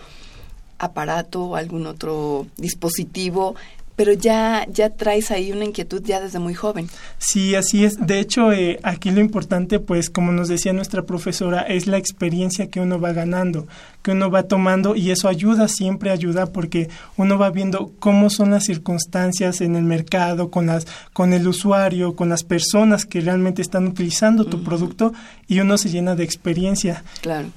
aparato 0.78 1.45
o 1.45 1.57
algún 1.57 1.86
otro 1.86 2.47
dispositivo 2.57 3.55
pero 3.97 4.12
ya, 4.12 4.66
ya 4.70 4.90
traes 4.90 5.30
ahí 5.30 5.53
una 5.53 5.64
inquietud 5.64 6.03
ya 6.05 6.20
desde 6.20 6.38
muy 6.38 6.55
joven. 6.55 6.88
Sí, 7.18 7.55
así 7.55 7.84
es. 7.84 8.05
De 8.07 8.18
hecho, 8.18 8.53
eh, 8.53 8.80
aquí 8.82 9.11
lo 9.11 9.20
importante, 9.20 9.78
pues, 9.78 10.11
como 10.11 10.32
nos 10.32 10.49
decía 10.49 10.72
nuestra 10.72 11.03
profesora, 11.03 11.62
es 11.62 11.86
la 11.86 11.99
experiencia 11.99 12.68
que 12.68 12.80
uno 12.80 13.01
va 13.01 13.12
ganando, 13.12 13.66
que 14.03 14.12
uno 14.12 14.30
va 14.30 14.45
tomando 14.45 14.97
y 14.97 15.11
eso 15.11 15.28
ayuda, 15.28 15.68
siempre 15.68 16.11
ayuda 16.11 16.47
porque 16.47 16.88
uno 17.16 17.38
va 17.38 17.51
viendo 17.51 17.93
cómo 17.99 18.30
son 18.30 18.51
las 18.51 18.64
circunstancias 18.64 19.61
en 19.61 19.76
el 19.76 19.84
mercado, 19.84 20.51
con, 20.51 20.66
las, 20.66 20.86
con 21.12 21.32
el 21.32 21.47
usuario, 21.47 22.16
con 22.16 22.28
las 22.28 22.45
personas 22.45 23.07
que 23.07 23.20
realmente 23.20 23.62
están 23.62 23.86
utilizando 23.86 24.45
tu 24.45 24.62
producto 24.64 25.12
y 25.47 25.61
uno 25.61 25.78
se 25.78 25.90
llena 25.90 26.14
de 26.14 26.24
experiencia. 26.24 27.05
Claro. 27.20 27.49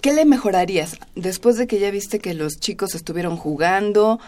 ¿Qué 0.00 0.12
le 0.12 0.24
mejorarías 0.24 0.96
después 1.16 1.56
de 1.56 1.66
que 1.66 1.80
ya 1.80 1.90
viste 1.90 2.20
que 2.20 2.32
los 2.34 2.60
chicos 2.60 2.94
estuvieron 2.94 3.36
jugando? 3.36 4.20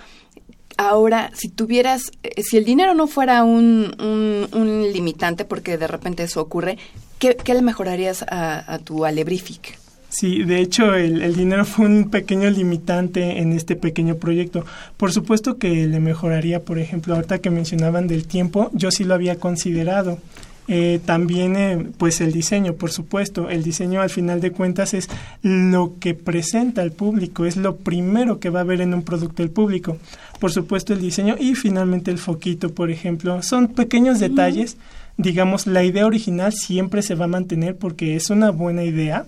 Ahora, 0.77 1.31
si 1.35 1.49
tuvieras, 1.49 2.11
eh, 2.23 2.43
si 2.43 2.57
el 2.57 2.65
dinero 2.65 2.95
no 2.95 3.07
fuera 3.07 3.45
un, 3.45 3.95
un, 4.01 4.93
limitante, 4.93 5.45
porque 5.45 5.77
de 5.77 5.87
repente 5.87 6.23
eso 6.23 6.41
ocurre, 6.41 6.79
¿qué, 7.19 7.37
le 7.47 7.63
mejorarías 7.63 8.25
a, 8.29 8.79
tu 8.85 9.05
Alebrific? 9.05 9.79
Sí, 10.09 10.43
de 10.43 10.61
hecho 10.61 10.95
el, 10.95 11.23
el, 11.23 11.37
dinero 11.37 11.65
fue 11.65 11.87
un 11.87 12.11
pequeño 12.11 12.51
limitante 12.51 13.39
en 13.39 13.53
este 13.53 13.77
pequeño 13.77 14.17
proyecto. 14.17 14.65
Por 14.97 15.13
supuesto 15.13 15.57
que 15.57 15.87
le 15.87 16.01
mejoraría, 16.01 16.61
por 16.65 16.79
ejemplo, 16.79 17.15
ahorita 17.15 17.39
que 17.39 17.51
mencionaban 17.51 18.09
del 18.09 18.27
tiempo, 18.27 18.71
yo 18.73 18.91
sí 18.91 19.05
lo 19.05 19.15
había 19.15 19.37
considerado. 19.37 20.19
Eh, 20.73 21.01
también, 21.05 21.57
eh, 21.57 21.85
pues 21.99 22.21
el 22.21 22.31
diseño, 22.31 22.75
por 22.75 22.93
supuesto. 22.93 23.51
El 23.51 23.65
diseño, 23.65 24.03
al 24.03 24.09
final 24.09 24.41
de 24.41 24.53
cuentas, 24.53 24.95
es 24.95 25.09
lo 25.43 25.95
que 25.99 26.15
presenta 26.15 26.81
al 26.81 26.93
público, 26.93 27.45
es 27.45 27.57
lo 27.57 27.75
primero 27.75 28.39
que 28.39 28.51
va 28.51 28.61
a 28.61 28.65
ver 28.65 28.81
en 28.81 28.95
un 28.95 29.03
producto 29.03 29.43
el 29.43 29.51
público. 29.51 29.97
Por 30.39 30.53
supuesto, 30.53 30.93
el 30.93 31.01
diseño 31.01 31.35
y 31.41 31.57
finalmente 31.57 32.13
el 32.13 32.19
foquito, 32.19 32.73
por 32.73 32.93
ejemplo. 32.93 33.43
Son 33.43 33.67
pequeños 33.67 34.21
detalles. 34.21 34.77
Digamos, 35.17 35.67
la 35.67 35.83
idea 35.83 36.07
original 36.07 36.53
siempre 36.53 37.03
se 37.03 37.17
va 37.17 37.25
a 37.25 37.29
mantener 37.29 37.77
porque 37.77 38.15
es 38.15 38.31
una 38.31 38.51
buena 38.51 38.85
idea 38.85 39.27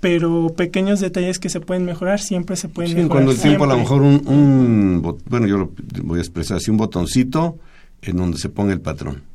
pero 0.00 0.48
pequeños 0.56 0.98
detalles 1.00 1.38
que 1.38 1.50
se 1.50 1.60
pueden 1.60 1.84
mejorar 1.84 2.20
siempre 2.20 2.56
se 2.56 2.70
pueden 2.70 3.02
sí, 3.02 3.06
Cuando 3.06 3.32
el 3.32 3.38
tiempo 3.38 3.64
a 3.64 3.66
lo 3.66 3.76
mejor 3.76 4.00
un, 4.00 4.26
un, 4.26 5.18
bueno, 5.28 5.46
yo 5.46 5.58
lo 5.58 5.72
voy 6.04 6.20
a 6.20 6.22
expresar 6.22 6.56
así, 6.56 6.70
un 6.70 6.78
botoncito 6.78 7.58
en 8.00 8.16
donde 8.16 8.38
se 8.38 8.48
ponga 8.48 8.72
el 8.72 8.80
patrón 8.80 9.29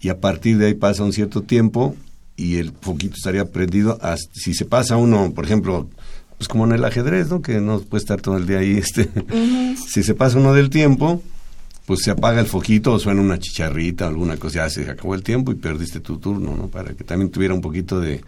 y 0.00 0.08
a 0.08 0.20
partir 0.20 0.58
de 0.58 0.66
ahí 0.66 0.74
pasa 0.74 1.02
un 1.02 1.12
cierto 1.12 1.42
tiempo 1.42 1.94
y 2.36 2.56
el 2.56 2.72
foquito 2.80 3.14
estaría 3.16 3.44
prendido. 3.46 3.98
si 4.32 4.54
se 4.54 4.64
pasa 4.64 4.96
uno, 4.96 5.32
por 5.34 5.44
ejemplo, 5.44 5.88
pues 6.36 6.48
como 6.48 6.64
en 6.66 6.72
el 6.72 6.84
ajedrez, 6.84 7.28
¿no? 7.30 7.40
Que 7.40 7.60
no 7.60 7.80
puede 7.80 8.02
estar 8.02 8.20
todo 8.20 8.36
el 8.36 8.46
día 8.46 8.58
ahí. 8.58 8.76
Este, 8.78 9.08
Si 9.88 10.02
se 10.02 10.14
pasa 10.14 10.38
uno 10.38 10.52
del 10.52 10.68
tiempo, 10.68 11.22
pues 11.86 12.00
se 12.02 12.10
apaga 12.10 12.40
el 12.40 12.46
foquito 12.46 12.92
o 12.92 12.98
suena 12.98 13.22
una 13.22 13.38
chicharrita 13.38 14.06
o 14.06 14.08
alguna 14.08 14.36
cosa, 14.36 14.66
ya 14.66 14.70
se 14.70 14.90
acabó 14.90 15.14
el 15.14 15.22
tiempo 15.22 15.52
y 15.52 15.54
perdiste 15.54 16.00
tu 16.00 16.18
turno, 16.18 16.54
¿no? 16.54 16.68
Para 16.68 16.92
que 16.92 17.04
también 17.04 17.30
tuviera 17.30 17.54
un 17.54 17.60
poquito 17.60 18.00
de, 18.00 18.22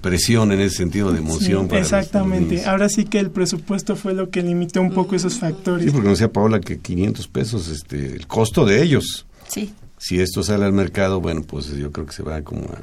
presión 0.00 0.50
en 0.52 0.60
ese 0.60 0.78
sentido, 0.78 1.12
de 1.12 1.18
emoción. 1.18 1.68
exactamente. 1.72 2.64
Ahora 2.64 2.88
sí 2.88 3.04
que 3.04 3.20
el 3.20 3.30
presupuesto 3.30 3.94
fue 3.94 4.14
lo 4.14 4.30
que 4.30 4.42
limitó 4.42 4.80
un 4.80 4.92
poco 4.92 5.14
esos 5.14 5.38
factores. 5.38 5.84
Sí, 5.84 5.90
porque 5.92 6.08
nos 6.08 6.18
decía 6.18 6.32
Paola 6.32 6.60
que 6.60 6.78
500 6.78 7.28
pesos, 7.28 7.68
este, 7.68 8.16
el 8.16 8.26
costo 8.26 8.64
de 8.64 8.82
ellos. 8.82 9.26
Sí 9.46 9.72
si 9.98 10.20
esto 10.20 10.42
sale 10.42 10.64
al 10.64 10.72
mercado, 10.72 11.20
bueno, 11.20 11.42
pues 11.42 11.68
yo 11.76 11.92
creo 11.92 12.06
que 12.06 12.12
se 12.12 12.22
va 12.22 12.42
como 12.42 12.62
a 12.62 12.82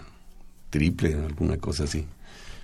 triple, 0.70 1.16
alguna 1.16 1.58
cosa 1.58 1.86
así. 1.86 2.06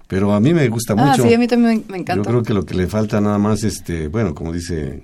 Pero 0.08 0.34
a 0.34 0.42
mí 0.42 0.54
me 0.54 0.68
gusta 0.68 0.94
ah, 0.98 1.06
mucho. 1.06 1.24
Sí, 1.24 1.34
a 1.34 1.38
mí 1.38 1.48
también 1.48 1.86
me 1.88 1.98
encanta. 1.98 2.16
Yo 2.16 2.24
creo 2.24 2.44
que 2.44 2.54
lo 2.54 2.66
que 2.66 2.76
le 2.76 2.88
falta 2.88 3.22
nada 3.22 3.38
más, 3.38 3.64
este, 3.64 4.10
bueno, 4.10 4.36
como 4.36 4.52
dice 4.52 5.04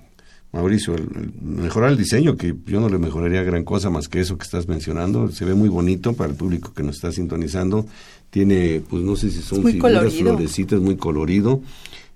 Mauricio, 0.51 0.95
mejorar 1.41 1.91
el 1.91 1.97
diseño, 1.97 2.35
que 2.35 2.53
yo 2.65 2.81
no 2.81 2.89
le 2.89 2.97
mejoraría 2.97 3.41
gran 3.43 3.63
cosa 3.63 3.89
más 3.89 4.09
que 4.09 4.19
eso 4.19 4.37
que 4.37 4.43
estás 4.43 4.67
mencionando. 4.67 5.31
Se 5.31 5.45
ve 5.45 5.53
muy 5.53 5.69
bonito 5.69 6.11
para 6.11 6.29
el 6.29 6.35
público 6.35 6.73
que 6.73 6.83
nos 6.83 6.95
está 6.95 7.13
sintonizando. 7.13 7.85
Tiene, 8.29 8.81
pues 8.89 9.01
no 9.01 9.15
sé 9.15 9.29
si 9.29 9.41
son 9.41 9.63
figuras, 9.63 10.13
florecitas, 10.13 10.81
muy 10.81 10.97
colorido. 10.97 11.61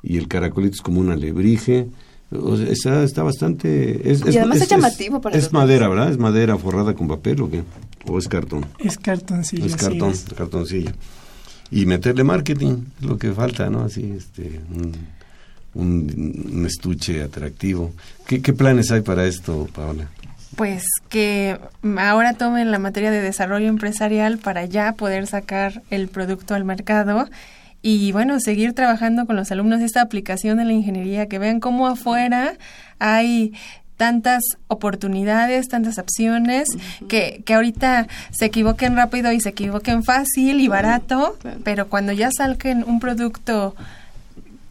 Y 0.03 0.17
el 0.17 0.27
caracolito 0.27 0.75
es 0.75 0.82
como 0.82 0.99
un 0.99 1.11
alebrije 1.11 1.88
está, 2.32 3.03
está 3.03 3.23
bastante... 3.23 4.09
Es, 4.11 4.21
y 4.25 4.38
además 4.38 4.61
es, 4.61 4.69
llamativo 4.69 5.21
para 5.21 5.38
Es 5.38 5.51
madera, 5.51 5.88
¿verdad? 5.89 6.11
¿Es 6.11 6.17
madera 6.17 6.57
forrada 6.57 6.93
con 6.93 7.07
papel 7.07 7.41
o 7.41 7.49
qué? 7.49 7.63
¿O 8.07 8.17
es 8.17 8.27
cartón? 8.27 8.65
Es 8.79 8.97
cartoncillo. 8.97 9.65
Es 9.65 9.75
cartón, 9.75 10.13
cartoncillo. 10.36 10.91
Y 11.69 11.86
meterle 11.86 12.23
marketing, 12.23 12.86
es 12.99 13.05
lo 13.05 13.17
que 13.17 13.32
falta, 13.32 13.69
¿no? 13.69 13.84
Así, 13.84 14.13
este, 14.17 14.59
un, 15.73 16.65
estuche 16.65 17.21
atractivo. 17.21 17.93
¿Qué, 18.25 18.41
¿Qué 18.41 18.53
planes 18.53 18.91
hay 18.91 19.01
para 19.01 19.25
esto, 19.25 19.67
Paola? 19.73 20.07
Pues 20.55 20.84
que 21.09 21.57
ahora 21.97 22.34
tomen 22.34 22.71
la 22.71 22.79
materia 22.79 23.09
de 23.11 23.21
desarrollo 23.21 23.67
empresarial 23.67 24.38
para 24.38 24.65
ya 24.65 24.93
poder 24.93 25.27
sacar 25.27 25.82
el 25.89 26.09
producto 26.09 26.55
al 26.55 26.65
mercado 26.65 27.27
y 27.82 28.11
bueno, 28.11 28.39
seguir 28.39 28.73
trabajando 28.73 29.25
con 29.25 29.36
los 29.36 29.51
alumnos 29.51 29.82
esta 29.82 30.01
aplicación 30.01 30.57
de 30.57 30.65
la 30.65 30.73
ingeniería, 30.73 31.27
que 31.27 31.39
vean 31.39 31.59
cómo 31.59 31.88
afuera 31.88 32.53
hay 32.99 33.53
tantas 33.97 34.41
oportunidades, 34.67 35.67
tantas 35.67 35.99
opciones, 35.99 36.67
que, 37.07 37.43
que 37.45 37.53
ahorita 37.53 38.07
se 38.32 38.45
equivoquen 38.45 38.95
rápido 38.95 39.32
y 39.32 39.39
se 39.39 39.49
equivoquen 39.49 40.03
fácil 40.03 40.59
y 40.59 40.67
barato, 40.67 41.38
pero 41.63 41.88
cuando 41.88 42.11
ya 42.11 42.32
salgan 42.32 42.84
un 42.84 42.99
producto 42.99 43.75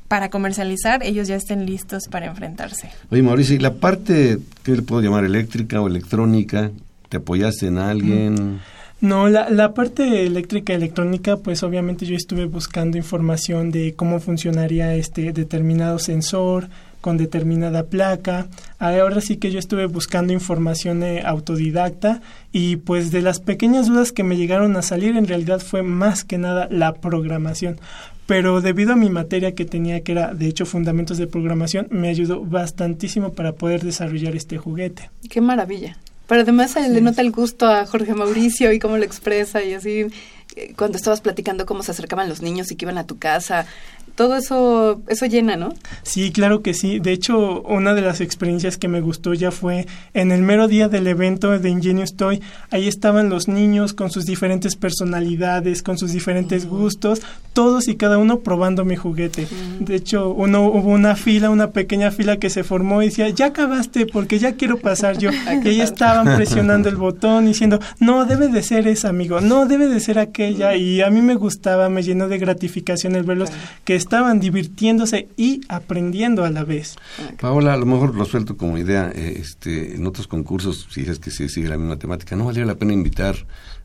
para 0.08 0.30
comercializar, 0.30 1.04
ellos 1.04 1.28
ya 1.28 1.36
estén 1.36 1.66
listos 1.66 2.08
para 2.10 2.26
enfrentarse. 2.26 2.90
Oye, 3.10 3.22
Mauricio, 3.22 3.54
¿y 3.54 3.60
la 3.60 3.74
parte, 3.74 4.38
que 4.64 4.72
le 4.72 4.82
puedo 4.82 5.00
llamar 5.00 5.24
eléctrica 5.24 5.80
o 5.80 5.86
electrónica? 5.86 6.72
¿Te 7.08 7.18
apoyaste 7.18 7.68
en 7.68 7.78
alguien? 7.78 8.58
No, 9.00 9.30
la, 9.30 9.72
parte 9.72 10.26
eléctrica 10.26 10.74
electrónica, 10.74 11.38
pues 11.38 11.62
obviamente 11.62 12.04
yo 12.04 12.14
estuve 12.14 12.44
buscando 12.44 12.98
información 12.98 13.70
de 13.70 13.94
cómo 13.94 14.20
funcionaría 14.20 14.94
este 14.94 15.32
determinado 15.32 15.98
sensor 15.98 16.68
con 17.00 17.16
determinada 17.16 17.84
placa. 17.84 18.48
Ahora 18.78 19.22
sí 19.22 19.38
que 19.38 19.50
yo 19.50 19.58
estuve 19.58 19.86
buscando 19.86 20.34
información 20.34 21.02
eh, 21.02 21.22
autodidacta 21.24 22.20
y 22.52 22.76
pues 22.76 23.10
de 23.10 23.22
las 23.22 23.40
pequeñas 23.40 23.86
dudas 23.86 24.12
que 24.12 24.22
me 24.22 24.36
llegaron 24.36 24.76
a 24.76 24.82
salir 24.82 25.16
en 25.16 25.26
realidad 25.26 25.60
fue 25.60 25.82
más 25.82 26.22
que 26.22 26.36
nada 26.36 26.68
la 26.70 26.92
programación. 26.92 27.80
Pero 28.26 28.60
debido 28.60 28.92
a 28.92 28.96
mi 28.96 29.08
materia 29.08 29.54
que 29.54 29.64
tenía 29.64 30.02
que 30.02 30.12
era 30.12 30.34
de 30.34 30.46
hecho 30.46 30.66
fundamentos 30.66 31.16
de 31.16 31.26
programación, 31.26 31.86
me 31.90 32.08
ayudó 32.08 32.44
bastantísimo 32.44 33.32
para 33.32 33.52
poder 33.52 33.82
desarrollar 33.82 34.36
este 34.36 34.58
juguete. 34.58 35.10
Qué 35.30 35.40
maravilla. 35.40 35.96
Pero 36.30 36.42
además 36.42 36.76
le 36.76 37.00
nota 37.00 37.22
el 37.22 37.32
gusto 37.32 37.66
a 37.66 37.84
Jorge 37.86 38.14
Mauricio 38.14 38.70
y 38.70 38.78
cómo 38.78 38.96
lo 38.96 39.02
expresa 39.02 39.64
y 39.64 39.74
así 39.74 40.06
eh, 40.54 40.74
cuando 40.76 40.96
estabas 40.96 41.20
platicando 41.20 41.66
cómo 41.66 41.82
se 41.82 41.90
acercaban 41.90 42.28
los 42.28 42.40
niños 42.40 42.70
y 42.70 42.76
que 42.76 42.84
iban 42.84 42.98
a 42.98 43.04
tu 43.04 43.18
casa, 43.18 43.66
todo 44.14 44.36
eso, 44.36 45.02
eso 45.08 45.26
llena, 45.26 45.56
¿no? 45.56 45.74
Sí, 46.02 46.30
claro 46.32 46.62
que 46.62 46.74
sí. 46.74 47.00
De 47.00 47.12
hecho, 47.12 47.62
una 47.62 47.94
de 47.94 48.02
las 48.02 48.20
experiencias 48.20 48.76
que 48.76 48.88
me 48.88 49.00
gustó 49.00 49.34
ya 49.34 49.50
fue 49.50 49.86
en 50.14 50.32
el 50.32 50.42
mero 50.42 50.68
día 50.68 50.88
del 50.88 51.06
evento 51.06 51.58
de 51.58 51.68
Ingenious 51.68 52.16
Toy. 52.16 52.40
Ahí 52.70 52.88
estaban 52.88 53.28
los 53.28 53.48
niños 53.48 53.92
con 53.92 54.10
sus 54.10 54.26
diferentes 54.26 54.76
personalidades, 54.76 55.82
con 55.82 55.98
sus 55.98 56.12
diferentes 56.12 56.66
gustos, 56.66 57.22
todos 57.52 57.88
y 57.88 57.96
cada 57.96 58.18
uno 58.18 58.40
probando 58.40 58.84
mi 58.84 58.96
juguete. 58.96 59.46
De 59.80 59.96
hecho, 59.96 60.30
uno 60.30 60.66
hubo 60.66 60.90
una 60.90 61.16
fila, 61.16 61.50
una 61.50 61.70
pequeña 61.70 62.10
fila 62.10 62.38
que 62.38 62.50
se 62.50 62.64
formó 62.64 63.02
y 63.02 63.06
decía, 63.06 63.28
ya 63.28 63.46
acabaste 63.46 64.06
porque 64.06 64.38
ya 64.38 64.52
quiero 64.52 64.78
pasar 64.78 65.18
yo. 65.18 65.30
y 65.64 65.68
ahí 65.68 65.80
estaban 65.80 66.36
presionando 66.36 66.88
el 66.88 66.96
botón 66.96 67.46
diciendo, 67.46 67.80
no, 67.98 68.24
debe 68.24 68.48
de 68.48 68.62
ser 68.62 68.88
esa, 68.88 69.08
amigo, 69.08 69.40
no, 69.40 69.66
debe 69.66 69.88
de 69.88 70.00
ser 70.00 70.18
aquella. 70.18 70.76
Y 70.76 71.00
a 71.02 71.10
mí 71.10 71.22
me 71.22 71.34
gustaba, 71.34 71.88
me 71.88 72.02
llenó 72.02 72.28
de 72.28 72.38
gratificación 72.38 73.16
el 73.16 73.24
verlos 73.24 73.50
que 73.84 73.94
estaban 74.00 74.40
divirtiéndose 74.40 75.28
y 75.36 75.60
aprendiendo 75.68 76.44
a 76.44 76.50
la 76.50 76.64
vez. 76.64 76.96
Paola, 77.40 77.74
a 77.74 77.76
lo 77.76 77.86
mejor 77.86 78.14
lo 78.14 78.24
suelto 78.24 78.56
como 78.56 78.78
idea, 78.78 79.12
eh, 79.14 79.36
este, 79.38 79.94
en 79.94 80.06
otros 80.06 80.26
concursos, 80.26 80.88
si 80.90 81.02
es 81.02 81.18
que 81.18 81.30
se 81.30 81.48
sigue 81.48 81.68
la 81.68 81.76
misma 81.76 81.96
temática, 81.96 82.34
¿no 82.34 82.46
valdría 82.46 82.66
la 82.66 82.74
pena 82.74 82.92
invitar 82.92 83.36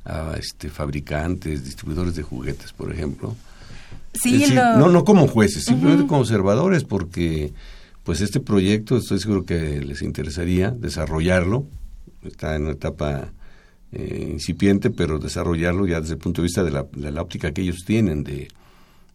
a 0.05 0.35
este, 0.39 0.69
fabricantes, 0.69 1.63
distribuidores 1.63 2.15
de 2.15 2.23
juguetes, 2.23 2.73
por 2.73 2.91
ejemplo? 2.91 3.35
Sí, 4.13 4.45
no, 4.53 4.89
no 4.89 5.03
como 5.03 5.27
jueces, 5.27 5.65
simplemente 5.65 6.07
como 6.07 6.21
observadores, 6.21 6.85
porque 6.85 7.53
pues 8.03 8.21
este 8.21 8.39
proyecto 8.39 8.97
estoy 8.97 9.19
seguro 9.19 9.45
que 9.45 9.81
les 9.81 10.01
interesaría 10.01 10.71
desarrollarlo, 10.71 11.65
está 12.23 12.55
en 12.55 12.63
una 12.63 12.71
etapa 12.71 13.33
eh, 13.91 14.29
incipiente, 14.31 14.89
pero 14.89 15.19
desarrollarlo 15.19 15.85
ya 15.87 15.99
desde 15.99 16.13
el 16.13 16.19
punto 16.19 16.41
de 16.41 16.45
vista 16.47 16.63
de 16.63 16.71
la, 16.71 16.85
de 16.95 17.11
la 17.11 17.21
óptica 17.21 17.51
que 17.51 17.61
ellos 17.61 17.83
tienen 17.85 18.23
de 18.23 18.47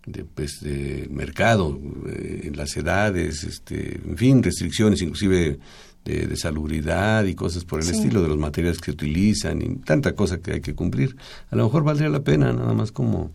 de, 0.06 0.24
pues, 0.24 0.60
de 0.60 1.08
mercado, 1.10 1.78
eh, 2.08 2.42
en 2.44 2.56
las 2.56 2.76
edades, 2.76 3.44
este, 3.44 4.00
en 4.04 4.16
fin, 4.16 4.42
restricciones 4.42 5.02
inclusive 5.02 5.58
de, 6.04 6.26
de 6.26 6.36
salubridad 6.36 7.24
y 7.24 7.34
cosas 7.34 7.64
por 7.64 7.80
el 7.82 7.90
estilo, 7.90 8.22
de 8.22 8.28
los 8.28 8.38
materiales 8.38 8.78
que 8.78 8.86
se 8.86 8.90
utilizan 8.92 9.62
y 9.62 9.76
tanta 9.76 10.14
cosa 10.14 10.38
que 10.38 10.52
hay 10.52 10.60
que 10.60 10.74
cumplir. 10.74 11.16
A 11.50 11.56
lo 11.56 11.64
mejor 11.64 11.84
valdría 11.84 12.08
la 12.08 12.20
pena 12.20 12.52
nada 12.52 12.72
más 12.72 12.92
como, 12.92 13.30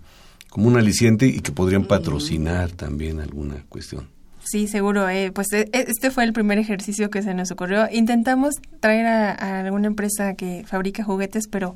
como 0.50 0.68
un 0.68 0.78
aliciente 0.78 1.28
y 1.28 1.40
que 1.40 1.52
podrían 1.52 1.84
mm. 1.84 1.88
patrocinar 1.88 2.72
también 2.72 3.20
alguna 3.20 3.64
cuestión. 3.70 4.08
Sí, 4.44 4.68
seguro. 4.68 5.10
Eh, 5.10 5.32
pues 5.32 5.52
e, 5.54 5.70
e, 5.74 5.86
este 5.88 6.12
fue 6.12 6.24
el 6.24 6.34
primer 6.34 6.60
ejercicio 6.60 7.10
que 7.10 7.24
se 7.24 7.34
nos 7.34 7.52
ocurrió. 7.52 7.88
Intentamos 7.92 8.56
traer 8.80 9.08
a, 9.08 9.32
a 9.32 9.62
alguna 9.62 9.88
empresa 9.88 10.36
que 10.36 10.64
fabrica 10.68 11.04
juguetes, 11.04 11.48
pero 11.48 11.76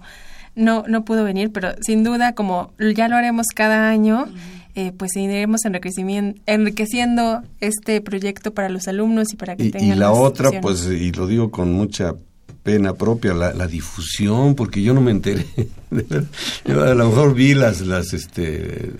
no, 0.56 0.84
no 0.88 1.06
pudo 1.06 1.24
venir, 1.24 1.52
pero 1.52 1.74
sin 1.82 2.04
duda, 2.04 2.34
como 2.34 2.74
ya 2.96 3.08
lo 3.08 3.16
haremos 3.16 3.48
cada 3.56 3.90
año, 3.90 4.28
eh, 4.76 4.92
pues 4.96 5.16
iremos 5.16 5.62
enriqueciendo 5.66 7.42
este 7.60 8.02
proyecto 8.02 8.54
para 8.54 8.70
los 8.70 8.88
alumnos 8.88 9.34
y 9.34 9.36
para 9.36 9.56
que 9.56 9.66
y, 9.66 9.72
tengan... 9.72 9.98
Y 9.98 10.00
la 10.00 10.12
otra, 10.12 10.62
pues, 10.62 10.86
y 10.86 11.12
lo 11.12 11.28
digo 11.28 11.52
con 11.52 11.74
mucha 11.74 12.16
pena 12.64 12.94
propia, 12.94 13.34
la, 13.34 13.54
la 13.54 13.68
difusión, 13.68 14.56
porque 14.56 14.82
yo 14.82 14.94
no 14.94 15.02
me 15.02 15.12
enteré. 15.12 15.46
yo 16.66 16.84
a 16.84 16.94
lo 16.94 17.10
mejor 17.10 17.34
vi 17.34 17.54
las, 17.54 17.82
las 17.82 18.14
este, 18.14 18.92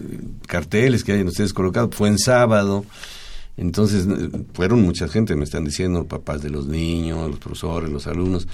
carteles 0.48 1.04
que 1.04 1.14
hay 1.14 1.22
en 1.22 1.28
ustedes 1.28 1.54
colocados, 1.54 1.96
fue 1.96 2.10
en 2.10 2.18
sábado. 2.18 2.86
Entonces, 3.58 4.08
fueron 4.54 4.82
mucha 4.82 5.08
gente, 5.10 5.36
me 5.36 5.44
están 5.44 5.66
diciendo, 5.66 6.06
papás 6.06 6.42
de 6.42 6.50
los 6.50 6.68
niños, 6.68 7.30
los 7.30 7.40
profesores, 7.40 7.90
los 7.90 8.08
alumnos, 8.08 8.48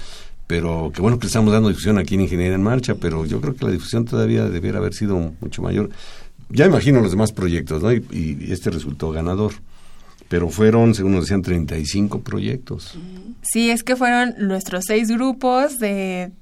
pero 0.46 0.90
qué 0.94 1.00
bueno 1.00 1.18
que 1.18 1.26
estamos 1.28 1.52
dando 1.52 1.68
difusión 1.68 1.98
aquí 1.98 2.14
en 2.16 2.22
Ingeniería 2.22 2.54
en 2.54 2.62
Marcha, 2.62 2.96
pero 2.96 3.24
yo 3.24 3.40
creo 3.40 3.54
que 3.54 3.64
la 3.64 3.70
difusión 3.70 4.04
todavía 4.04 4.48
debiera 4.48 4.78
haber 4.78 4.94
sido 4.94 5.32
mucho 5.40 5.62
mayor. 5.62 5.90
Ya 6.48 6.66
imagino 6.66 7.00
los 7.00 7.10
demás 7.10 7.32
proyectos, 7.32 7.82
¿no? 7.82 7.92
Y, 7.92 8.48
este 8.50 8.70
resultó 8.70 9.10
ganador. 9.10 9.52
Pero 10.28 10.48
fueron, 10.48 10.94
según 10.94 11.12
nos 11.12 11.24
decían, 11.24 11.42
35 11.42 12.20
proyectos. 12.22 12.98
Sí, 13.42 13.70
es 13.70 13.84
que 13.84 13.94
fueron 13.94 14.34
nuestros 14.38 14.84
seis 14.86 15.08
grupos 15.08 15.78
de 15.78 16.32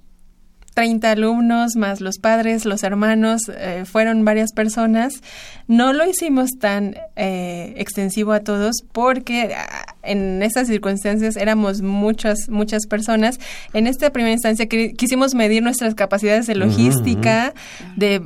30 0.74 1.12
alumnos, 1.12 1.76
más 1.76 2.00
los 2.00 2.18
padres, 2.18 2.64
los 2.64 2.82
hermanos, 2.82 3.42
eh, 3.56 3.84
fueron 3.86 4.24
varias 4.24 4.52
personas. 4.52 5.22
No 5.68 5.92
lo 5.92 6.04
hicimos 6.04 6.50
tan 6.58 6.96
eh, 7.16 7.74
extensivo 7.76 8.32
a 8.32 8.40
todos 8.40 8.76
porque 8.92 9.54
ah, 9.54 9.94
en 10.02 10.42
estas 10.42 10.66
circunstancias 10.66 11.36
éramos 11.36 11.80
muchas, 11.80 12.48
muchas 12.48 12.86
personas. 12.86 13.38
En 13.72 13.86
esta 13.86 14.10
primera 14.10 14.32
instancia 14.32 14.66
quisimos 14.66 15.34
medir 15.34 15.62
nuestras 15.62 15.94
capacidades 15.94 16.46
de 16.46 16.56
logística, 16.56 17.54
de 17.96 18.20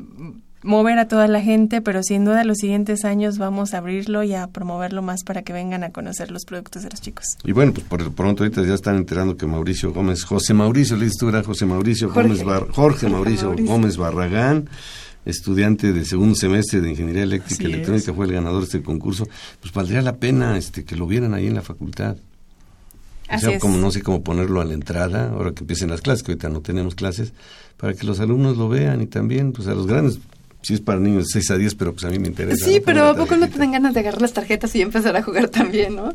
mover 0.63 0.99
a 0.99 1.09
toda 1.09 1.29
la 1.29 1.41
gente, 1.41 1.81
pero 1.81 2.03
sin 2.03 2.25
duda 2.25 2.45
los 2.45 2.59
siguientes 2.59 3.05
años 3.05 3.39
vamos 3.39 3.75
a 3.75 3.79
abrirlo 3.79 4.23
y 4.23 4.35
a 4.35 4.47
promoverlo 4.49 5.03
más 5.03 5.23
para 5.25 5.43
que 5.43 5.53
vengan 5.53 5.85
a 5.85 5.91
conocer 5.91 6.31
los 6.31 6.45
productos 6.45 6.83
de 6.83 6.91
los 6.91 7.01
chicos. 7.01 7.25
Y 7.45 7.53
bueno, 7.53 7.73
pues 7.73 7.87
por 7.87 8.13
pronto 8.13 8.43
ahorita 8.43 8.63
ya 8.65 8.75
están 8.75 8.97
enterando 8.97 9.37
que 9.37 9.47
Mauricio 9.47 9.93
Gómez, 9.93 10.25
José 10.25 10.55
Mauricio, 10.55 10.97
le 10.97 11.09
José 11.45 11.67
Mauricio 11.67 12.13
Gómez, 12.13 12.43
Jorge 12.73 13.09
Mauricio, 13.09 13.55
Gómez 13.57 13.97
Barragán, 13.97 14.69
estudiante 15.25 15.93
de 15.93 16.05
segundo 16.05 16.35
semestre 16.35 16.81
de 16.81 16.91
Ingeniería 16.91 17.23
Eléctrica 17.23 17.65
y 17.65 17.67
Electrónica, 17.67 18.13
fue 18.13 18.27
el 18.27 18.33
ganador 18.33 18.61
de 18.61 18.67
este 18.67 18.83
concurso, 18.83 19.27
pues 19.61 19.73
valdría 19.73 20.03
la 20.03 20.17
pena 20.17 20.57
este 20.57 20.85
que 20.85 20.97
lo 20.97 21.07
vieran 21.07 21.35
ahí 21.35 21.47
en 21.47 21.55
la 21.55 21.63
facultad. 21.63 22.17
O 23.31 23.39
sea, 23.39 23.59
como 23.59 23.77
no 23.77 23.91
sé 23.91 24.03
cómo 24.03 24.23
ponerlo 24.23 24.63
a 24.63 24.65
la 24.65 24.73
entrada, 24.73 25.29
ahora 25.29 25.53
que 25.53 25.61
empiecen 25.61 25.91
las 25.91 26.01
clases, 26.01 26.23
que 26.23 26.33
ahorita 26.33 26.49
no 26.49 26.63
tenemos 26.63 26.95
clases, 26.95 27.35
para 27.77 27.93
que 27.93 28.07
los 28.07 28.21
alumnos 28.21 28.57
lo 28.57 28.71
vean 28.71 29.03
y 29.03 29.07
también, 29.07 29.53
pues 29.53 29.69
a 29.69 29.75
los 29.75 29.87
grandes 29.87 30.19
Sí 30.61 30.75
es 30.75 30.81
para 30.81 30.99
niños 30.99 31.27
de 31.27 31.41
6 31.41 31.51
a 31.53 31.57
10, 31.57 31.75
pero 31.77 31.93
pues 31.93 32.05
a 32.05 32.11
mí 32.11 32.19
me 32.19 32.29
interesa. 32.29 32.65
Sí, 32.65 32.83
pero 32.85 33.07
¿a 33.07 33.15
poco 33.15 33.37
no 33.37 33.49
te 33.49 33.59
dan 33.59 33.71
ganas 33.71 33.95
de 33.95 34.01
agarrar 34.01 34.21
las 34.21 34.33
tarjetas 34.33 34.75
y 34.75 34.83
empezar 34.83 35.17
a 35.17 35.23
jugar 35.23 35.49
también, 35.49 35.95
no? 35.95 36.11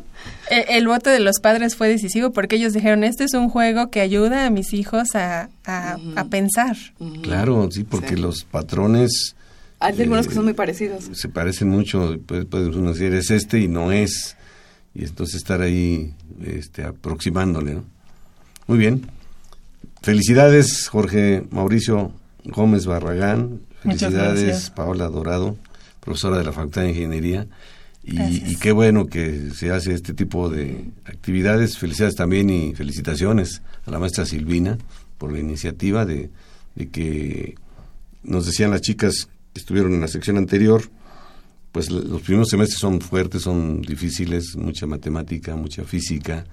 Eh, 0.50 0.66
el, 0.70 0.86
voto 0.86 1.08
de 1.08 1.20
los 1.20 1.40
padres 1.40 1.76
fue 1.76 1.88
decisivo 1.88 2.30
porque 2.30 2.56
ellos 2.56 2.74
dijeron, 2.74 3.04
este 3.04 3.24
es 3.24 3.32
un 3.32 3.48
juego 3.48 3.90
que 3.90 4.00
ayuda 4.00 4.46
a 4.46 4.50
mis 4.50 4.74
hijos 4.74 5.14
a, 5.14 5.48
a, 5.64 6.24
pensar. 6.28 6.76
Claro, 7.22 7.68
sí, 7.70 7.84
porque 7.84 8.16
los 8.16 8.44
patrones... 8.44 9.34
Hay 9.80 10.00
algunos 10.00 10.28
que 10.28 10.34
son 10.34 10.44
muy 10.44 10.54
parecidos. 10.54 11.10
Se 11.12 11.28
parecen 11.28 11.68
mucho, 11.68 12.18
puede, 12.26 12.44
uno 12.68 12.92
decir, 12.92 13.12
es 13.14 13.30
este 13.30 13.60
y 13.60 13.68
no 13.68 13.92
es. 13.92 14.36
Y 14.94 15.04
entonces 15.04 15.36
estar 15.36 15.62
ahí 15.62 16.14
este, 16.44 16.84
aproximándole, 16.84 17.74
¿no? 17.74 17.84
Muy 18.66 18.78
bien. 18.78 19.06
Felicidades, 20.02 20.88
Jorge 20.88 21.44
Mauricio 21.50 22.12
Gómez 22.44 22.86
Barragán, 22.86 23.60
Felicidades, 23.84 24.70
Paola 24.70 25.08
Dorado, 25.08 25.58
profesora 26.00 26.38
de 26.38 26.44
la 26.44 26.52
Facultad 26.52 26.82
de 26.82 26.88
Ingeniería. 26.90 27.46
Y, 28.02 28.56
qué 28.56 28.72
bueno 28.72 29.06
que 29.06 29.50
se 29.54 29.70
hace 29.70 29.92
este 29.92 30.14
tipo 30.14 30.48
de 30.48 30.90
actividades. 31.04 31.78
Felicidades 31.78 32.14
también 32.14 32.48
y 32.50 32.74
felicitaciones 32.74 33.62
a 33.86 33.90
la 33.90 33.98
maestra 33.98 34.24
Silvina 34.24 34.78
por 35.18 35.32
la 35.32 35.38
iniciativa 35.38 36.04
de, 36.06 36.30
que 36.92 37.56
nos 38.22 38.46
decían 38.46 38.70
las 38.70 38.80
chicas 38.80 39.28
que 39.52 39.60
estuvieron 39.60 39.94
en 39.94 40.00
la 40.00 40.08
sección 40.08 40.38
anterior, 40.38 40.82
pues 41.72 41.90
los 41.90 42.22
primeros 42.22 42.48
semestres 42.48 42.78
son 42.78 43.00
fuertes, 43.00 43.42
son 43.42 43.82
difíciles, 43.82 44.56
mucha 44.56 44.86
matemática, 44.86 45.56
mucha 45.56 45.84
física 45.84 46.44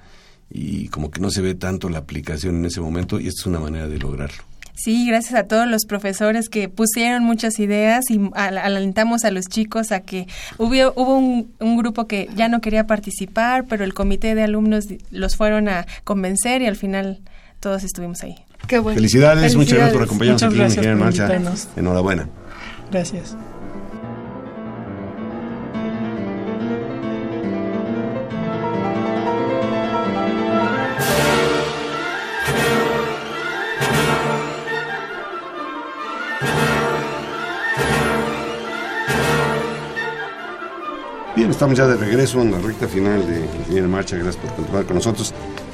y 0.49 0.89
como 0.89 1.11
que 1.11 1.21
no 1.21 1.31
se 1.31 1.41
ve 1.41 1.55
tanto 1.55 1.89
la 1.89 1.99
aplicación 1.99 2.57
en 2.57 2.65
ese 2.65 2.81
momento 2.81 3.19
y 3.19 3.27
esta 3.27 3.41
es 3.41 3.45
una 3.45 3.59
manera 3.59 3.87
de 3.87 3.99
lograrlo. 3.99 4.50
Sí, 4.73 5.07
gracias 5.07 5.35
a 5.35 5.43
todos 5.43 5.67
los 5.67 5.85
profesores 5.85 6.49
que 6.49 6.69
pusieron 6.69 7.23
muchas 7.23 7.59
ideas 7.59 8.09
y 8.09 8.19
alentamos 8.33 9.25
a 9.25 9.31
los 9.31 9.47
chicos 9.47 9.91
a 9.91 10.01
que 10.01 10.27
hubo, 10.57 10.93
hubo 10.95 11.17
un, 11.17 11.77
grupo 11.77 12.07
que 12.07 12.29
ya 12.35 12.47
no 12.47 12.61
quería 12.61 12.85
participar, 12.85 13.65
pero 13.65 13.83
el 13.83 13.93
comité 13.93 14.35
de 14.35 14.43
alumnos 14.43 14.85
los 15.09 15.35
fueron 15.35 15.67
a 15.67 15.85
convencer 16.03 16.61
y 16.61 16.67
al 16.67 16.75
final 16.75 17.19
todos 17.59 17.83
estuvimos 17.83 18.23
ahí. 18.23 18.35
Qué 18.67 18.79
bueno. 18.79 18.95
Felicidades, 18.95 19.55
muchas 19.55 19.73
gracias 19.73 19.93
por 19.93 20.03
acompañarnos 20.03 20.43
aquí 20.43 20.55
en 20.55 20.61
Ingeniería 20.61 20.91
en 20.91 20.99
Marcha. 20.99 21.69
Enhorabuena. 21.75 22.29
Gracias. 22.91 23.35
Estamos 41.61 41.77
ya 41.77 41.85
de 41.85 41.95
regreso 41.95 42.41
en 42.41 42.51
la 42.51 42.57
recta 42.57 42.87
final 42.87 43.21
de 43.27 43.77
en 43.77 43.87
Marcha. 43.87 44.15
Gracias 44.15 44.37
por 44.37 44.55
continuar 44.55 44.83
con 44.83 44.95
nosotros. 44.95 45.31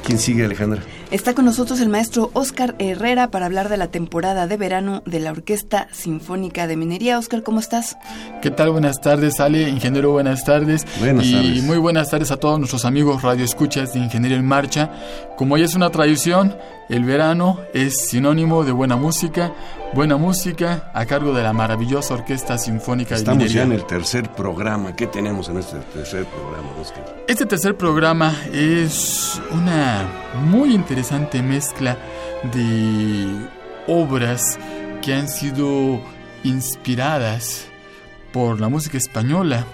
¿Quién 0.07 0.19
sigue, 0.19 0.45
Alejandra? 0.45 0.81
Está 1.11 1.33
con 1.33 1.43
nosotros 1.43 1.81
el 1.81 1.89
maestro 1.89 2.31
Oscar 2.31 2.75
Herrera 2.79 3.29
para 3.29 3.45
hablar 3.45 3.67
de 3.67 3.75
la 3.75 3.87
temporada 3.87 4.47
de 4.47 4.55
verano 4.55 5.03
de 5.05 5.19
la 5.19 5.31
Orquesta 5.31 5.89
Sinfónica 5.91 6.65
de 6.65 6.77
Minería. 6.77 7.19
Oscar, 7.19 7.43
¿cómo 7.43 7.59
estás? 7.59 7.97
¿Qué 8.41 8.49
tal? 8.49 8.69
Buenas 8.69 9.01
tardes, 9.01 9.41
Ale. 9.41 9.67
Ingeniero, 9.67 10.11
buenas 10.11 10.45
tardes. 10.45 10.85
Buenas 10.99 11.25
y 11.25 11.61
muy 11.65 11.77
buenas 11.77 12.09
tardes 12.09 12.31
a 12.31 12.37
todos 12.37 12.57
nuestros 12.57 12.85
amigos 12.85 13.21
Radio 13.21 13.43
Escuchas 13.43 13.93
de 13.93 13.99
Ingeniería 13.99 14.37
en 14.37 14.45
Marcha. 14.45 14.91
Como 15.35 15.57
ya 15.57 15.65
es 15.65 15.75
una 15.75 15.89
tradición, 15.89 16.55
el 16.89 17.03
verano 17.03 17.59
es 17.73 18.07
sinónimo 18.07 18.63
de 18.63 18.71
buena 18.71 18.95
música, 18.95 19.53
buena 19.93 20.15
música 20.15 20.89
a 20.93 21.05
cargo 21.05 21.33
de 21.33 21.43
la 21.43 21.51
maravillosa 21.51 22.13
Orquesta 22.13 22.57
Sinfónica 22.57 23.15
de 23.15 23.19
Estamos 23.19 23.51
ya 23.51 23.63
en 23.63 23.73
el 23.73 23.85
tercer 23.85 24.29
programa. 24.31 24.95
¿Qué 24.95 25.07
tenemos 25.07 25.49
en 25.49 25.57
este 25.57 25.77
tercer 25.93 26.25
programa, 26.25 26.69
Oscar? 26.81 27.23
Este 27.27 27.45
tercer 27.45 27.75
programa 27.75 28.33
es 28.53 29.41
una 29.51 29.96
muy 30.43 30.73
interesante 30.73 31.41
mezcla 31.41 31.97
de 32.53 33.47
obras 33.87 34.59
que 35.01 35.13
han 35.13 35.29
sido 35.29 36.01
inspiradas 36.43 37.67
por 38.31 38.59
la 38.59 38.69
música 38.69 38.97
española 38.97 39.65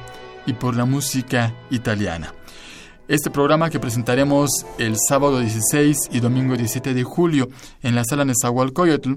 y 0.46 0.54
por 0.54 0.76
la 0.76 0.86
música 0.86 1.54
italiana. 1.70 2.34
Este 3.08 3.30
programa 3.30 3.70
que 3.70 3.80
presentaremos 3.80 4.50
el 4.78 4.96
sábado 4.98 5.40
16 5.40 6.10
y 6.12 6.20
domingo 6.22 6.56
17 6.56 6.94
de 6.94 7.04
julio 7.04 7.50
en 7.82 7.96
la 7.96 8.04
sala 8.06 8.24
Nezahualcóyotl 8.24 9.16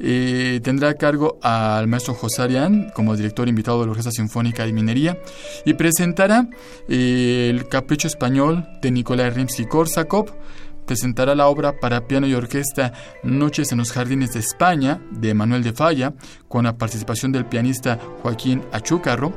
tendrá 0.00 0.90
a 0.90 0.94
cargo 0.94 1.38
al 1.42 1.86
maestro 1.86 2.14
José 2.14 2.42
Arián 2.42 2.90
como 2.94 3.16
director 3.16 3.48
invitado 3.48 3.80
de 3.80 3.86
la 3.86 3.90
Orquesta 3.90 4.10
Sinfónica 4.10 4.64
de 4.64 4.72
Minería 4.72 5.18
y 5.64 5.74
presentará 5.74 6.48
eh, 6.88 7.48
el 7.50 7.68
Capricho 7.68 8.08
Español 8.08 8.66
de 8.80 8.90
Nicolai 8.90 9.30
Rimsky-Korsakov, 9.30 10.32
presentará 10.86 11.34
la 11.34 11.48
obra 11.48 11.78
para 11.78 12.06
piano 12.06 12.26
y 12.26 12.34
orquesta 12.34 12.92
Noches 13.22 13.72
en 13.72 13.78
los 13.78 13.92
Jardines 13.92 14.32
de 14.32 14.40
España 14.40 15.02
de 15.10 15.34
Manuel 15.34 15.62
de 15.62 15.72
Falla 15.72 16.14
con 16.48 16.64
la 16.64 16.78
participación 16.78 17.30
del 17.30 17.44
pianista 17.44 17.98
Joaquín 18.22 18.62
Achúcarro, 18.72 19.34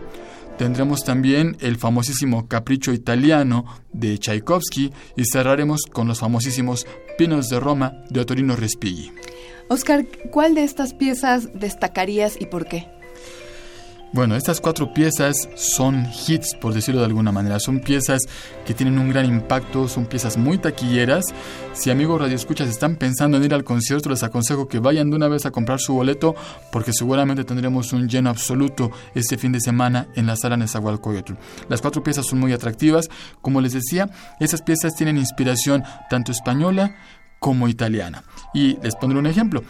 Tendremos 0.58 1.04
también 1.04 1.58
el 1.62 1.78
famosísimo 1.78 2.48
Capricho 2.48 2.94
Italiano 2.94 3.66
de 3.92 4.20
Tchaikovsky 4.20 4.92
y 5.18 5.26
cerraremos 5.26 5.82
con 5.92 6.08
los 6.08 6.20
famosísimos 6.20 6.86
Pinos 7.18 7.50
de 7.50 7.60
Roma 7.60 8.04
de 8.10 8.20
Otorino 8.20 8.56
Respighi. 8.56 9.12
Oscar, 9.74 10.06
¿cuál 10.30 10.54
de 10.54 10.64
estas 10.64 10.94
piezas 10.94 11.50
destacarías 11.56 12.40
y 12.40 12.46
por 12.46 12.68
qué? 12.68 12.88
Bueno, 14.12 14.36
estas 14.36 14.62
cuatro 14.62 14.94
piezas 14.94 15.50
son 15.56 16.06
hits, 16.28 16.54
por 16.62 16.76
decirlo 16.76 17.00
de 17.00 17.08
alguna 17.08 17.32
manera. 17.32 17.60
Son 17.60 17.80
piezas 17.80 18.22
que 18.68 18.76
tienen 18.76 19.00
un 19.00 19.10
gran 19.10 19.26
impacto, 19.26 19.88
son 19.88 20.06
piezas 20.06 20.38
muy 20.38 20.60
taquilleras. 20.60 21.26
Si 21.74 21.90
amigos 21.90 22.22
radioescuchas 22.22 22.70
están 22.70 22.98
pensando 22.98 23.38
en 23.38 23.46
ir 23.46 23.56
al 23.56 23.64
concierto, 23.64 24.12
les 24.12 24.22
aconsejo 24.22 24.68
que 24.68 24.78
vayan 24.78 25.10
de 25.10 25.16
una 25.16 25.28
vez 25.28 25.48
a 25.48 25.52
comprar 25.52 25.80
su 25.80 25.96
boleto, 25.96 26.36
porque 26.72 26.94
seguramente 26.94 27.44
tendremos 27.44 27.94
un 27.94 28.08
lleno 28.08 28.30
absoluto 28.30 28.92
este 29.16 29.40
fin 29.40 29.54
de 29.54 29.60
semana 29.60 30.06
en 30.14 30.28
la 30.28 30.36
sala 30.36 30.56
Nezahualcóyotl. 30.56 31.34
Las 31.68 31.82
cuatro 31.82 32.04
piezas 32.04 32.28
son 32.28 32.40
muy 32.40 32.54
atractivas. 32.54 33.10
Como 33.42 33.60
les 33.60 33.74
decía, 33.74 34.08
esas 34.40 34.62
piezas 34.62 34.94
tienen 34.94 35.18
inspiración 35.18 35.84
tanto 36.12 36.32
española 36.32 36.94
como 37.44 37.68
italiana. 37.68 38.24
Y 38.54 38.78
les 38.82 38.96
pondré 38.96 39.20
un 39.20 39.28
ejemplo. 39.28 39.62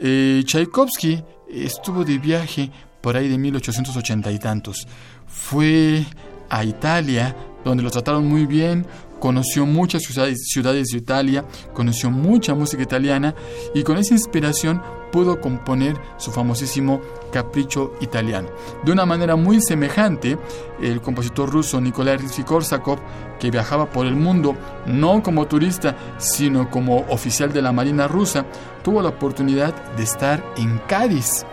Eh, 0.00 0.42
Tchaikovsky 0.44 1.22
estuvo 1.48 2.04
de 2.04 2.18
viaje 2.18 2.72
por 3.00 3.16
ahí 3.16 3.28
de 3.28 3.38
1880 3.38 4.32
y 4.32 4.38
tantos. 4.40 4.88
Fue 5.28 6.04
a 6.50 6.64
Italia, 6.64 7.36
donde 7.64 7.84
lo 7.84 7.90
trataron 7.92 8.26
muy 8.26 8.46
bien, 8.46 8.84
conoció 9.24 9.64
muchas 9.64 10.02
ciudades, 10.02 10.50
de 10.52 10.98
Italia, 10.98 11.46
conoció 11.72 12.10
mucha 12.10 12.54
música 12.54 12.82
italiana 12.82 13.34
y 13.74 13.82
con 13.82 13.96
esa 13.96 14.12
inspiración 14.12 14.82
pudo 15.10 15.40
componer 15.40 15.96
su 16.18 16.30
famosísimo 16.30 17.00
Capricho 17.32 17.94
italiano. 18.02 18.50
De 18.84 18.92
una 18.92 19.06
manera 19.06 19.34
muy 19.34 19.62
semejante, 19.62 20.36
el 20.78 21.00
compositor 21.00 21.50
ruso 21.50 21.80
Nikolai 21.80 22.18
Rimsky-Korsakov, 22.18 22.98
que 23.40 23.50
viajaba 23.50 23.88
por 23.88 24.04
el 24.04 24.14
mundo 24.14 24.58
no 24.84 25.22
como 25.22 25.46
turista, 25.46 25.96
sino 26.18 26.68
como 26.68 27.06
oficial 27.08 27.50
de 27.50 27.62
la 27.62 27.72
Marina 27.72 28.06
rusa, 28.06 28.44
tuvo 28.82 29.00
la 29.00 29.08
oportunidad 29.08 29.94
de 29.94 30.02
estar 30.02 30.44
en 30.58 30.76
Cádiz 30.86 31.46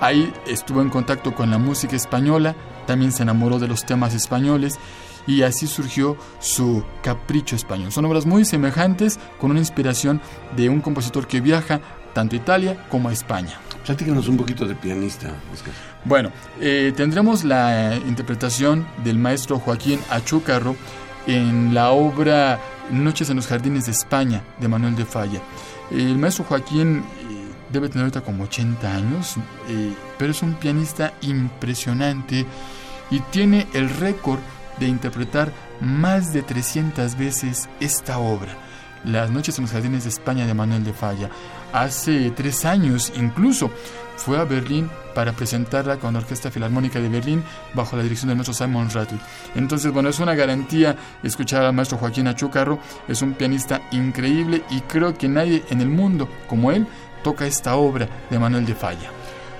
Ahí 0.00 0.30
estuvo 0.46 0.82
en 0.82 0.90
contacto 0.90 1.34
con 1.34 1.50
la 1.50 1.56
música 1.56 1.96
española, 1.96 2.54
también 2.86 3.12
se 3.12 3.22
enamoró 3.22 3.58
de 3.58 3.68
los 3.68 3.86
temas 3.86 4.12
españoles 4.14 4.78
y 5.26 5.42
así 5.42 5.66
surgió 5.66 6.16
su 6.40 6.84
Capricho 7.02 7.56
Español. 7.56 7.92
Son 7.92 8.04
obras 8.04 8.26
muy 8.26 8.44
semejantes 8.44 9.18
con 9.40 9.50
una 9.50 9.60
inspiración 9.60 10.20
de 10.56 10.68
un 10.68 10.80
compositor 10.80 11.26
que 11.26 11.40
viaja 11.40 11.80
tanto 12.12 12.36
a 12.36 12.38
Italia 12.38 12.86
como 12.88 13.08
a 13.08 13.12
España. 13.12 13.58
Platícanos 13.84 14.28
un 14.28 14.36
poquito 14.36 14.66
de 14.66 14.74
pianista, 14.74 15.34
Bueno, 16.04 16.30
eh, 16.60 16.92
tendremos 16.96 17.44
la 17.44 17.96
interpretación 17.96 18.86
del 19.04 19.18
maestro 19.18 19.58
Joaquín 19.58 20.00
Achúcarro 20.10 20.76
en 21.26 21.74
la 21.74 21.90
obra 21.90 22.60
Noches 22.90 23.30
en 23.30 23.36
los 23.36 23.46
Jardines 23.46 23.86
de 23.86 23.92
España 23.92 24.42
de 24.60 24.68
Manuel 24.68 24.94
de 24.94 25.04
Falla. 25.04 25.40
El 25.90 26.16
maestro 26.16 26.44
Joaquín 26.44 27.02
debe 27.74 27.88
tener 27.88 28.04
ahorita 28.04 28.22
como 28.22 28.44
80 28.44 28.94
años, 28.94 29.34
eh, 29.68 29.92
pero 30.16 30.30
es 30.30 30.42
un 30.42 30.54
pianista 30.54 31.12
impresionante 31.22 32.46
y 33.10 33.20
tiene 33.30 33.66
el 33.74 33.90
récord 33.90 34.38
de 34.78 34.86
interpretar 34.86 35.52
más 35.80 36.32
de 36.32 36.42
300 36.42 37.16
veces 37.16 37.68
esta 37.80 38.18
obra. 38.18 38.54
Las 39.04 39.30
noches 39.30 39.58
en 39.58 39.64
los 39.64 39.72
jardines 39.72 40.04
de 40.04 40.10
España 40.10 40.46
de 40.46 40.54
Manuel 40.54 40.84
de 40.84 40.94
Falla. 40.94 41.28
Hace 41.72 42.30
tres 42.30 42.64
años 42.64 43.12
incluso 43.16 43.70
fue 44.16 44.38
a 44.38 44.44
Berlín 44.44 44.88
para 45.14 45.32
presentarla 45.32 45.98
con 45.98 46.14
la 46.14 46.20
Orquesta 46.20 46.50
Filarmónica 46.50 47.00
de 47.00 47.08
Berlín 47.08 47.44
bajo 47.74 47.96
la 47.96 48.02
dirección 48.02 48.28
del 48.28 48.36
maestro 48.36 48.54
Simon 48.54 48.90
Rattle. 48.90 49.18
Entonces, 49.54 49.92
bueno, 49.92 50.08
es 50.08 50.18
una 50.18 50.34
garantía 50.34 50.96
escuchar 51.22 51.64
al 51.64 51.74
maestro 51.74 51.98
Joaquín 51.98 52.26
Achúcarro. 52.26 52.78
Es 53.08 53.22
un 53.22 53.34
pianista 53.34 53.82
increíble 53.92 54.62
y 54.70 54.80
creo 54.82 55.14
que 55.16 55.28
nadie 55.28 55.64
en 55.70 55.80
el 55.80 55.88
mundo 55.88 56.28
como 56.48 56.72
él 56.72 56.86
toca 57.22 57.46
esta 57.46 57.76
obra 57.76 58.08
de 58.30 58.38
Manuel 58.38 58.66
de 58.66 58.74
Falla. 58.74 59.10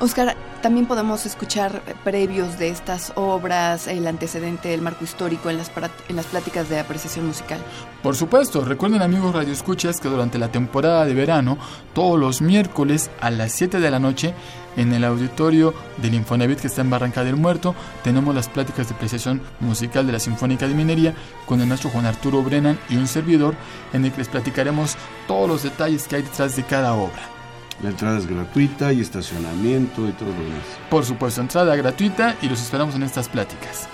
Oscar, 0.00 0.36
también 0.64 0.86
podemos 0.86 1.26
escuchar 1.26 1.82
previos 2.04 2.58
de 2.58 2.70
estas 2.70 3.12
obras, 3.16 3.86
el 3.86 4.06
antecedente, 4.06 4.72
el 4.72 4.80
marco 4.80 5.04
histórico 5.04 5.50
en 5.50 5.58
las, 5.58 5.70
en 6.08 6.16
las 6.16 6.24
pláticas 6.24 6.70
de 6.70 6.80
apreciación 6.80 7.26
musical. 7.26 7.60
Por 8.02 8.16
supuesto, 8.16 8.64
recuerden 8.64 9.02
amigos 9.02 9.34
radioescuchas 9.34 10.00
que 10.00 10.08
durante 10.08 10.38
la 10.38 10.50
temporada 10.50 11.04
de 11.04 11.12
verano, 11.12 11.58
todos 11.92 12.18
los 12.18 12.40
miércoles 12.40 13.10
a 13.20 13.28
las 13.30 13.52
7 13.52 13.78
de 13.78 13.90
la 13.90 13.98
noche, 13.98 14.32
en 14.78 14.94
el 14.94 15.04
auditorio 15.04 15.74
del 15.98 16.14
Infonavit 16.14 16.60
que 16.60 16.68
está 16.68 16.80
en 16.80 16.88
Barranca 16.88 17.24
del 17.24 17.36
Muerto, 17.36 17.74
tenemos 18.02 18.34
las 18.34 18.48
pláticas 18.48 18.88
de 18.88 18.94
apreciación 18.94 19.42
musical 19.60 20.06
de 20.06 20.12
la 20.12 20.18
Sinfónica 20.18 20.66
de 20.66 20.72
Minería 20.72 21.14
con 21.44 21.60
el 21.60 21.66
maestro 21.66 21.90
Juan 21.90 22.06
Arturo 22.06 22.42
Brennan 22.42 22.78
y 22.88 22.96
un 22.96 23.06
servidor, 23.06 23.54
en 23.92 24.06
el 24.06 24.12
que 24.12 24.18
les 24.18 24.28
platicaremos 24.28 24.96
todos 25.28 25.46
los 25.46 25.62
detalles 25.62 26.08
que 26.08 26.16
hay 26.16 26.22
detrás 26.22 26.56
de 26.56 26.62
cada 26.62 26.94
obra. 26.94 27.33
La 27.82 27.90
entrada 27.90 28.18
es 28.18 28.26
gratuita 28.26 28.92
y 28.92 29.00
estacionamiento 29.00 30.08
y 30.08 30.12
todo 30.12 30.28
lo 30.28 30.44
demás. 30.44 30.64
Por 30.90 31.04
supuesto, 31.04 31.40
entrada 31.40 31.74
gratuita 31.76 32.36
y 32.40 32.48
los 32.48 32.60
esperamos 32.62 32.94
en 32.94 33.02
estas 33.02 33.28
pláticas. 33.28 33.88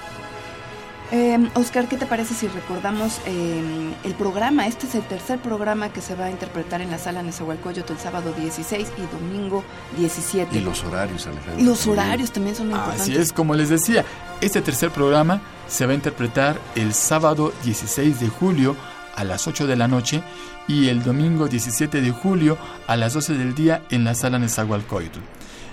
Eh, 1.13 1.39
Oscar, 1.55 1.89
¿qué 1.89 1.97
te 1.97 2.07
parece 2.07 2.35
si 2.35 2.47
recordamos 2.47 3.21
em, 3.27 3.93
el 4.05 4.15
programa? 4.15 4.69
Este 4.69 4.87
es 4.87 4.95
el 4.95 5.03
tercer 5.03 5.41
programa 5.41 5.93
que 5.93 6.01
se 6.01 6.15
va 6.15 6.27
a 6.27 6.31
interpretar 6.31 6.81
en 6.83 6.91
la 6.91 6.99
sala 6.99 7.23
Nezahualcóyotl 7.25 7.93
el 7.93 7.99
sábado 7.99 8.33
16 8.33 8.93
y 8.97 9.01
domingo 9.13 9.65
17. 9.99 10.57
Y 10.57 10.61
los 10.61 10.85
horarios, 10.85 11.27
Alejandro. 11.27 11.65
Los 11.65 11.87
horarios 11.89 12.31
también 12.31 12.55
son 12.55 12.71
importantes. 12.71 13.03
Así 13.03 13.17
es, 13.17 13.33
como 13.33 13.55
les 13.55 13.71
decía, 13.71 14.05
este 14.41 14.63
tercer 14.63 14.91
programa 14.91 15.41
se 15.67 15.85
va 15.85 15.93
a 15.93 15.95
interpretar 15.97 16.61
el 16.77 16.95
sábado 16.95 17.53
16 17.65 18.21
de 18.21 18.29
julio 18.29 18.77
a 19.21 19.25
las 19.25 19.47
8 19.47 19.67
de 19.67 19.77
la 19.77 19.87
noche 19.87 20.23
y 20.67 20.89
el 20.89 21.03
domingo 21.03 21.47
17 21.47 22.01
de 22.01 22.11
julio 22.11 22.57
a 22.87 22.97
las 22.97 23.13
12 23.13 23.35
del 23.35 23.55
día 23.55 23.83
en 23.91 24.05
la 24.05 24.15
sala 24.15 24.39
Nezahualcóyotl. 24.39 25.21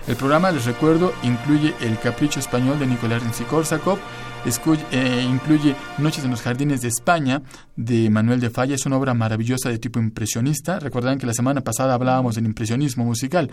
El 0.06 0.16
programa, 0.16 0.50
les 0.50 0.66
recuerdo, 0.66 1.12
incluye 1.22 1.74
El 1.80 1.98
Capricho 1.98 2.40
Español 2.40 2.78
de 2.78 2.86
Nicolás 2.86 3.22
Rimsky-Korsakov, 3.22 3.98
eh, 4.92 5.26
incluye 5.28 5.74
Noches 5.98 6.24
en 6.24 6.30
los 6.30 6.42
Jardines 6.42 6.82
de 6.82 6.88
España 6.88 7.42
de 7.76 8.08
Manuel 8.10 8.40
de 8.40 8.50
Falla, 8.50 8.74
es 8.74 8.86
una 8.86 8.96
obra 8.96 9.14
maravillosa 9.14 9.70
de 9.70 9.78
tipo 9.78 9.98
impresionista. 9.98 10.78
Recordarán 10.78 11.18
que 11.18 11.26
la 11.26 11.34
semana 11.34 11.62
pasada 11.62 11.94
hablábamos 11.94 12.34
del 12.34 12.46
impresionismo 12.46 13.04
musical. 13.04 13.50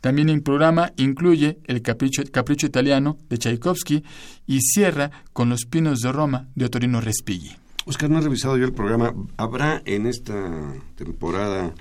También 0.00 0.30
el 0.30 0.42
programa 0.42 0.92
incluye 0.96 1.58
El 1.66 1.82
Capricho, 1.82 2.22
Capricho 2.30 2.66
Italiano 2.66 3.18
de 3.28 3.36
Tchaikovsky 3.36 4.02
y 4.46 4.60
cierra 4.60 5.10
con 5.32 5.50
Los 5.50 5.66
Pinos 5.66 6.00
de 6.00 6.10
Roma 6.10 6.48
de 6.54 6.66
Otorino 6.66 7.00
Respighi. 7.00 7.56
Oscar, 7.90 8.08
no 8.08 8.18
he 8.18 8.22
revisado 8.22 8.56
yo 8.56 8.64
el 8.64 8.72
programa. 8.72 9.12
¿Habrá 9.36 9.82
en 9.84 10.06
esta 10.06 10.48
temporada 10.94 11.74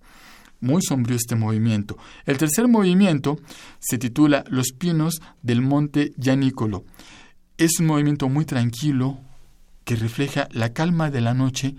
Muy 0.59 0.81
sombrío 0.81 1.15
este 1.15 1.35
movimiento. 1.35 1.97
El 2.25 2.37
tercer 2.37 2.67
movimiento 2.67 3.39
se 3.79 3.97
titula 3.97 4.43
Los 4.47 4.73
pinos 4.77 5.21
del 5.41 5.61
monte 5.61 6.11
Yanícolo. 6.17 6.83
Es 7.57 7.79
un 7.79 7.87
movimiento 7.87 8.29
muy 8.29 8.45
tranquilo, 8.45 9.19
que 9.91 9.97
refleja 9.97 10.47
la 10.51 10.71
calma 10.71 11.11
de 11.11 11.19
la 11.19 11.33
noche, 11.33 11.75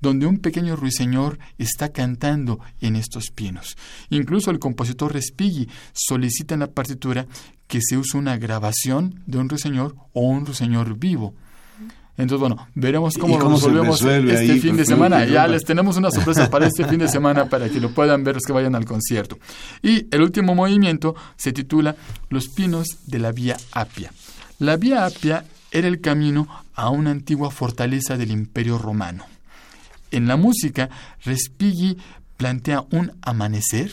donde 0.00 0.26
un 0.26 0.38
pequeño 0.38 0.76
ruiseñor 0.76 1.40
está 1.58 1.88
cantando 1.88 2.60
en 2.80 2.94
estos 2.94 3.32
pinos. 3.34 3.76
Incluso 4.08 4.52
el 4.52 4.60
compositor 4.60 5.12
Respighi 5.12 5.68
solicita 5.92 6.54
en 6.54 6.60
la 6.60 6.68
partitura 6.68 7.26
que 7.66 7.80
se 7.82 7.96
use 7.96 8.16
una 8.16 8.36
grabación 8.36 9.20
de 9.26 9.38
un 9.38 9.48
ruiseñor 9.48 9.96
o 10.12 10.20
un 10.20 10.46
ruiseñor 10.46 10.96
vivo. 10.96 11.34
Entonces, 12.16 12.38
bueno, 12.38 12.68
veremos 12.76 13.18
cómo, 13.18 13.36
lo 13.36 13.50
resolvemos 13.50 14.00
este 14.00 14.60
fin 14.60 14.76
de 14.76 14.84
semana. 14.84 15.24
Ya 15.24 15.48
les 15.48 15.64
tenemos 15.64 15.96
una 15.96 16.12
sorpresa 16.12 16.48
para 16.48 16.68
este 16.68 16.84
fin 16.84 17.00
de 17.00 17.08
semana 17.08 17.48
para 17.48 17.68
que 17.68 17.80
lo 17.80 17.90
puedan 17.90 18.22
ver 18.22 18.36
los 18.36 18.44
que 18.44 18.52
vayan 18.52 18.76
al 18.76 18.84
concierto. 18.84 19.40
Y 19.82 20.06
el 20.14 20.22
último 20.22 20.54
movimiento 20.54 21.16
se 21.36 21.52
titula 21.52 21.96
Los 22.28 22.46
pinos 22.46 22.86
de 23.06 23.18
la 23.18 23.32
Vía 23.32 23.56
Apia. 23.72 24.12
La 24.60 24.76
Vía 24.76 25.04
Apia 25.04 25.44
era 25.72 25.88
el 25.88 26.00
camino 26.00 26.46
a 26.76 26.90
una 26.90 27.10
antigua 27.10 27.50
fortaleza 27.50 28.16
del 28.16 28.30
Imperio 28.30 28.78
Romano. 28.78 29.24
En 30.10 30.28
la 30.28 30.36
música, 30.36 30.88
Respighi 31.24 31.96
plantea 32.36 32.84
un 32.92 33.12
amanecer 33.22 33.90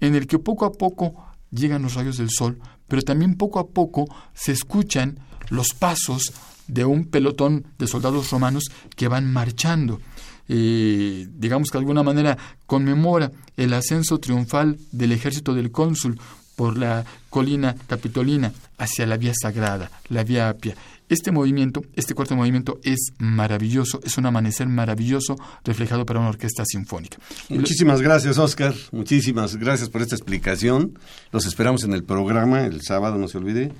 en 0.00 0.14
el 0.14 0.26
que 0.26 0.38
poco 0.38 0.66
a 0.66 0.72
poco 0.72 1.26
llegan 1.50 1.82
los 1.82 1.94
rayos 1.94 2.18
del 2.18 2.30
sol, 2.30 2.60
pero 2.88 3.02
también 3.02 3.36
poco 3.36 3.58
a 3.58 3.68
poco 3.68 4.06
se 4.34 4.52
escuchan 4.52 5.18
los 5.48 5.68
pasos 5.70 6.32
de 6.66 6.84
un 6.84 7.06
pelotón 7.06 7.66
de 7.78 7.86
soldados 7.86 8.30
romanos 8.30 8.64
que 8.96 9.08
van 9.08 9.32
marchando. 9.32 10.00
Eh, 10.46 11.26
digamos 11.30 11.70
que 11.70 11.78
de 11.78 11.82
alguna 11.82 12.02
manera 12.02 12.36
conmemora 12.66 13.32
el 13.56 13.72
ascenso 13.72 14.18
triunfal 14.18 14.78
del 14.92 15.12
ejército 15.12 15.54
del 15.54 15.70
cónsul 15.70 16.20
por 16.54 16.76
la 16.76 17.04
colina 17.30 17.74
capitolina 17.86 18.52
hacia 18.78 19.06
la 19.06 19.16
vía 19.16 19.32
sagrada, 19.34 19.90
la 20.08 20.22
vía 20.22 20.48
apia. 20.48 20.76
Este 21.08 21.32
movimiento, 21.32 21.82
este 21.96 22.14
cuarto 22.14 22.34
movimiento 22.34 22.78
es 22.82 23.12
maravilloso, 23.18 24.00
es 24.04 24.16
un 24.16 24.24
amanecer 24.24 24.68
maravilloso 24.68 25.36
reflejado 25.62 26.06
para 26.06 26.20
una 26.20 26.30
orquesta 26.30 26.64
sinfónica. 26.64 27.18
Muchísimas 27.50 28.00
gracias, 28.00 28.38
Oscar. 28.38 28.74
Muchísimas 28.90 29.56
gracias 29.56 29.90
por 29.90 30.00
esta 30.00 30.14
explicación. 30.14 30.98
Los 31.30 31.44
esperamos 31.44 31.84
en 31.84 31.92
el 31.92 32.04
programa 32.04 32.64
el 32.64 32.80
sábado, 32.80 33.18
no 33.18 33.28
se 33.28 33.36
olvide, 33.36 33.72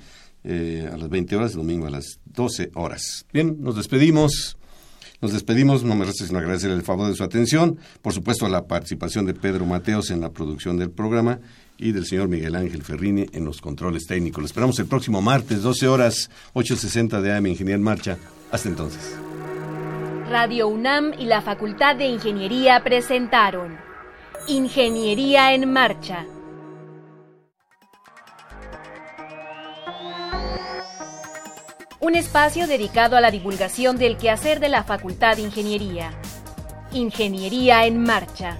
eh, 0.43 0.87
a 0.91 0.97
las 0.97 1.09
20 1.09 1.35
horas, 1.35 1.51
el 1.51 1.57
domingo 1.57 1.87
a 1.87 1.89
las 1.89 2.19
12 2.25 2.69
horas. 2.75 3.25
Bien, 3.33 3.57
nos 3.59 3.75
despedimos. 3.75 4.57
Nos 5.21 5.31
despedimos, 5.31 5.83
no 5.83 5.95
me 5.95 6.05
resta 6.05 6.25
sino 6.25 6.37
agradecer 6.37 6.69
el 6.69 6.83
favor 6.83 7.07
de 7.07 7.15
su 7.15 7.23
atención, 7.23 7.79
por 8.01 8.13
supuesto 8.13 8.47
la 8.49 8.67
participación 8.67 9.25
de 9.25 9.33
Pedro 9.33 9.65
Mateos 9.65 10.11
en 10.11 10.19
la 10.19 10.31
producción 10.31 10.77
del 10.77 10.91
programa 10.91 11.39
y 11.77 11.91
del 11.91 12.05
señor 12.05 12.27
Miguel 12.27 12.55
Ángel 12.55 12.83
Ferrini 12.83 13.25
en 13.33 13.45
los 13.45 13.61
controles 13.61 14.05
técnicos. 14.07 14.41
Lo 14.41 14.45
esperamos 14.45 14.79
el 14.79 14.87
próximo 14.87 15.21
martes, 15.21 15.61
12 15.61 15.87
horas, 15.87 16.29
8.60 16.53 17.21
de 17.21 17.33
AM 17.33 17.47
Ingeniería 17.47 17.75
en 17.75 17.83
Marcha. 17.83 18.17
Hasta 18.51 18.69
entonces. 18.69 19.15
Radio 20.29 20.67
UNAM 20.67 21.13
y 21.19 21.25
la 21.25 21.41
Facultad 21.41 21.95
de 21.95 22.07
Ingeniería 22.07 22.83
presentaron 22.83 23.77
Ingeniería 24.47 25.53
en 25.53 25.71
Marcha. 25.71 26.25
Un 31.99 32.15
espacio 32.15 32.67
dedicado 32.67 33.17
a 33.17 33.21
la 33.21 33.31
divulgación 33.31 33.97
del 33.97 34.17
quehacer 34.17 34.59
de 34.59 34.69
la 34.69 34.83
Facultad 34.83 35.37
de 35.37 35.41
Ingeniería. 35.41 36.11
Ingeniería 36.91 37.85
en 37.87 38.03
Marcha 38.03 38.59